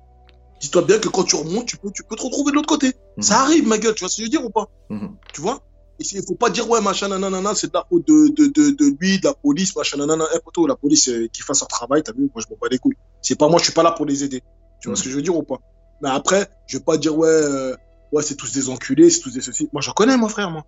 [0.60, 2.88] dis-toi bien que quand tu remontes, tu peux, tu peux te retrouver de l'autre côté.
[3.16, 3.22] Mhm.
[3.22, 4.66] Ça arrive, ma gueule, tu vois ce que je veux dire ou pas?
[4.90, 5.16] Mhm.
[5.32, 5.60] Tu vois?
[6.00, 8.96] Il faut pas dire, ouais, machin, nanana, c'est de la faute de, de, de, de
[9.00, 10.24] lui, de la police, machin, nanana.
[10.34, 12.66] Eh, poteau, la police, euh, qui fasse leur travail, t'as vu Moi, je m'en bats
[12.70, 12.96] les couilles.
[13.22, 14.42] C'est pas moi, je suis pas là pour les aider.
[14.80, 14.96] Tu vois Mhm.
[14.96, 15.58] ce que je veux dire ou pas?
[16.02, 17.76] Mais après, je vais pas dire, ouais, euh,
[18.12, 19.68] ouais, c'est tous des enculés, c'est tous des ceci.
[19.72, 20.64] Moi, j'en connais, mon frère, moi.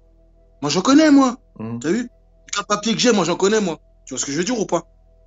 [0.63, 1.37] Moi, j'en connais, moi.
[1.59, 1.81] Mhm.
[1.81, 2.03] T'as vu?
[2.03, 2.09] Les
[2.53, 3.81] quatre papiers que j'ai, moi, j'en connais, moi.
[4.07, 4.85] Tu vois ce que je veux dire ou pas?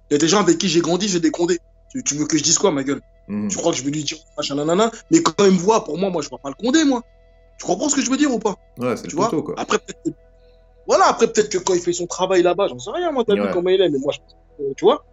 [0.10, 1.60] Il y a des gens avec qui j'ai grandi, c'est des condés.
[1.92, 3.02] Tu, tu veux que je dise quoi, ma gueule?
[3.28, 3.50] Mhm.
[3.50, 4.90] Tu crois que je vais lui dire machin nanana?
[5.12, 7.04] Mais quand il me voit, pour moi, moi, je vois pas le condé, moi.
[7.60, 8.56] Tu comprends ce que je veux dire ou pas?
[8.78, 9.30] Ouais, c'est Tu le vois?
[9.30, 9.56] poteau, quoi.
[9.58, 10.10] Après, peut-être que...
[10.88, 13.34] Voilà, après, peut-être que quand il fait son travail là-bas, j'en sais rien, moi, t'as
[13.36, 13.46] Ouais.
[13.48, 14.64] vu comment il est, mais moi, je...
[14.76, 15.04] tu vois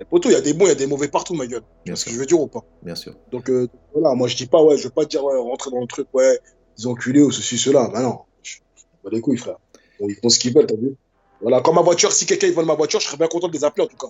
[0.00, 1.62] Les poteaux, il y a des bons, il y a des mauvais partout, ma gueule.
[1.84, 2.64] Bien ce que sûr, je veux dire ou pas?
[2.82, 3.14] Bien sûr.
[3.30, 5.80] Donc, euh, voilà, moi, je dis pas, ouais, je veux pas dire, ouais, rentrer dans
[5.80, 6.38] le truc, ouais,
[6.78, 7.88] ils ont enculés ou ceci, cela.
[7.92, 8.56] Bah non, je
[9.04, 9.56] bats les couilles, frère.
[10.00, 10.96] Bon, ils font ce qu'ils veulent, t'as vu?
[11.42, 13.52] Voilà, comme ma voiture, si quelqu'un il vole ma voiture, je serais bien content de
[13.52, 14.08] les appeler, en tout cas.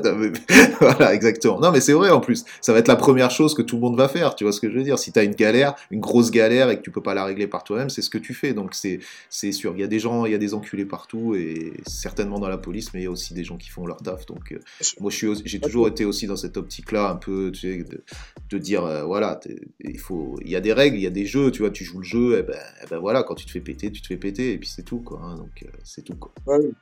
[0.80, 1.60] Voilà, exactement.
[1.60, 2.44] Non, mais c'est vrai en plus.
[2.60, 4.34] Ça va être la première chose que tout le monde va faire.
[4.34, 6.70] Tu vois ce que je veux dire Si tu as une galère, une grosse galère
[6.70, 8.52] et que tu peux pas la régler par toi-même, c'est ce que tu fais.
[8.52, 9.00] Donc c'est
[9.30, 9.72] c'est sûr.
[9.76, 12.58] Il y a des gens, il y a des enculés partout et certainement dans la
[12.58, 14.26] police, mais il y a aussi des gens qui font leur taf.
[14.26, 14.58] Donc euh,
[15.00, 17.84] moi, je suis, aussi- j'ai toujours été aussi dans cette optique-là, un peu, tu sais,
[17.84, 18.02] de,
[18.50, 19.40] de dire, euh, voilà,
[19.80, 21.50] il faut, il y a des règles, il y a des jeux.
[21.50, 23.60] Tu vois, tu joues le jeu, et ben, eh ben voilà, quand tu te fais
[23.60, 25.20] péter, tu te fais péter, et puis c'est tout, quoi.
[25.22, 25.36] hein.
[25.36, 26.32] donc euh, c'est tout, quoi.
[26.46, 26.72] Ouais, oui.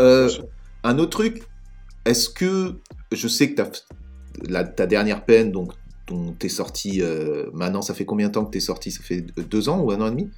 [0.00, 0.30] Euh,
[0.84, 1.42] un autre truc,
[2.04, 2.74] est-ce que
[3.12, 3.62] je sais que
[4.48, 5.72] la, ta dernière peine, donc
[6.06, 8.90] dont t'es sorti euh, maintenant, ça fait combien de temps que t'es sorti?
[8.90, 10.30] Ça fait deux ans ou un an et demi?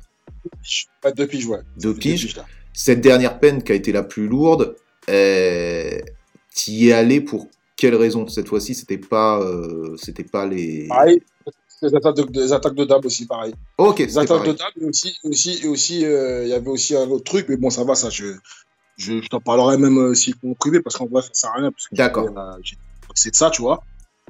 [1.04, 1.60] Ouais, deux piges, ouais.
[1.80, 2.34] Deux piges.
[2.72, 4.76] Cette dernière peine qui a été la plus lourde,
[5.08, 5.98] euh,
[6.54, 8.26] t'y es allé pour quelle raison?
[8.26, 10.86] Cette fois-ci, c'était pas, euh, c'était pas les.
[10.88, 11.22] Pareil,
[11.88, 13.54] des attaques de, des attaques de aussi, pareil.
[13.78, 14.52] Ok, Les attaques pareil.
[14.52, 14.84] de dame, et
[15.28, 18.10] aussi, aussi, euh, il y avait aussi un autre truc, mais bon, ça va, ça,
[18.10, 18.34] je,
[18.96, 21.54] je, je t'en parlerai même euh, si en privé, parce qu'en vrai, ça sert à
[21.54, 22.28] rien, D'accord.
[22.36, 22.56] euh,
[23.14, 23.82] c'est de ça, tu vois.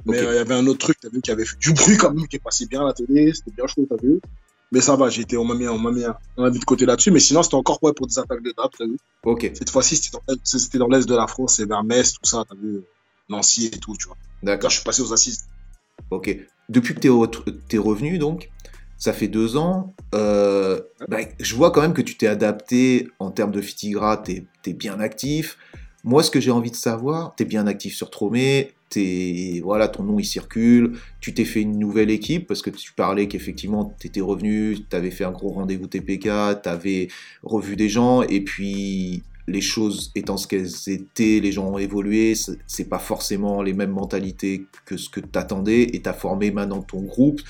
[0.05, 1.97] Mais euh, il y avait un autre truc, t'as vu, qui avait fait du bruit
[1.97, 4.19] quand même, qui est passé bien à la télé, c'était bien chaud, t'as vu.
[4.71, 6.03] Mais ça va, été, on m'a mis, on m'a mis,
[6.37, 8.53] on m'a mis de côté là-dessus, mais sinon, c'était encore ouais, pour des attaques de
[8.55, 8.97] dame, t'as vu.
[9.23, 12.55] Ok, Cette fois-ci, c'était dans, l'est de la France, c'est vers Metz, tout ça, t'as
[12.55, 12.81] vu,
[13.29, 14.17] Nancy et tout, tu vois.
[14.43, 14.69] D'accord.
[14.69, 15.45] je suis passé aux assises.
[16.11, 16.37] Ok.
[16.69, 18.49] Depuis que re- t'es revenu, donc,
[18.97, 23.31] ça fait deux ans, euh, bah, je vois quand même que tu t'es adapté en
[23.31, 25.57] termes de Fitigra, t'es es bien actif.
[26.03, 28.73] Moi, ce que j'ai envie de savoir, t'es bien actif sur Tromé,
[29.63, 33.27] voilà, ton nom il circule, tu t'es fait une nouvelle équipe parce que tu parlais
[33.27, 37.09] qu'effectivement t'étais revenu, t'avais fait un gros rendez-vous TPK, t'avais
[37.43, 42.33] revu des gens et puis les choses étant ce qu'elles étaient, les gens ont évolué,
[42.67, 47.01] c'est pas forcément les mêmes mentalités que ce que t'attendais et t'as formé maintenant ton
[47.01, 47.41] groupe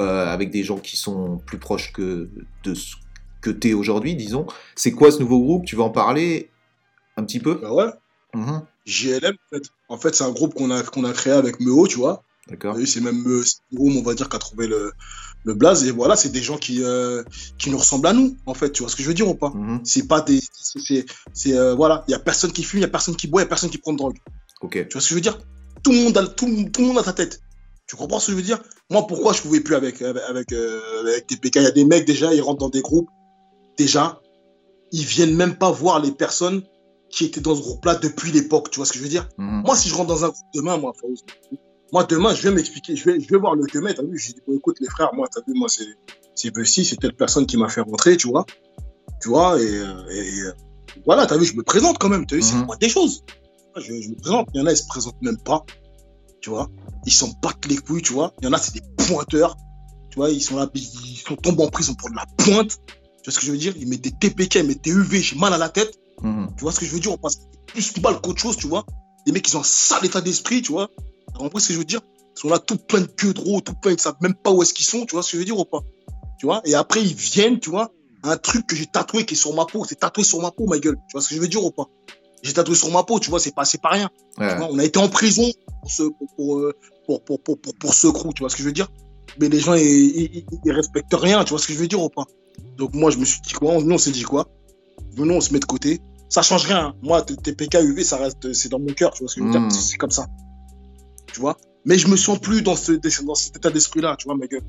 [0.00, 2.28] euh, avec des gens qui sont plus proches que
[2.64, 2.96] de ce
[3.40, 4.46] que t'es aujourd'hui, disons.
[4.74, 5.64] C'est quoi ce nouveau groupe?
[5.64, 6.50] Tu vas en parler
[7.16, 7.58] un petit peu?
[7.62, 7.90] Bah ouais.
[8.34, 8.62] Mhm.
[8.84, 11.86] JLM, en fait, en fait c'est un groupe qu'on a, qu'on a créé avec Meo,
[11.86, 12.22] tu vois.
[12.48, 12.76] D'accord.
[12.86, 13.42] C'est même Meo,
[13.78, 14.92] on va dire, qui a trouvé le,
[15.44, 15.84] le blaze.
[15.84, 17.22] Et voilà, c'est des gens qui, euh,
[17.58, 18.70] qui nous ressemblent à nous, en fait.
[18.72, 19.50] Tu vois ce que je veux dire ou pas?
[19.54, 19.80] Mhm.
[19.84, 20.40] C'est pas des.
[21.32, 23.42] c'est- euh, voilà, il y a personne qui fume, il y a personne qui boit,
[23.42, 24.16] il y a personne qui prend de drogue.
[24.62, 24.72] Ok.
[24.72, 25.38] Tu vois ce que je veux dire?
[25.82, 27.40] Tout le, monde a, tout, tout le monde a sa tête.
[27.86, 28.60] Tu comprends ce que je veux dire?
[28.90, 32.04] Moi, pourquoi je pouvais plus avec, avec, avec, euh, TPK Il y a des mecs,
[32.06, 33.08] déjà, ils rentrent dans des groupes.
[33.78, 34.20] Déjà,
[34.92, 36.62] ils viennent même pas voir les personnes
[37.10, 38.70] qui étaient dans ce groupe-là depuis l'époque.
[38.70, 39.28] Tu vois ce que je veux dire?
[39.38, 39.62] Mhm.
[39.64, 40.92] Moi, si je rentre dans un groupe demain, moi,
[41.92, 44.32] moi, demain, je vais m'expliquer, je vais, je vais voir le temet, t'as vu, je
[44.32, 45.86] dis, bon, écoute, les frères, moi, t'as vu, moi, c'est,
[46.34, 48.44] c'est Bussy, c'est telle personne qui m'a fait rentrer, tu vois,
[49.22, 50.52] tu vois, et, euh, et, euh,
[51.06, 52.66] voilà, t'as vu, je me présente quand même, t'as vu, c'est Mhm.
[52.66, 53.22] moi des choses.
[53.76, 55.64] Je, je me présente, il y en a, ils se présentent même pas,
[56.40, 56.68] tu vois,
[57.06, 59.56] ils s'en battent les couilles, tu vois, il y en a, c'est des pointeurs,
[60.10, 63.24] tu vois, ils sont là, ils sont tombés en prison pour de la pointe, tu
[63.24, 65.36] vois ce que je veux dire, ils mettent des TPK, ils mettent des UV, j'ai
[65.36, 66.48] mal à la tête, Mhm.
[66.56, 67.12] tu vois ce que je veux dire?
[67.12, 68.84] On passe plus mal qu'autre chose, tu vois.
[69.26, 70.88] Les mecs, ils ont un sale état d'esprit, tu vois.
[71.38, 72.00] T'as compris ce que je veux dire
[72.36, 74.74] Ils sont là tout plein de queues tout plein, ils savent même pas où est-ce
[74.74, 75.80] qu'ils sont, tu vois ce que je veux dire ou pas?
[76.38, 76.60] Tu vois?
[76.64, 79.64] Et après, ils viennent, tu vois, un truc que j'ai tatoué qui est sur ma
[79.64, 80.96] peau, c'est tatoué sur ma peau, ma gueule.
[81.08, 81.86] Tu vois ce que je veux dire ou pas?
[82.42, 84.10] J'ai tatoué sur ma peau, tu vois, c'est pas, c'est pas rien.
[84.38, 84.50] Ouais.
[84.50, 85.50] Tu vois, on a été en prison
[85.82, 86.74] pour ce, pour, pour, euh,
[87.06, 87.22] pour,
[87.78, 88.88] pour, ce crew, tu vois ce que je veux dire?
[89.40, 92.08] Mais les gens, ils, ils, respectent rien, tu vois ce que je veux dire ou
[92.08, 92.24] pas?
[92.76, 93.80] Donc moi, je me suis dit quoi?
[93.80, 94.48] Nous, on s'est dit quoi?
[95.12, 96.00] Venons, on se met de côté.
[96.28, 96.78] Ça change rien.
[96.88, 96.94] hein.
[97.02, 99.52] Moi, TPK, UV, ça reste, c'est dans mon cœur, tu vois ce que je veux
[99.52, 99.60] dire?
[99.60, 99.70] Mm.
[99.70, 100.26] C'est c'est comme ça.
[101.32, 104.36] Tu vois Mais je me sens plus dans, ce, dans cet état d'esprit-là, tu vois,
[104.36, 104.62] ma gueule.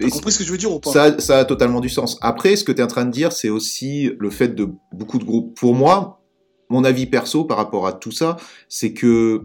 [0.00, 0.90] T'as compris ce que je veux dire ou pas?
[0.90, 2.18] ça, ça a totalement du sens.
[2.22, 5.18] Après, ce que tu es en train de dire, c'est aussi le fait de beaucoup
[5.18, 5.58] de groupes.
[5.58, 6.22] Pour moi,
[6.70, 8.36] mon avis perso par rapport à tout ça,
[8.68, 9.42] c'est que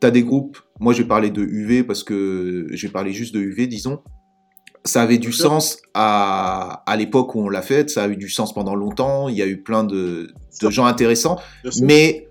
[0.00, 0.58] tu as des groupes.
[0.80, 4.00] Moi, je vais parler de UV parce que je vais parler juste de UV, disons.
[4.84, 8.28] Ça avait du sens à, à l'époque où on l'a fait, ça a eu du
[8.28, 10.32] sens pendant longtemps, il y a eu plein de,
[10.62, 11.38] de gens intéressants,
[11.82, 12.28] mais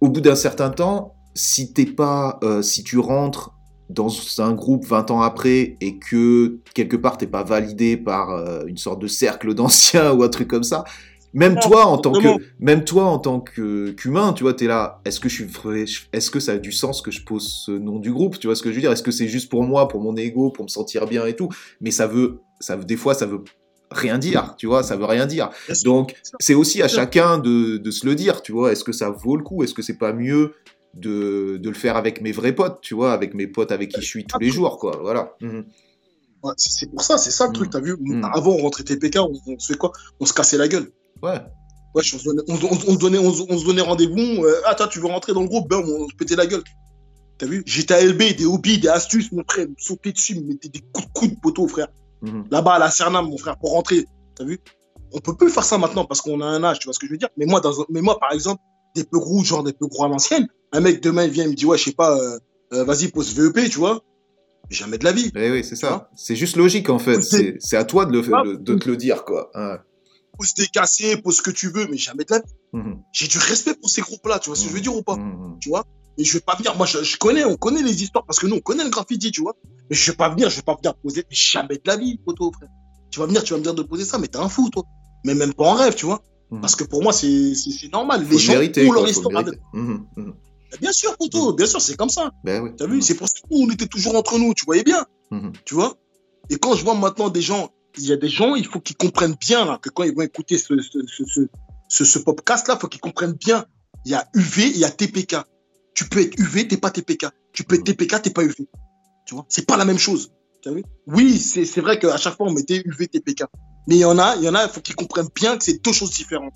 [0.00, 3.54] au bout d'un certain temps, si t'es pas, euh, si tu rentres
[3.88, 8.64] dans un groupe 20 ans après et que quelque part t'es pas validé par euh,
[8.66, 10.84] une sorte de cercle d'anciens ou un truc comme ça,
[11.32, 12.28] même toi en tant que,
[12.58, 15.00] même toi en tant que qu'humain, tu vois, t'es là.
[15.04, 18.00] Est-ce que je suis, est-ce que ça a du sens que je pose ce nom
[18.00, 18.90] du groupe Tu vois ce que je veux dire?
[18.90, 21.48] Est-ce que c'est juste pour moi, pour mon ego, pour me sentir bien et tout?
[21.80, 23.44] Mais ça veut, ça veut, des fois, ça veut
[23.90, 25.50] rien dire, tu vois, ça veut rien dire.
[25.84, 28.72] Donc, c'est aussi à chacun de, de se le dire, tu vois.
[28.72, 29.62] Est-ce que ça vaut le coup?
[29.62, 30.54] Est-ce que c'est pas mieux
[30.94, 34.00] de, de le faire avec mes vrais potes, tu vois, avec mes potes avec qui
[34.00, 34.98] je suis tous les jours, quoi.
[35.00, 35.34] Voilà.
[35.40, 35.64] Mhm.
[36.42, 37.96] Ouais, c'est pour ça, c'est ça le truc, t'as vu?
[37.98, 38.24] Mm.
[38.32, 39.92] Avant, on rentrait TPK, on, on se fait quoi?
[40.20, 40.90] On se cassait la gueule.
[41.22, 41.40] Ouais.
[41.94, 44.44] Ouais, on se donnait, on, donnait, on, se- on se donnait rendez-vous.
[44.44, 45.68] euh, ah, toi, tu veux rentrer dans le groupe?
[45.68, 46.62] Ben, on se pétait la gueule.
[47.38, 47.62] T'as vu?
[47.66, 50.80] J'étais à LB, des hobbies, des astuces, mon frère, me sautait dessus, me mettait des
[50.92, 51.88] coups de coude de poteau, frère.
[52.22, 52.44] Mhm.
[52.50, 54.06] Là-bas, à la Cernam, mon frère, pour rentrer.
[54.36, 54.60] T'as vu?
[55.12, 57.06] On peut plus faire ça maintenant parce qu'on a un âge, tu vois ce que
[57.06, 57.30] je veux dire?
[57.36, 58.60] Mais moi, dans mais moi, par exemple,
[58.94, 61.50] des peu gros, genre des peu gros à l'ancienne, un mec demain, il vient, il
[61.50, 62.38] me dit, ouais, je sais pas, euh,
[62.72, 64.02] euh, vas-y, pose VEP, tu vois
[64.70, 65.30] Jamais de la vie.
[65.34, 66.10] Eh oui, c'est Tu vois ça.
[66.14, 67.22] C'est juste logique, en fait.
[67.22, 68.42] C'est- à toi de, le, Ah.
[68.44, 69.50] de, te le dire, quoi.
[70.36, 72.52] Pose tes cassés, pose ce que tu veux, mais jamais de la vie.
[72.74, 73.02] Mhm.
[73.12, 75.16] J'ai du respect pour ces groupes-là, tu vois ce que je veux dire ou pas
[75.16, 75.58] Mhm.
[76.20, 78.46] Et je vais pas venir, moi je, je connais, on connaît les histoires parce que
[78.48, 79.54] nous on connaît le graffiti, tu vois.
[79.88, 82.18] Mais je vais pas venir, je vais pas venir poser, mais jamais de la vie,
[82.18, 82.68] poteau, frère.
[83.10, 84.82] Tu vas venir, tu vas me dire de poser ça, mais t'es un fou, toi.
[85.24, 86.20] Mais même pas en rêve, tu vois.
[86.50, 86.60] Mhm.
[86.60, 87.52] Parce que pour moi, c'est
[87.92, 88.24] normal.
[88.24, 89.58] Les le gens mériter, ont leur histoire avec.
[90.80, 92.30] Bien sûr, poteau, bien sûr, c'est comme ça.
[92.44, 92.70] Ben oui.
[92.76, 95.04] T'as vu, c'est pour ça que nous, on était toujours entre nous, tu voyais bien,
[95.30, 95.52] Mhm.
[95.64, 95.96] tu vois?
[96.50, 98.96] Et quand je vois maintenant des gens, il y a des gens, il faut qu'ils
[98.96, 100.98] comprennent bien, là, que quand ils vont écouter ce, ce,
[101.88, 103.64] ce, ce, podcast-là, il faut qu'ils comprennent bien.
[104.04, 105.36] Il y a UV, il y a TPK.
[105.94, 107.26] Tu peux être UV, t'es pas TPK.
[107.52, 108.54] Tu peux être TPK, t'es pas UV.
[109.26, 110.30] Tu vois, c'est pas la même chose.
[110.66, 110.84] As vu?
[111.06, 113.44] Oui, c'est c'est vrai qu'à chaque fois, on mettait UV, TPK.
[113.86, 115.64] Mais il y en a, il y en a, il faut qu'ils comprennent bien que
[115.64, 116.52] c'est deux choses différentes.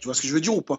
[0.00, 0.78] Tu vois ce que je veux dire ou pas?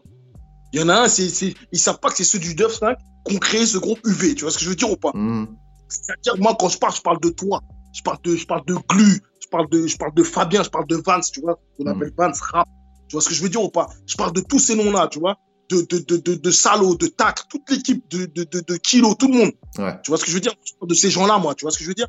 [0.74, 2.74] Il y en a un, c'est, c'est, ils savent pas que c'est ceux du Duff
[2.80, 2.98] 5
[3.28, 4.36] qui ont créé ce groupe UV.
[4.36, 5.12] Tu vois ce que je veux dire ou pas?
[5.14, 5.48] Mhm.
[5.88, 7.62] c'est-à-dire, moi, quand je parle, je parle de toi.
[7.94, 9.22] Je parle de, je parle de Glu.
[9.42, 10.62] Je parle de, je parle de Fabien.
[10.64, 11.60] Je parle de Vance, tu vois.
[11.80, 11.88] On Mm.
[11.88, 12.68] appelle Vance Rap.
[13.08, 13.90] Tu vois ce que je veux dire ou pas?
[14.06, 15.38] Je parle de tous ces noms-là, tu vois.
[15.72, 19.16] De, de, de, de, de Salo, de Tac, toute l'équipe de, de, de, de Kilo,
[19.16, 19.52] tout le monde.
[19.80, 19.96] Ouais.
[20.04, 20.54] Tu vois ce que je veux dire?
[20.66, 21.56] Je parle de ces gens-là, moi.
[21.56, 22.08] Tu vois ce que je veux dire?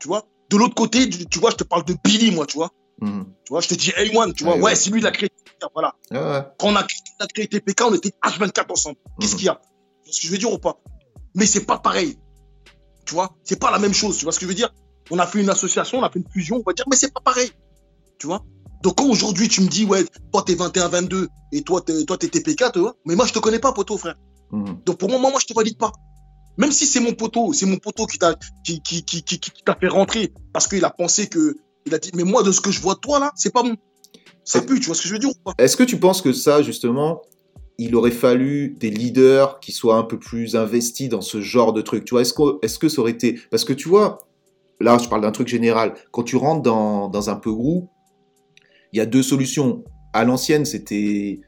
[0.00, 0.26] Tu vois?
[0.50, 2.70] De l'autre côté, tu vois, je te parle de Billy, moi, tu vois.
[3.00, 3.24] Mhm.
[3.44, 4.56] Tu vois, je te dis A1, tu vois.
[4.56, 5.28] Ouais, c'est lui, il a créé.
[5.74, 5.94] Voilà.
[6.10, 6.42] Ouais, ouais.
[6.58, 8.96] Quand on a créé, on a créé TPK, on était H24 ensemble.
[9.20, 9.38] Qu'est-ce Mhm.
[9.38, 9.54] qu'il y a?
[9.54, 10.78] Tu vois ce que je veux dire ou pas?
[11.34, 12.18] Mais c'est pas pareil.
[13.06, 13.34] Tu vois?
[13.44, 14.18] C'est pas la même chose.
[14.18, 14.72] Tu vois ce que je veux dire?
[15.10, 17.12] On a fait une association, on a fait une fusion, on va dire, mais c'est
[17.12, 17.50] pas pareil.
[18.18, 18.44] Tu vois?
[18.82, 22.28] Donc quand aujourd'hui tu me dis, ouais, toi t'es 21-22 et toi t'es, toi t'es
[22.28, 22.96] TPK, tu vois?
[23.04, 24.16] Mais moi je te connais pas, poteau, frère.
[24.50, 24.80] Mhm.
[24.84, 25.92] Donc pour moi, moi, moi je te valide pas.
[26.58, 28.34] Même si c'est mon poteau, c'est mon poteau qui t'a,
[28.64, 31.56] qui, qui, qui, qui, qui t'a fait rentrer parce qu'il a pensé que,
[31.86, 33.62] il a dit, mais moi de ce que je vois de toi là, c'est pas
[33.62, 33.76] bon.
[34.44, 35.52] Ça C'est- pue, tu vois ce que je veux dire ou pas?
[35.58, 37.22] Est-ce que tu penses que ça, justement,
[37.78, 41.80] il aurait fallu des leaders qui soient un peu plus investis dans ce genre de
[41.80, 42.04] truc?
[42.04, 43.38] Tu vois, est-ce que, est-ce que ça aurait été...
[43.50, 44.18] Parce que tu vois,
[44.80, 45.94] là, je parle d'un truc général.
[46.10, 47.88] Quand tu rentres dans, dans un peu groupe,
[48.92, 49.84] il y a deux solutions.
[50.12, 51.40] À l'ancienne, c'était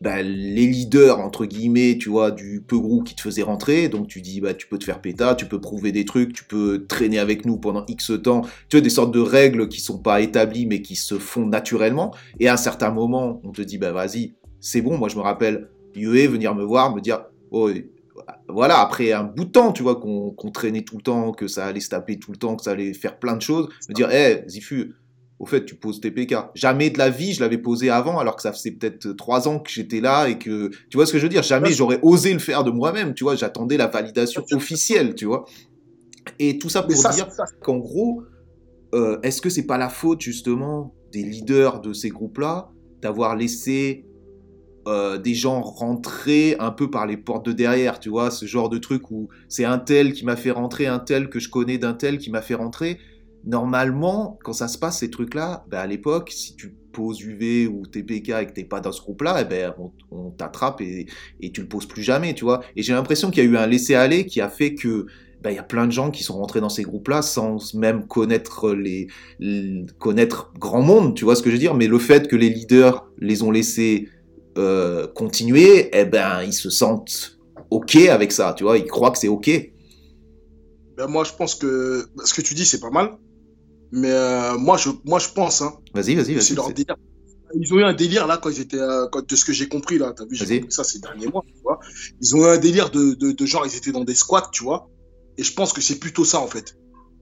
[0.00, 3.88] bah, les leaders, entre guillemets, tu vois, du peu groupe qui te faisait rentrer.
[3.88, 6.44] Donc tu dis, bah, tu peux te faire péta, tu peux prouver des trucs, tu
[6.44, 8.42] peux traîner avec nous pendant X temps.
[8.68, 12.14] Tu vois, des sortes de règles qui sont pas établies, mais qui se font naturellement.
[12.38, 14.96] Et à un certain moment, on te dit, bah, vas-y, c'est bon.
[14.96, 17.70] Moi, je me rappelle, Yue venir me voir, me dire, oh,
[18.48, 21.66] voilà, après un bout de temps, tu vois, qu'on traînait tout le temps, que ça
[21.66, 24.10] allait se taper tout le temps, que ça allait faire plein de choses, me dire,
[24.10, 24.94] hé, Zifu,
[25.40, 26.34] au fait, tu poses TPK.
[26.54, 29.58] Jamais de la vie, je l'avais posé avant, alors que ça faisait peut-être trois ans
[29.58, 32.34] que j'étais là et que, tu vois ce que je veux dire, jamais j'aurais osé
[32.34, 35.46] le faire de moi-même, tu vois, j'attendais la validation officielle, tu vois?
[36.38, 37.26] Et tout ça pour dire
[37.62, 38.22] qu'en gros,
[38.94, 42.70] euh, est-ce que c'est pas la faute justement des leaders de ces groupes-là
[43.00, 44.04] d'avoir laissé
[44.86, 48.68] euh, des gens rentrer un peu par les portes de derrière, tu vois, ce genre
[48.68, 51.78] de truc où c'est un tel qui m'a fait rentrer, un tel que je connais
[51.78, 52.98] d'un tel qui m'a fait rentrer,
[53.44, 57.86] normalement, quand ça se passe, ces trucs-là, ben, à l'époque, si tu poses UV ou
[57.86, 59.74] TPK et que t'es pas dans ce groupe-là, eh ben,
[60.10, 61.06] on, t'attrape et,
[61.40, 62.60] et, tu le poses plus jamais, tu vois.
[62.76, 65.06] Et j'ai l'impression qu'il y a eu un laisser-aller qui a fait que
[65.42, 68.06] ben, il y a plein de gens qui sont rentrés dans ces groupes-là sans même
[68.06, 69.08] connaître les,
[69.98, 71.74] connaître grand monde, tu vois ce que je veux dire.
[71.74, 74.08] Mais le fait que les leaders les ont laissés
[74.58, 77.38] euh, continuer, eh ben, ils se sentent
[77.70, 78.76] ok avec ça, tu vois.
[78.76, 79.50] Ils croient que c'est ok.
[80.96, 83.16] Ben, moi, je pense que ce que tu dis, c'est pas mal.
[83.92, 85.62] Mais euh, moi, je, moi, je pense.
[85.62, 86.86] Hein, vas-y, vas-y, vas-y.
[87.54, 89.68] Ils ont eu un délire là quand ils étaient, euh, quand, de ce que j'ai
[89.68, 90.12] compris là.
[90.16, 91.42] T'as vu, j'ai compris ça ces derniers mois.
[91.46, 91.80] Tu vois.
[92.20, 94.62] Ils ont eu un délire de, de, de genre, ils étaient dans des squats, tu
[94.62, 94.88] vois.
[95.36, 96.76] Et je pense que c'est plutôt ça en fait.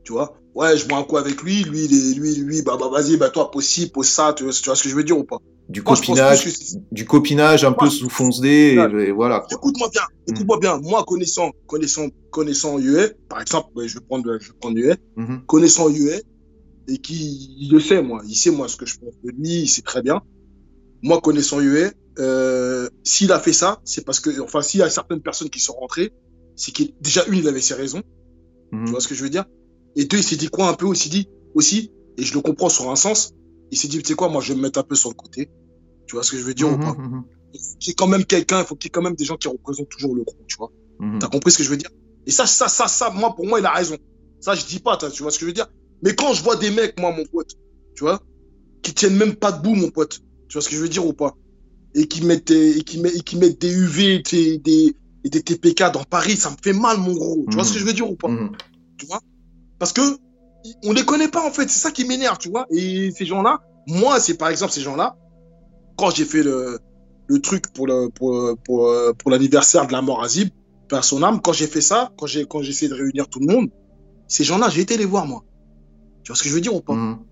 [0.04, 0.38] Tu vois.
[0.54, 3.30] Ouais, je bois un coup avec lui, lui, lui, lui, lui, bah, bah vas-y, bah
[3.30, 4.32] toi, possible, pose ça.
[4.36, 5.38] Tu vois, tu vois ce que je veux dire ou pas?
[5.68, 6.48] Du copinage,
[6.90, 8.76] du copinage un peu sous fonce et,
[9.12, 9.46] voilà.
[9.50, 10.32] Écoute-moi bien, mm.
[10.32, 10.78] écoute-moi bien.
[10.78, 15.44] Moi, connaissant, connaissant, connaissant UE, par exemple, je vais prendre, je vais prendre UE, mm-hmm.
[15.44, 16.22] connaissant UE,
[16.88, 19.60] et qui, il le sait, moi, il sait, moi, ce que je pense de lui,
[19.60, 20.22] il sait très bien.
[21.02, 24.90] Moi, connaissant UE, euh, s'il a fait ça, c'est parce que, enfin, s'il y a
[24.90, 26.12] certaines personnes qui sont rentrées,
[26.56, 28.02] c'est qu'il, déjà, une, il avait ses raisons.
[28.72, 28.84] Mm-hmm.
[28.86, 29.44] Tu vois ce que je veux dire?
[29.96, 32.68] Et deux, il s'est dit quoi un peu aussi dit, aussi, et je le comprends
[32.68, 33.32] sur un sens,
[33.70, 35.14] il s'est dit, tu sais quoi, moi, je vais me mettre un peu sur le
[35.14, 35.50] côté.
[36.06, 36.92] Tu vois ce que je veux dire ou pas?
[36.92, 37.22] Mm-hmm.
[37.80, 39.90] C'est quand même quelqu'un, il faut qu'il y ait quand même des gens qui représentent
[39.90, 40.72] toujours le groupe, tu vois?
[41.20, 41.90] T'as compris ce que je veux dire?
[42.26, 43.96] Et ça, ça, ça, ça, moi, pour moi, il a raison.
[44.40, 45.68] Ça, je dis pas, tu vois ce que je veux dire?
[46.02, 47.50] Mais quand je vois des mecs, moi, mon pote,
[47.96, 48.20] tu vois,
[48.82, 51.12] qui tiennent même pas debout, mon pote, tu vois ce que je veux dire ou
[51.12, 51.36] pas?
[51.94, 55.42] Et qui mettent, et qui mettent, et qui mettent des UV, des, des, et des
[55.42, 57.44] TPK dans Paris, ça me fait mal, mon gros.
[57.50, 58.28] Tu vois ce que je veux dire ou pas?
[58.28, 58.52] Mhm.
[58.98, 59.20] Tu vois?
[59.78, 60.00] Parce que
[60.84, 62.66] on les connaît pas en fait, c'est ça qui m'énerve, tu vois?
[62.70, 65.16] Et ces gens-là, moi, c'est par exemple ces gens-là,
[65.96, 66.78] quand j'ai fait le,
[67.26, 70.50] le truc pour le pour, pour, pour l'anniversaire de la mort à Zib,
[71.02, 73.46] son âme, quand j'ai fait ça, quand j'ai quand j'ai essayé de réunir tout le
[73.46, 73.70] monde,
[74.26, 75.44] ces gens-là, j'ai été les voir moi.
[76.28, 77.24] Tu vois ce que je veux dire ou pas mmh.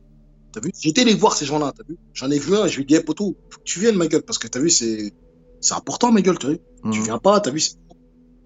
[0.53, 0.71] T'as vu?
[0.83, 1.99] Été les voir ces gens-là, t'as vu?
[2.15, 4.07] J'en ai vu un, je lui ai dit, hey, poteau, faut que tu viennes, ma
[4.07, 5.13] gueule, parce que t'as vu, c'est
[5.61, 6.61] c'est important, ma gueule, t'as vu?
[6.83, 6.93] Mmh.
[6.93, 7.61] Tu viens pas, t'as vu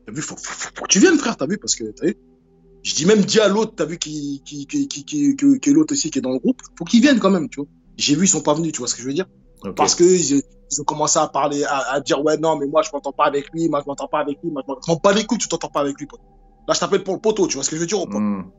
[0.06, 2.16] T'as vu, faut, faut, que tu viennes, frère, t'as vu Parce que, t'as vu?
[2.82, 5.72] Je dis même, dis à l'autre, t'as vu, qui, qui, qui, qui, qui, qui, est
[5.72, 7.68] l'autre aussi, qui est dans le groupe, faut qu'il vienne quand même, tu vois.
[7.96, 9.28] J'ai vu, ils sont pas venus, tu vois ce que je veux dire?
[9.76, 10.42] Parce que ils,
[10.80, 13.68] ont commencé à parler, à, dire, ouais, non, mais moi, je m'entends pas avec lui,
[13.68, 15.82] moi, je m'entends pas avec lui, moi, je m'entends pas les couilles, tu t'entends pas
[15.82, 16.18] avec lui, pote.
[16.66, 18.18] Là, je t'appelle pour le poteau, tu vois ce que je veux dire ou pas?
[18.18, 18.50] Mmh.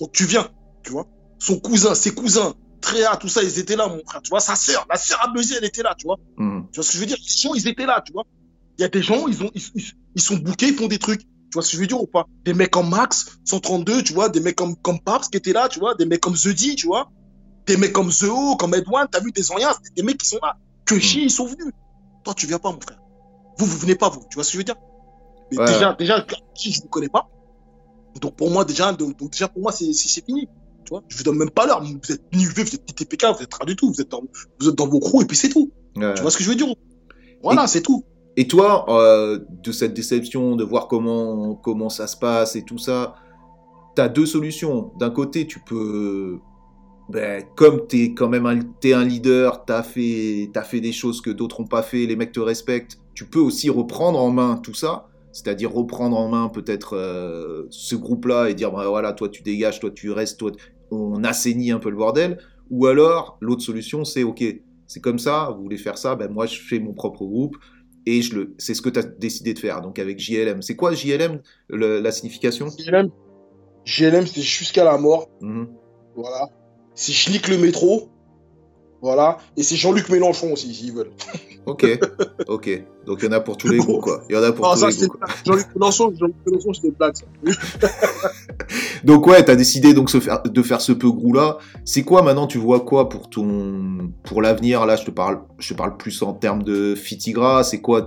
[0.00, 0.48] Donc, tu viens
[0.84, 1.06] tu vois.
[1.38, 2.54] Son cousin, ses cousins,
[2.84, 4.40] Tréa, tout ça, ils étaient là, mon frère, tu vois.
[4.40, 6.18] Sa sœur, la sœur Abusée, elle était là, tu vois.
[6.36, 6.64] Hmm.
[6.70, 7.16] Tu vois ce que je veux dire?
[7.18, 8.24] Les gens, ils étaient là, tu vois.
[8.78, 11.22] Il y a des gens, ils, ont, ils, sont bouqués, ils font des trucs.
[11.22, 12.26] Tu vois ce que je veux dire ou pas?
[12.44, 15.68] Des mecs comme Max, 132, tu vois, des mecs comme, comme Paps qui étaient là,
[15.68, 17.10] tu vois, des mecs comme Zedi, tu vois,
[17.66, 20.56] des mecs comme Zeo, comme Edouard, t'as vu, des Anciens, des mecs qui sont là.
[20.84, 21.24] Que chi, hmm.
[21.24, 21.72] ils sont venus.
[22.24, 23.00] Toi, tu viens pas, mon frère.
[23.58, 24.24] Vous, vous venez pas, vous.
[24.28, 24.76] Tu vois ce que je veux dire?
[25.50, 27.28] Déjà, déjà, qui je ne connais pas.
[28.20, 30.48] Donc, pour moi, déjà, donc, déjà, pour moi, c'est fini.
[30.84, 31.82] Tu vois, je vous donne même pas l'heure.
[31.82, 33.92] Vous êtes ni UV, vous êtes ni TPK, vous êtes rien du tout.
[33.92, 34.22] Vous êtes dans,
[34.60, 35.72] vous êtes dans vos crews et puis c'est tout.
[35.94, 36.66] Tu vois ce que je veux dire
[37.42, 38.04] Voilà, c'est tout.
[38.36, 42.78] Et toi, euh, de cette déception, de voir comment, comment ça se passe et tout
[42.78, 43.14] ça,
[43.94, 44.90] tu as deux solutions.
[44.98, 46.40] D'un côté, tu peux,
[47.08, 50.80] ben, comme tu es quand même un, es un leader, tu as fait, as fait
[50.80, 54.18] des choses que d'autres n'ont pas fait, les mecs te respectent, tu peux aussi reprendre
[54.18, 58.86] en main tout ça c'est-à-dire reprendre en main peut-être euh, ce groupe-là et dire bah,
[58.88, 60.52] voilà, toi tu dégages, toi tu restes, toi
[60.90, 62.38] on assainit un peu le bordel.
[62.70, 64.42] Ou alors l'autre solution c'est ok,
[64.86, 67.56] c'est comme ça, vous voulez faire ça, ben moi je fais mon propre groupe
[68.06, 69.80] et je le, c'est ce que tu as décidé de faire.
[69.80, 72.68] Donc avec JLM, c'est quoi JLM la signification?
[72.68, 73.10] JLM,
[73.84, 75.28] JLM c'est jusqu'à la mort.
[75.40, 75.68] Mhm.
[76.16, 76.48] Voilà.
[76.94, 78.10] Si je nique le métro,
[79.04, 79.36] Voilà.
[79.58, 81.10] Et c'est Jean-Luc Mélenchon aussi, s'ils veulent.
[81.66, 81.86] Ok,
[82.48, 82.84] ok.
[83.06, 84.22] Donc il y en a pour tous les goûts, quoi.
[84.30, 85.18] Il y en a pour Non, tous ça, les goûts.
[85.46, 87.26] Jean-Luc Mélenchon, Jean-Luc Mélenchon, c'est des blagues, ça.
[89.04, 91.58] Donc ouais, t'as décidé donc se faire- de faire ce peu grou là.
[91.84, 94.86] C'est quoi maintenant Tu vois quoi pour ton pour l'avenir?
[94.86, 97.62] Là, je te parle, je te parle plus en termes de Fitigra.
[97.64, 98.02] C'est quoi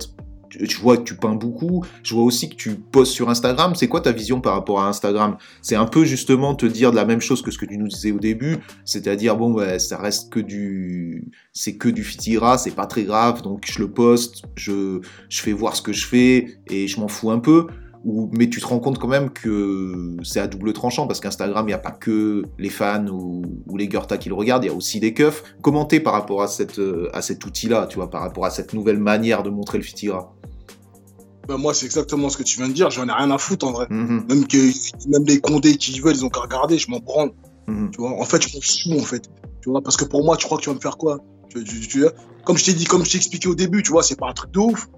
[0.50, 1.84] Je vois que tu peins beaucoup.
[2.02, 3.74] Je vois aussi que tu postes sur Instagram.
[3.74, 5.36] C'est quoi ta vision par rapport à Instagram?
[5.62, 7.88] C'est un peu justement te dire de la même chose que ce que tu nous
[7.88, 12.74] disais au début, c'est-à-dire bon, ouais, ça reste que du, c'est que du Fitigra, c'est
[12.74, 16.58] pas très grave, donc je le poste, je, je fais voir ce que je fais
[16.68, 17.66] et je m'en fous un peu.
[18.04, 21.66] Ou, mais tu te rends compte quand même que c'est à double tranchant parce qu'Instagram,
[21.66, 23.42] il n'y a pas que les fans ou,
[23.76, 25.42] les Gurta qui le regardent, il y a aussi des keufs.
[25.62, 28.50] Comment t'es par rapport à, cette, euh, à cet outil-là, tu vois, par rapport à
[28.50, 30.34] cette nouvelle manière de montrer le Fitira
[31.48, 32.90] Ben, moi, c'est exactement ce que tu viens de dire.
[32.90, 33.86] J'en ai rien à foutre, en vrai.
[33.90, 34.56] Mhm, Même que,
[35.08, 37.32] même les condés qui veulent, ils ont qu'à regarder, je m'en branle.
[37.66, 37.90] mhm.
[37.90, 38.60] Tu vois, en fait, je m'en
[38.98, 39.28] fous, en fait.
[39.62, 41.18] Tu vois, parce que pour moi, tu crois que tu vas me faire quoi?
[41.48, 42.04] Tu, tu- tu-
[42.44, 44.32] Comme je t'ai dit, comme je t'ai expliqué au début, tu vois, c'est pas un
[44.32, 44.88] truc de ouf.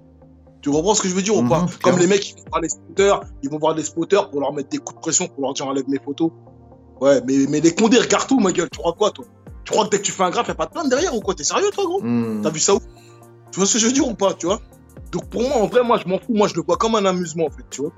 [0.61, 1.65] Tu comprends ce que je veux dire ou Mhm, pas?
[1.81, 4.53] Comme les mecs, ils vont voir les spotters, ils vont voir des spotters pour leur
[4.53, 6.29] mettre des coups de pression, pour leur dire enlève mes photos.
[6.99, 8.69] Ouais, mais, mais les condés regardent tout, ma gueule.
[8.71, 9.25] Tu crois quoi, toi?
[9.63, 11.15] Tu crois que dès que tu fais un graphe, y a pas de plainte derrière
[11.15, 11.33] ou quoi?
[11.33, 12.01] T'es sérieux, toi, gros?
[12.43, 12.79] T'as vu ça où?
[13.51, 14.61] Tu vois ce que je veux dire ou pas, tu vois?
[15.11, 16.33] Donc pour moi, en vrai, moi, je m'en fous.
[16.33, 17.91] Moi, je le vois comme un amusement, en fait, tu vois.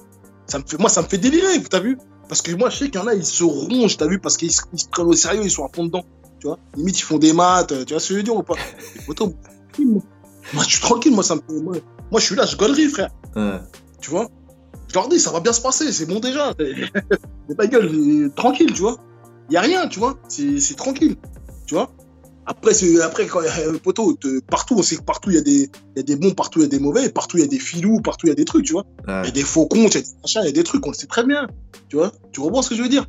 [0.47, 1.97] Ça me fait, moi, ça me fait délirer, t'as vu?
[2.27, 4.38] Parce que moi, je sais qu'il y en a, ils se rongent, t'as vu Parce
[4.38, 6.03] qu'ils se, ils se prennent au sérieux, ils sont à fond dedans,
[6.39, 6.57] tu vois.
[6.75, 8.55] Limite, ils font des maths, euh, tu vois ce que je veux dire ou pas?
[10.53, 11.61] Moi, je suis tranquille, moi, ça me fait...
[11.61, 11.75] Moi,
[12.11, 13.59] moi, je suis là, je gaulerie, frère, Ouais.
[14.01, 14.27] tu vois?
[14.89, 16.53] Je leur dis, ça va bien se passer, c'est bon déjà.
[16.59, 18.97] Mais ta gueule, tranquille, tu vois
[19.49, 21.15] Il y a rien, tu vois c'est tranquille,
[21.65, 21.89] tu vois
[22.45, 25.69] après, après quand euh, poteau, te- partout, on sait que partout il y a des,
[25.95, 27.47] il y a des bons, partout il y a des mauvais, partout il y a
[27.47, 28.85] des filous, partout il y a des trucs, tu vois.
[29.07, 30.63] Il y a des faux comptes, il y a des machins, il y a des
[30.63, 31.47] trucs, on le sait très bien,
[31.89, 32.11] tu vois.
[32.31, 33.05] Tu comprends ce que je veux dire?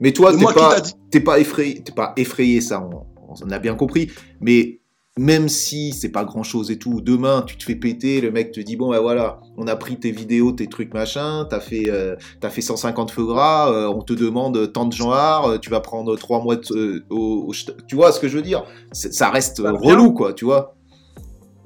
[0.00, 3.06] Mais toi, t'es pas, dit t'es pas effrayé, t'es pas effrayé, ça, on,
[3.42, 4.10] on a bien compris.
[4.40, 4.80] Mais
[5.18, 8.52] même si c'est pas grand chose et tout, demain tu te fais péter, le mec
[8.52, 11.84] te dit bon ben voilà, on a pris tes vidéos, tes trucs machin, t'as fait,
[11.88, 15.70] euh, t'as fait 150 feux gras, euh, on te demande tant de genre, euh, tu
[15.70, 17.50] vas prendre trois mois de, euh, au,
[17.88, 18.64] tu vois ce que je veux dire?
[18.92, 20.74] Ça reste Bah, relou quoi, tu vois?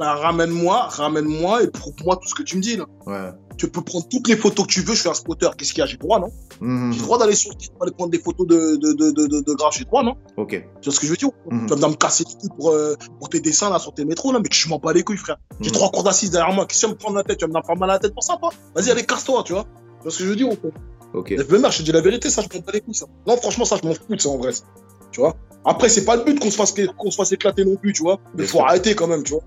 [0.00, 2.86] Bah, ramène-moi, ramène-moi et prouve-moi tout ce que tu me dis là.
[3.06, 3.32] Ouais.
[3.58, 5.80] Tu peux prendre toutes les photos que tu veux, je suis un spotter, qu'est-ce qu'il
[5.80, 5.86] y a?
[5.86, 6.30] J'ai le droit, non?
[6.62, 6.90] Mhm.
[6.94, 9.52] J'ai le droit d'aller sur le aller prendre des photos de, de, de, de, de,
[9.52, 10.14] graphes, j'ai le droit, non?
[10.38, 10.52] Ok.
[10.80, 11.66] Tu vois ce que je veux dire Mhm.
[11.66, 14.32] Tu vas me casser les couilles pour, euh, pour tes dessins là sur tes métros
[14.32, 15.36] là, mais je m'en bats les couilles, frère.
[15.60, 15.74] J'ai Mhm.
[15.74, 17.36] trois cours d'assises derrière moi, qu'est-ce que tu vas me prendre la tête?
[17.36, 18.48] Tu vas me faire mal à la tête pour ça, toi?
[18.74, 19.64] Vas-y, allez, casse-toi, tu vois?
[19.64, 20.68] Tu vois ce que je veux dire ou pas?
[21.12, 21.34] Ok.
[21.38, 23.04] FBMR, je te dis la vérité, ça, je m'en bats les couilles, ça.
[23.26, 24.52] Non, franchement, ça, je m'en fous de ça, en vrai.
[24.52, 24.64] ça.
[25.12, 25.34] Tu vois?
[25.66, 28.02] Après, c'est pas le but qu'on se fasse, qu'on se fasse éclater non plus, tu
[28.02, 29.42] vois Mais faut arrêter quand même, tu vois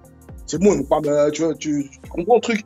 [0.46, 2.64] C'est bon, on parle, euh, tu vois, tu, tu comprends le truc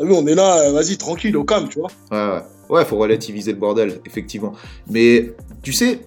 [0.00, 2.42] vu, on est là, euh, vas-y, tranquille, au calme, tu vois Ouais, ouais.
[2.70, 4.52] Ouais, faut relativiser le bordel, effectivement.
[4.90, 5.32] Mais
[5.62, 6.00] tu sais,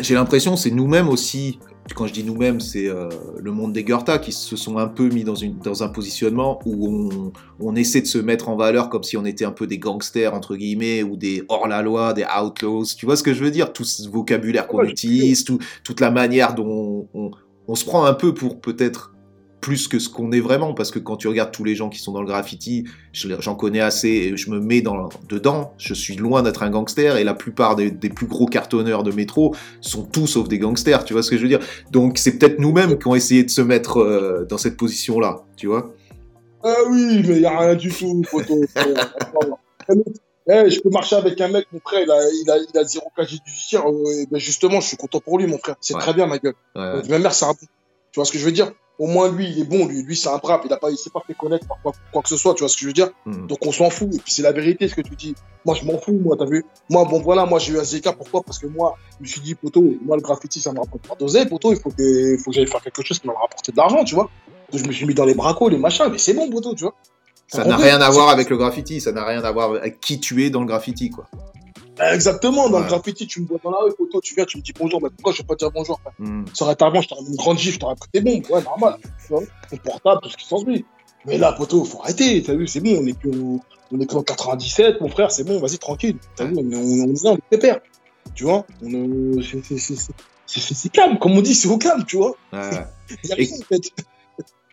[0.00, 1.58] j'ai l'impression c'est nous-mêmes aussi.
[1.96, 3.08] Quand je dis nous-mêmes, c'est euh,
[3.40, 6.60] le monde des Gurta qui se sont un peu mis dans, une, dans un positionnement
[6.64, 9.66] où on, on essaie de se mettre en valeur comme si on était un peu
[9.66, 12.84] des gangsters, entre guillemets, ou des hors-la-loi, des outlaws.
[12.96, 13.72] Tu vois ce que je veux dire?
[13.72, 17.32] Tout ce vocabulaire qu'on Ouais, utilise, tout, toute la manière dont on,
[17.66, 19.12] on se prend un peu pour peut-être
[19.60, 21.98] plus que ce qu'on est vraiment, parce que quand tu regardes tous les gens qui
[21.98, 25.74] sont dans le graffiti, je- j'en connais assez et je me mets dans, dedans.
[25.78, 29.12] Je suis loin d'être un gangster et la plupart des, des plus gros cartonneurs de
[29.12, 31.60] métro sont tous sauf des gangsters, tu vois ce que je veux dire?
[31.90, 35.66] Donc c'est peut-être nous-mêmes qui ont essayé de se mettre euh, dans cette position-là, tu
[35.66, 35.92] vois?
[36.64, 38.54] Ah oui, mais il a rien du tout, photo.
[40.48, 42.82] Eh, je peux marcher avec un mec, mon frère, il a, il a, il a
[42.84, 43.86] zéro casier judiciaire.
[43.88, 45.76] euh, ben justement, je suis content pour lui, mon frère.
[45.80, 46.00] C'est Ouais.
[46.00, 46.54] très bien, ma gueule.
[46.74, 47.54] Ouais, Donc, ma mère, c'est un
[48.12, 48.72] Tu vois ce que je veux dire?
[48.98, 50.02] Au moins, lui, il est bon, lui.
[50.02, 50.60] Lui, c'est un brave.
[50.64, 52.76] Il il s'est pas fait connaître par quoi, quoi que ce soit, tu vois ce
[52.76, 53.08] que je veux dire?
[53.24, 53.46] Mhm.
[53.46, 54.14] Donc, on s'en fout.
[54.14, 55.34] Et puis, c'est la vérité, ce que tu dis.
[55.64, 56.66] Moi, je m'en fous, moi, t'as vu?
[56.90, 58.14] Moi, bon, voilà, moi, j'ai eu un ZK.
[58.16, 58.42] Pourquoi?
[58.42, 61.14] Parce que moi, je me suis dit, poto, moi, le graffiti, ça me rapporte pas
[61.14, 61.72] d'oseille, poto.
[61.72, 64.14] Il faut que, faut que j'aille faire quelque chose qui me rapporter de l'argent, tu
[64.14, 64.28] vois
[64.70, 66.08] Donc, je me suis mis dans les bracos, les machins.
[66.10, 66.94] Mais c'est bon, poto, tu vois
[67.48, 70.20] Ça n'a rien à voir avec le graffiti, ça n'a rien à voir avec qui
[70.20, 71.26] tu es dans le graffiti, quoi.
[72.12, 72.82] Exactement, dans Ouais.
[72.84, 75.00] le graffiti, tu me vois dans la rue, poto, tu viens, tu me dis bonjour,
[75.02, 76.44] mais pourquoi je vais pas te dire bonjour frère Mhm.
[76.54, 78.44] Ça aurait été avant, je t'aurais mis une grande gifle, je t'aurais pris tes bombes,
[78.50, 79.42] ouais, normal, tu vois,
[79.84, 80.84] portable, tout ce qui s'ensuit.
[81.26, 83.60] Mais là, poto, faut arrêter, t'as vu, c'est bon, on est plus en,
[83.92, 86.76] on est plus en 97, mon frère, c'est bon, vas-y, tranquille, t'as vu, on est,
[86.76, 87.80] on, on est là, on est pépère,
[88.34, 88.88] tu vois, on
[89.38, 89.42] est,
[89.76, 92.70] c'est- calme, comme on dit, c'est au calme, tu vois, Ouais.
[93.24, 93.82] y a Et- rien, en fait.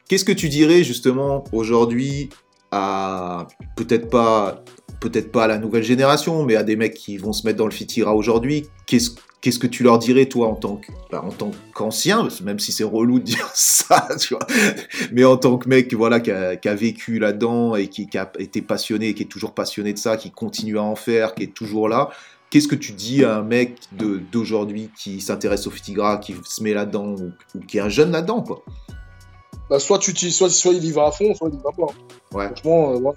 [0.08, 2.30] Qu'est-ce que tu dirais justement aujourd'hui
[2.72, 3.46] à
[3.76, 4.64] peut-être pas
[5.00, 7.66] peut-être pas à la nouvelle génération, mais à des mecs qui vont se mettre dans
[7.66, 11.32] le fitira aujourd'hui Qu'est-ce qu'est-ce que tu leur dirais toi en tant que bah, en
[11.32, 14.46] tant qu'ancien, même si c'est relou de dire ça, tu vois,
[15.12, 18.18] mais en tant que mec voilà qui a, qui a vécu là-dedans et qui, qui
[18.18, 21.44] a été passionné, qui est toujours passionné de ça, qui continue à en faire, qui
[21.44, 22.10] est toujours là.
[22.50, 23.78] qu'est-ce que tu dis à un mec
[24.32, 28.12] d'aujourd'hui qui s'intéresse au Fitigra, qui se met là-dedans, ou, ou qui est un jeune
[28.12, 28.64] là-dedans, quoi?
[29.70, 31.94] Bah, soit, tu, soit, soit il y va à fond, soit il y va pas.
[32.38, 32.46] Ouais.
[32.48, 33.14] Franchement, euh, ouais.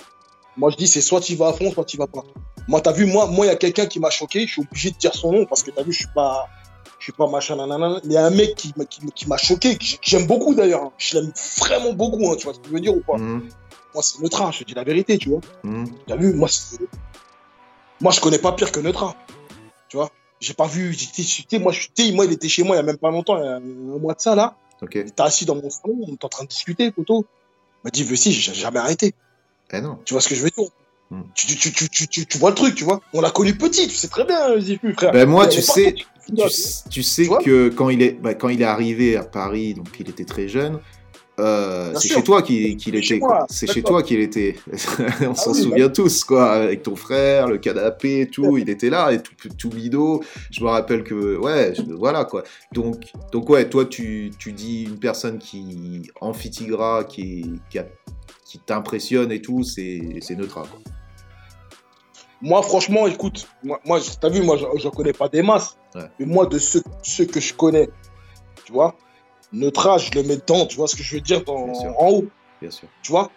[0.56, 2.22] Moi je dis c'est soit tu vas à fond, soit tu vas pas.
[2.68, 4.90] Moi, t'as vu, moi, moi, il y a quelqu'un qui m'a choqué, je suis obligé
[4.90, 6.46] de dire son nom parce que t'as vu, je suis pas,
[6.98, 8.00] je suis pas machin, nanana.
[8.04, 10.26] Il y a un mec qui, m'a- qui, qui m'a choqué, que j'ai- que j'aime
[10.26, 10.82] beaucoup d'ailleurs.
[10.84, 10.92] hein.
[10.98, 13.16] Je l'aime vraiment beaucoup, hein, tu vois ce que je veux dire ou pas?
[13.18, 13.48] Mhm,
[13.94, 15.40] Moi, c'est Neutra, je te dis la vérité, tu vois.
[15.64, 15.90] mhm.
[16.06, 16.48] T'as vu, moi,
[18.00, 19.14] moi, je connais pas pire que Neutra.
[19.88, 20.10] Tu vois,
[20.40, 22.98] j'ai pas vu, j'étais, moi, je- moi, il était chez moi il y a même
[22.98, 23.60] pas longtemps, il y a un
[23.98, 24.56] mois de ça, là.
[24.80, 24.92] Ok.
[24.94, 27.26] Il était assis dans mon salon, on était en train de discuter, poteau.
[27.82, 29.14] Il m'a dit, si, j'ai jamais arrêté.
[29.72, 29.98] Eh non.
[30.04, 30.68] Tu vois ce que je veux dire
[31.12, 31.22] Hmm.
[31.34, 33.88] tu, tu, tu, tu, tu, tu vois le truc, tu vois On l'a connu petit,
[33.88, 35.10] tu sais très bien, Zifu, frère.
[35.10, 35.92] Ben moi, tu sais,
[36.88, 40.08] tu, sais que quand il est, bah, quand il est arrivé à Paris, donc il
[40.08, 40.78] était très jeune.
[41.40, 43.20] euh, c'est chez toi qu'il chez était.
[43.48, 44.54] C'est chez toi qu'il était.
[45.26, 46.52] On s'en oui, bah souvient tous, quoi.
[46.52, 48.56] Avec ton frère, le canapé, et tout.
[48.56, 50.22] Il était là, et tout, tout bidot.
[50.52, 52.44] Je me rappelle que, ouais, je- voilà, quoi.
[52.72, 53.02] Donc,
[53.32, 57.86] donc ouais, toi, tu, tu dis une personne qui amphitigra, qui, qui, a-
[58.50, 60.80] qui t'impressionne et tout, c'est c'est Neutra, quoi.
[62.42, 65.76] Moi, franchement, écoute, moi, moi t'as vu, moi, je, connais pas des masses.
[65.94, 66.10] Ouais.
[66.18, 67.88] Mais moi, de ceux, ceux que je connais,
[68.64, 68.96] tu vois,
[69.52, 71.68] Neutra, je le mets dedans, tu vois ce que je veux dire, dans-
[71.98, 72.24] en haut,
[72.60, 72.88] Bien sûr.
[73.02, 73.30] tu vois?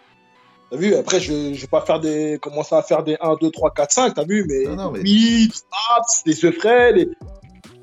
[0.70, 3.50] T'as vu Après, je, je vais pas faire des, commencer à faire des 1, 2,
[3.52, 5.62] 3, 4, 5, t'as vu Mais Non, non, mais- Mips,
[6.26, 7.08] des secrets, des...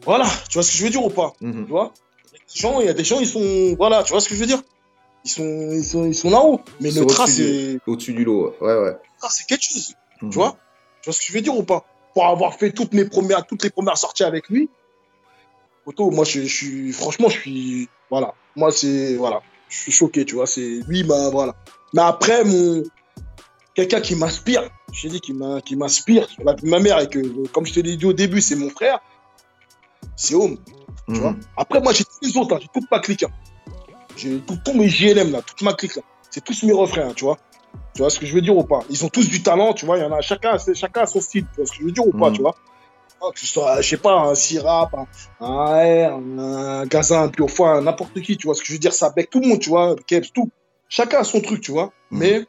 [0.04, 1.32] Voilà, tu vois ce que je veux dire ou pas?
[1.40, 1.66] Mhm.
[1.66, 1.94] Tu vois?
[2.34, 3.76] Il y a des gens, il y a des gens, ils sont.
[3.78, 4.62] Voilà, tu vois ce que je veux dire?
[5.26, 6.62] Ils sont, ils, sont, ils sont là-haut.
[6.80, 7.36] Mais Ils Neutra, au-dessus
[7.78, 8.98] c'est Au-dessus du lot, ouais, ouais.
[9.30, 9.94] C'est quelque chose.
[10.22, 10.30] Mhm.
[10.32, 10.58] Tu vois?
[11.02, 11.86] Tu vois ce que je veux dire ou pas?
[12.14, 14.70] Pour avoir fait toutes mes premières, toutes les premières sorties avec lui,
[15.86, 16.92] Otto, moi, je, je suis.
[16.94, 17.90] Franchement, je suis.
[18.10, 18.34] Voilà.
[18.56, 19.16] Moi, c'est.
[19.16, 19.42] Voilà.
[19.70, 20.46] Je suis choqué, tu vois.
[20.48, 20.82] C'est.
[20.88, 21.56] Lui, bah, voilà.
[21.94, 22.84] Mais après, mon.
[23.74, 27.08] Quelqu'un qui m'inspire, je t'ai dit, qui m'inspire sur la vie de ma mère et
[27.08, 29.00] que, comme je te l'ai dit au début, c'est mon frère,
[30.18, 30.58] c'est Home.
[31.08, 31.20] Tu Mhm.
[31.20, 32.60] vois Après, moi, j'ai tous les autres, là.
[32.62, 33.24] j'ai toute ma clique.
[33.24, 33.30] hein.
[34.48, 35.96] Tout- tous mes JLM, là, toute ma clique.
[35.96, 36.02] là.
[36.30, 37.38] C'est tous mes refrains, hein, tu vois.
[37.94, 38.82] Tu vois ce que je veux dire ou pas?
[38.90, 39.98] Ils ont tous du talent, tu vois.
[39.98, 41.92] Il y en a chacun, chacun a son style, tu vois ce que je veux
[41.92, 42.36] dire ou pas, Mhm.
[42.36, 42.56] tu vois?
[43.24, 45.06] Ah, Que ce soit, je sais pas, un Sirap, un,
[45.46, 48.94] un R, un Gazin, un Piofoin, n'importe qui, tu vois ce que je veux dire
[48.94, 49.96] Ça bec tout le monde, tu vois.
[50.08, 50.50] Kebs, tout.
[50.90, 51.92] Chacun a son truc, tu vois.
[52.12, 52.20] Mhm.
[52.20, 52.46] Mais.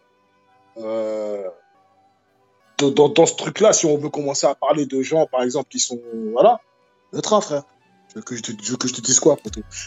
[0.78, 1.42] euh,
[2.78, 5.68] dans, dans- dans ce truc-là, si on veut commencer à parler de gens, par exemple,
[5.68, 6.00] qui sont.
[6.32, 6.60] Voilà.
[7.12, 7.64] Le train, frère.
[8.12, 9.38] Tu veux que je te, veux que je te dise quoi,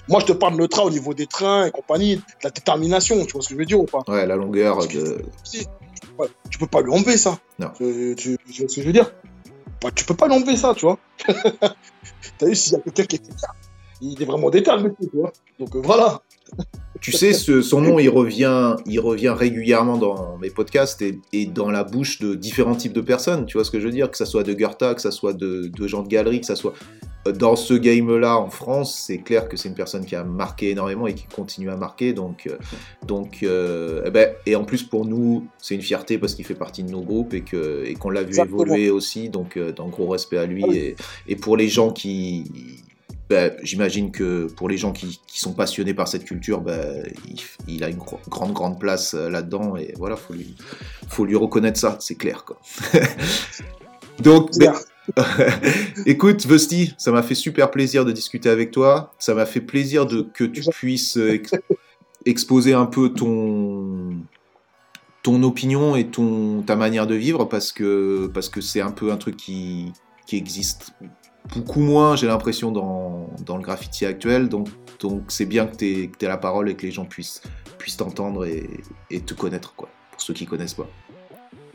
[0.07, 2.49] Moi, je te parle de le train au niveau des trains et compagnie, de la
[2.49, 3.99] détermination, tu vois ce que je veux dire ou pas?
[4.07, 5.25] Ouais, la longueur que- de.
[5.51, 5.65] Tu
[6.07, 7.37] peux pas- Tu peux pas lui enlever ça.
[7.59, 7.69] Non.
[7.77, 9.13] Tu, tu- tu vois ce que je veux dire?
[9.81, 10.97] Bah, Tu peux pas lui enlever ça, tu vois.
[12.39, 13.21] T'as vu, s'il y a quelqu'un qui est
[14.01, 15.31] il est vraiment déterminé, tu vois.
[15.59, 16.21] Donc euh, voilà.
[17.01, 21.45] Tu sais, ce- son nom, il revient, il revient régulièrement dans mes podcasts et, et
[21.45, 23.45] dans la bouche de différents types de personnes.
[23.45, 24.09] Tu vois ce que je veux dire?
[24.09, 26.55] Que ça soit de Goethe, que ça soit de, de gens de galerie, que ça
[26.55, 26.73] soit
[27.27, 30.69] euh, dans ce game-là en France, c'est clair que c'est une personne qui a marqué
[30.69, 32.13] énormément et qui continue à marquer.
[32.13, 32.55] Donc, euh,
[33.05, 36.55] donc, euh, eh ben, et en plus pour nous, c'est une fierté parce qu'il fait
[36.55, 38.63] partie de nos groupes et que et qu'on l'a vu Exactement.
[38.63, 39.29] évoluer aussi.
[39.29, 40.77] Donc, donc gros respect à lui Ah oui.
[40.77, 40.95] et,
[41.27, 42.45] et pour les gens qui
[43.29, 47.39] ben, j'imagine que pour les gens qui, qui sont passionnés par cette culture, ben, il,
[47.67, 47.99] il a une
[48.29, 50.55] grande, grande place euh, là-dedans et voilà, faut lui,
[51.07, 52.45] faut lui reconnaître ça, c'est clair.
[52.45, 52.59] Quoi.
[54.19, 54.51] Donc,
[56.05, 59.13] écoute, Vesti, ça m'a fait super plaisir de discuter avec toi.
[59.19, 61.55] Ça m'a fait plaisir de, que tu puisses euh, ex-
[62.25, 64.17] exposer un peu ton,
[65.23, 69.11] ton opinion et ton, ta manière de vivre parce que parce que c'est un peu
[69.11, 69.91] un truc qui,
[70.25, 70.93] qui existe
[71.53, 74.49] beaucoup moins, j'ai l'impression, dans, dans le graffiti actuel.
[74.49, 74.69] Donc
[74.99, 77.41] donc c'est bien que tu aies, la parole et que les gens puissent,
[77.77, 78.69] puissent t'entendre et,
[79.09, 80.87] et te connaître, quoi, pour ceux qui connaissent pas.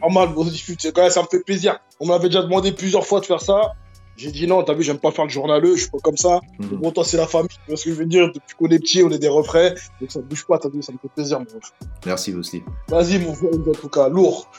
[0.00, 1.78] Normal, bon, ça me fait plaisir.
[2.00, 3.74] On m'avait déjà demandé plusieurs fois de faire ça.
[4.16, 6.40] J'ai dit non, t'as vu, j'aime pas faire le journaleux, je suis pas comme ça.
[6.58, 6.80] Mhm.
[6.80, 8.78] Bon, toi, c'est la famille, tu vois ce que je veux dire Depuis qu'on est
[8.78, 9.70] petit, on est des refrains.
[10.00, 11.46] Donc ça bouge pas, t'as vu, ça me fait plaisir, mon.
[12.04, 12.62] Merci, Vesti.
[12.88, 14.50] Vas-y, mon frère, en tout cas, lourd.